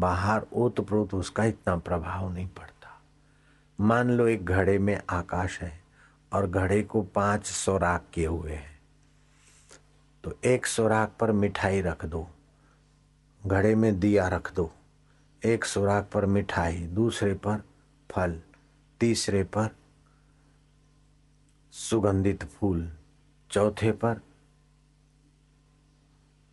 बाहर 0.00 0.46
ओत 0.52 0.80
प्रोत 0.80 1.14
उसका 1.14 1.44
इतना 1.44 1.76
प्रभाव 1.76 2.32
नहीं 2.32 2.48
पड़ता। 2.48 3.02
मान 3.80 4.10
लो 4.10 4.26
एक 4.26 4.44
घड़े 4.44 4.78
में 4.78 5.02
आकाश 5.10 5.60
है 5.60 5.82
और 6.32 6.46
घड़े 6.46 6.82
को 6.82 7.02
पाँच 7.02 7.46
सोराख 7.46 8.04
किए 8.12 8.26
हुए 8.26 8.52
हैं। 8.52 8.78
तो 10.24 10.38
एक 10.44 10.66
सुराख 10.66 11.12
पर 11.20 11.32
मिठाई 11.32 11.80
रख 11.80 12.04
दो। 12.04 12.28
घड़े 13.46 13.74
में 13.74 14.00
दिया 14.00 14.28
रख 14.28 14.54
दो। 14.54 14.72
एक 15.44 15.64
सुराख 15.64 16.08
पर 16.12 16.26
मिठाई, 16.26 16.86
दूसरे 16.86 17.34
पर 17.34 17.62
फल, 18.10 18.40
तीसरे 19.00 19.44
पर 19.44 19.68
सुगंधित 21.72 22.44
फूल, 22.44 22.92
चौथे 23.50 23.92
पर 23.92 24.20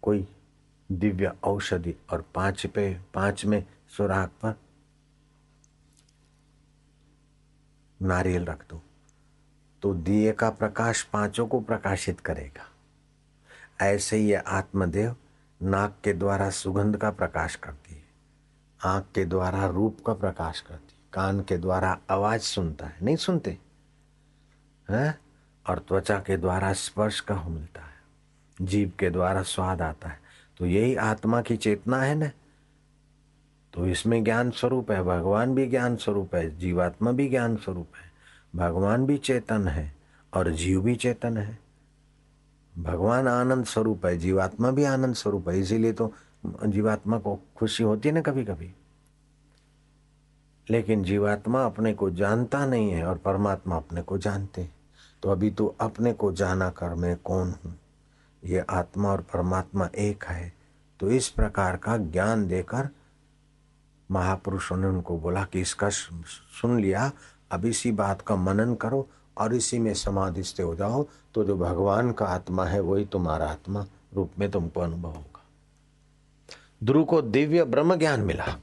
कोई 0.01 0.27
दिव्य 0.91 1.33
औषधि 1.43 1.95
और 2.09 2.25
पाँच 2.35 2.65
पे, 2.65 2.99
पाँच 3.13 3.45
में 3.45 3.65
सुराख 3.97 4.29
पर 4.29 4.59
नारियल 8.01 8.45
रख 8.45 8.69
दो। 8.69 8.81
तो 9.81 9.93
दिए 9.93 10.31
का 10.31 10.49
प्रकाश 10.49 11.03
पाँचों 11.03 11.47
को 11.47 11.59
प्रकाशित 11.59 12.19
करेगा। 12.19 12.69
ऐसे 13.85 14.17
ही 14.17 14.33
आत्मदेव 14.33 15.15
नाक 15.61 15.97
के 16.03 16.13
द्वारा 16.13 16.49
सुगंध 16.49 16.97
का 16.97 17.11
प्रकाश 17.11 17.55
करती 17.55 17.95
है। 17.95 18.03
आँख 18.85 19.05
के 19.15 19.25
द्वारा 19.25 19.67
रूप 19.67 19.97
का 20.07 20.13
प्रकाश 20.13 20.61
करती 20.61 20.95
है। 20.95 21.03
कान 21.13 21.41
के 21.41 21.57
द्वारा 21.57 21.99
आवाज़ 22.09 22.41
सुनता 22.41 22.87
है। 22.87 22.97
नहीं 23.01 23.15
सुनते? 23.15 23.57
हैं? 24.89 25.19
और 25.69 25.79
त्वचा 25.79 26.19
के 26.19 26.37
द्वारा 26.37 26.73
स्पर्श 26.73 27.19
का 27.19 27.43
मिलता 27.43 27.81
है। 27.81 28.03
जीव 28.61 28.93
के 28.99 29.09
द्वारा 29.09 29.43
स्वाद 29.43 29.81
आता 29.81 30.09
है। 30.09 30.22
तो 30.57 30.65
यही 30.65 30.95
आत्मा 30.95 31.41
की 31.41 31.57
चेतना 31.57 32.01
है 32.01 32.15
ना? 32.15 32.31
तो 33.73 33.85
इसमें 33.85 34.23
ज्ञान 34.23 34.51
स्वरूप 34.51 34.91
है, 34.91 35.03
भगवान 35.03 35.55
भी 35.55 35.65
ज्ञान 35.67 35.95
स्वरूप 35.95 36.35
है, 36.35 36.57
जीवात्मा 36.57 37.11
भी 37.11 37.29
ज्ञान 37.29 37.55
स्वरूप 37.55 37.87
है। 37.95 38.11
भगवान 38.55 39.05
भी 39.05 39.17
चेतन 39.17 39.67
है 39.67 39.95
और 40.33 40.51
जीव 40.51 40.81
भी 40.81 40.95
चेतन 40.95 41.37
है। 41.37 41.57
भगवान 42.77 43.27
आनंद 43.27 43.65
स्वरूप 43.65 44.05
है, 44.05 44.17
जीवात्मा 44.17 44.71
भी 44.71 44.83
आनंद 44.83 45.15
स्वरूप 45.15 45.49
है, 45.49 45.59
इसीलिए 45.59 45.93
तो 45.93 46.13
जीवात्मा 46.45 47.19
को 47.19 47.39
खुशी 47.55 47.83
होती 47.83 48.09
है 48.09 48.15
ना 48.15 48.21
कभी 48.21 48.43
कभी 48.45 48.73
लेकिन 50.67 51.03
जीवात्मा 51.03 51.63
अपने 51.65 51.93
को 51.93 52.09
जानता 52.09 52.65
नहीं 52.65 52.91
है 52.91 53.05
और 53.05 53.17
परमात्मा 53.17 53.75
अपने 53.75 54.01
को 54.01 54.17
जानते 54.17 54.69
तो 55.23 55.29
अभी 55.29 55.51
तो 55.51 55.75
अपने 55.81 56.13
को 56.13 56.31
जाना 56.31 56.69
कर, 56.69 56.93
मैं 56.95 57.17
कौन 57.17 57.53
हूँ? 57.65 57.75
ये 58.43 58.63
आत्मा 58.69 59.09
और 59.09 59.21
परमात्मा 59.33 59.89
एक 59.97 60.23
है 60.25 60.51
तो 60.99 61.09
इस 61.11 61.29
प्रकार 61.29 61.77
का 61.77 61.97
ज्ञान 61.97 62.47
देकर 62.47 62.89
महापुरुषों 64.09 64.77
ने 64.77 64.87
उनको 64.87 65.17
बोला 65.17 65.43
कि 65.43 65.61
इसका 65.61 65.89
सुन 65.89 66.79
लिया, 66.79 67.11
अब 67.51 67.65
इसी 67.65 67.91
बात 67.93 68.21
का 68.21 68.35
मनन 68.35 68.73
करो 68.75 69.07
और 69.37 69.53
इसी 69.55 69.79
में 69.79 69.93
समाधिस्थ 69.93 70.61
हो 70.61 70.75
जाओ 70.75 71.05
तो 71.35 71.43
जो 71.43 71.55
भगवान 71.57 72.11
का 72.11 72.25
आत्मा 72.25 72.65
है 72.65 72.79
वही 72.81 73.05
तुम्हारा 73.05 73.47
आत्मा, 73.47 73.85
रूप 74.13 74.31
में 74.39 74.49
तुमको 74.51 74.81
अनुभव 74.81 75.09
होगा। 75.09 75.43
ध्रुव 76.83 77.03
को 77.05 77.21
दिव्य 77.21 77.63
ब्रह्म 77.65 77.95
ज्ञान 77.95 78.21
मिला। 78.21 78.55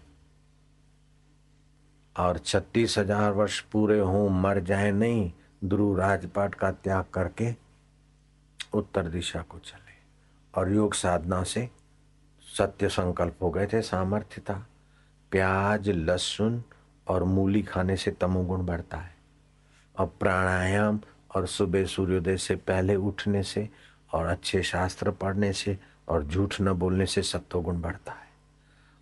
और 2.16 2.38
छत्तीस 2.38 2.96
हज़ार 2.98 3.32
वर्ष 3.32 3.60
पूरे 3.62 3.98
हों, 4.00 4.28
मर 4.30 4.60
जाए 4.60 4.90
नहीं 4.92 5.30
ध्रुव 5.64 5.98
राजपाट 5.98 6.54
का 6.54 6.70
त्याग 6.72 7.04
करके 7.14 7.52
उत्तर 8.72 9.08
दिशा 9.08 9.42
को 9.42 9.58
चले 9.58 9.90
और 10.60 10.72
योग 10.72 10.94
साधना 10.94 11.42
से 11.42 11.70
सत्य 12.58 12.88
संकल्प 12.88 13.36
हो 13.42 13.50
गए 13.50 13.66
थे 13.66 13.82
सामर्थ्य 13.82 14.40
था 14.40 14.66
प्याज, 15.30 15.88
लहसुन 15.88 16.64
और 17.08 17.24
मूली 17.24 17.62
खाने 17.62 17.96
से 17.96 18.10
तमोगुण 18.10 18.66
बढ़ता 18.66 18.96
है। 18.96 19.16
और 19.98 20.06
प्राणायाम 20.06 21.00
और 21.36 21.46
सुबह 21.46 21.84
सूर्योदय 21.84 22.36
से 22.36 22.56
पहले 22.56 22.96
उठने 22.96 23.42
से 23.42 23.70
और 24.12 24.26
अच्छे 24.26 24.62
शास्त्र 24.62 25.10
पढ़ने 25.10 25.52
से 25.52 25.78
और 26.08 26.24
झूठ 26.24 26.54
न 26.60 26.72
बोलने 26.72 27.06
से 27.06 27.22
सत्वगुण 27.22 27.80
बढ़ता 27.80 28.12
है। 28.12 28.30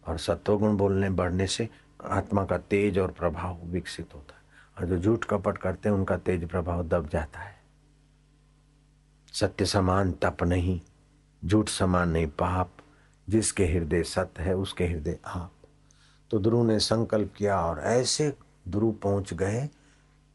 और 0.07 0.19
सत्वगुण 0.19 0.77
बोलने 0.77 1.11
बढ़ने 1.11 1.47
से 1.47 1.69
आत्मा 2.05 2.45
का 2.45 2.59
तेज 2.59 2.99
और 2.99 3.11
प्रभाव 3.11 3.59
विकसित 3.65 4.15
होता 4.15 4.35
है। 4.35 4.43
और 4.79 4.95
जो 4.95 5.03
झूठ 5.03 5.25
कपट 5.25 5.59
करते 5.59 5.89
हैं, 5.89 5.97
उनका 5.97 6.17
तेज 6.17 6.49
प्रभाव 6.49 6.89
दब 6.89 7.09
जाता 7.09 7.41
है। 7.41 7.58
सत्य 9.41 9.67
समान 9.67 10.13
तप 10.13 10.37
नहीं, 10.43 10.81
झूठ 11.45 11.69
समान 11.69 12.09
नहीं 12.09 12.27
पाप, 12.27 12.71
जिसके 13.29 13.67
हृदय 13.67 14.03
सत्य 14.03 14.43
है 14.43 14.57
उसके 14.57 14.87
हृदय 14.87 15.19
आप। 15.27 15.53
तो 16.31 16.39
ध्रुव 16.39 16.67
ने 16.67 16.79
संकल्प 16.79 17.35
किया 17.37 17.61
और 17.61 17.79
ऐसे 17.79 18.35
ध्रुव 18.69 18.93
पहुँच 18.93 19.35
गए 19.35 19.69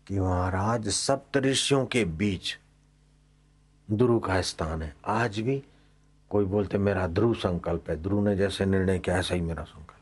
कि 0.07 0.19
महाराज 0.19 0.89
सप्त 0.89 1.37
ऋषियों 1.37 1.85
के 1.85 2.05
बीच 2.05 2.57
ध्रुव 3.91 4.19
का 4.19 4.41
स्थान 4.41 4.81
है। 4.81 4.95
आज 5.05 5.39
भी 5.39 5.63
कोई 6.29 6.45
बोलते, 6.45 6.77
मेरा 6.77 7.07
ध्रुव 7.07 7.33
संकल्प 7.33 7.89
है। 7.89 8.03
ध्रुव 8.03 8.27
ने 8.27 8.35
जैसे 8.35 8.65
निर्णय 8.65 8.99
किया, 8.99 9.17
ऐसा 9.17 9.35
ही 9.35 9.41
मेरा 9.41 9.63
संकल्प। 9.63 9.99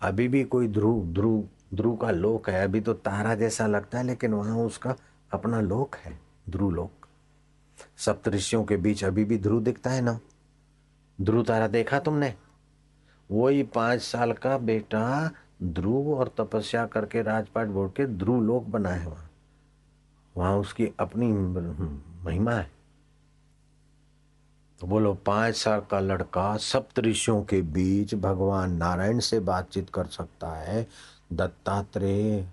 अभी 0.00 0.28
भी 0.28 0.44
कोई 0.44 0.68
ध्रुव 0.68 1.06
ध्रुव 1.06 1.44
ध्रुव 1.74 1.96
का 1.96 2.10
लोक 2.10 2.50
है। 2.50 2.64
अभी 2.64 2.80
तो 2.80 2.92
तारा 2.92 3.34
जैसा 3.34 3.66
लगता 3.66 3.98
है, 3.98 4.04
लेकिन 4.04 4.34
वहाँ 4.34 4.58
उसका 4.58 4.94
अपना 5.32 5.60
लोक 5.60 5.96
है 5.96 6.20
ध्रुव 6.50 6.70
लोक। 6.70 7.01
सप्त 7.96 8.28
ऋषियों 8.28 8.64
के 8.64 8.76
बीच 8.76 9.04
अभी 9.04 9.24
भी 9.24 9.38
ध्रुव 9.38 9.62
दिखता 9.62 9.90
है 9.90 10.00
ना? 10.00 10.20
ध्रुव 11.20 11.44
तारा 11.44 11.66
देखा 11.66 11.98
तुमने? 11.98 12.34
वही 13.30 13.62
पाँच 13.62 14.00
साल 14.00 14.32
का 14.32 14.58
बेटा 14.58 15.30
ध्रुव 15.62 16.14
और 16.14 16.34
तपस्या 16.38 16.86
करके 16.86 17.22
राजपाट 17.22 17.66
बोल 17.66 17.88
के 17.88 18.06
ध्रुव 18.06 18.42
लोक 18.42 18.64
बना 18.64 18.90
है 18.90 19.06
वहाँ। 19.06 19.30
वहाँ 20.36 20.56
उसकी 20.56 20.88
अपनी 21.00 21.32
महिमा 22.24 22.52
है। 22.52 22.70
तो 24.80 24.86
बोलो, 24.86 25.14
पाँच 25.14 25.54
साल 25.54 25.80
का 25.80 26.00
लड़का 26.00 26.56
सप्तऋषियों 26.56 27.42
के 27.42 27.62
बीच 27.62 28.14
भगवान 28.14 28.72
नारायण 28.72 29.18
से 29.18 29.40
बातचीत 29.40 29.90
कर 29.90 30.06
सकता 30.06 30.50
है। 30.50 30.86
दत्तात्रेय। 31.32 32.48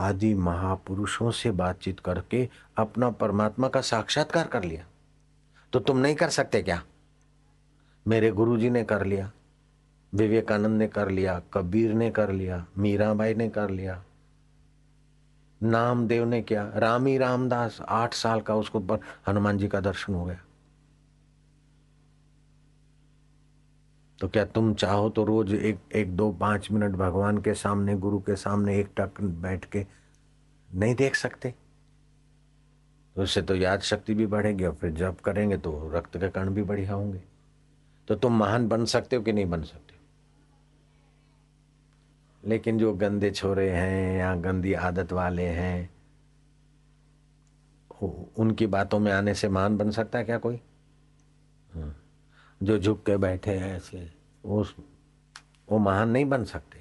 आदि 0.00 0.34
महापुरुषों 0.34 1.30
से 1.30 1.50
बातचीत 1.50 2.00
करके 2.00 2.48
अपना 2.76 3.10
परमात्मा 3.10 3.68
का 3.68 3.80
साक्षात्कार 3.80 4.46
कर 4.46 4.64
लिया। 4.64 4.84
तो 5.72 5.80
तुम 5.80 5.98
नहीं 5.98 6.14
कर 6.14 6.28
सकते 6.28 6.62
क्या? 6.62 6.82
मेरे 8.06 8.30
गुरुजी 8.30 8.70
ने 8.70 8.84
कर 8.84 9.04
लिया, 9.06 9.30
विवेकानंद 10.12 10.78
ने 10.78 10.86
कर 10.88 11.08
लिया, 11.08 11.40
कबीर 11.52 11.92
ने 11.92 12.10
कर 12.10 12.30
लिया, 12.32 12.64
मीराबाई 12.78 13.34
ने 13.34 13.48
कर 13.48 13.70
लिया। 13.70 14.02
नामदेव 15.60 16.24
ने 16.24 16.42
क्या, 16.42 16.70
रामी 16.76 17.18
रामदास 17.18 17.80
आठ 17.88 18.14
साल 18.14 18.40
का 18.40 18.54
उसको 18.54 18.78
हनुमान 19.28 19.58
जी 19.58 19.68
का 19.68 19.80
दर्शन 19.80 20.14
हो 20.14 20.24
गया। 20.24 20.40
तो 24.20 24.28
क्या 24.28 24.44
तुम 24.44 24.74
चाहो 24.74 25.08
तो 25.10 25.24
रोज 25.24 25.52
एक 25.54 25.78
एक, 25.94 26.16
दो, 26.16 26.30
पाँच 26.32 26.70
मिनट 26.70 26.96
भगवान 26.96 27.38
के 27.38 27.54
सामने, 27.54 27.94
गुरु 27.96 28.18
के 28.20 28.36
सामने 28.36 28.78
एक 28.78 28.90
टक 28.96 29.20
बैठ 29.20 29.64
के 29.64 29.86
नहीं 30.74 30.94
देख 30.94 31.14
सकते? 31.14 31.54
तो 33.16 33.22
उससे 33.22 33.42
तो 33.42 33.54
याद 33.54 33.80
शक्ति 33.80 34.14
भी 34.14 34.26
बढ़ेगी 34.26 34.64
और 34.64 34.74
फिर 34.74 34.90
जब 34.90 35.20
करेंगे 35.20 35.56
तो 35.56 35.90
रक्त 35.94 36.16
के 36.16 36.28
कण 36.28 36.50
भी 36.50 36.62
बढ़िया 36.62 36.92
होंगे। 36.92 37.22
तो 38.08 38.14
तुम 38.14 38.38
महान 38.38 38.68
बन 38.68 38.84
सकते 38.84 39.16
हो 39.16 39.22
कि 39.22 39.32
नहीं 39.32 39.46
बन 39.46 39.62
सकते 39.62 39.94
हो? 39.94 40.00
लेकिन 42.44 42.78
जो 42.78 42.92
गंदे 42.94 43.30
छोरे 43.30 43.70
हैं 43.70 44.18
या 44.18 44.34
गंदी 44.34 44.72
आदत 44.72 45.12
वाले 45.12 45.46
हैं 45.46 45.90
उनकी 48.38 48.66
बातों 48.66 48.98
में 48.98 49.12
आने 49.12 49.34
से 49.34 49.48
महान 49.48 49.76
बन 49.76 49.90
सकता 49.90 50.18
है 50.18 50.24
क्या 50.24 50.38
कोई। 50.38 50.60
जो 52.62 52.78
झुक 52.78 53.06
के 53.06 53.16
बैठे 53.16 53.50
हैं 53.50 53.76
ऐसे 53.76 54.12
वो 54.44 54.64
वो 55.70 55.78
महान 55.78 56.08
नहीं 56.08 56.24
बन 56.24 56.44
सकते। 56.44 56.79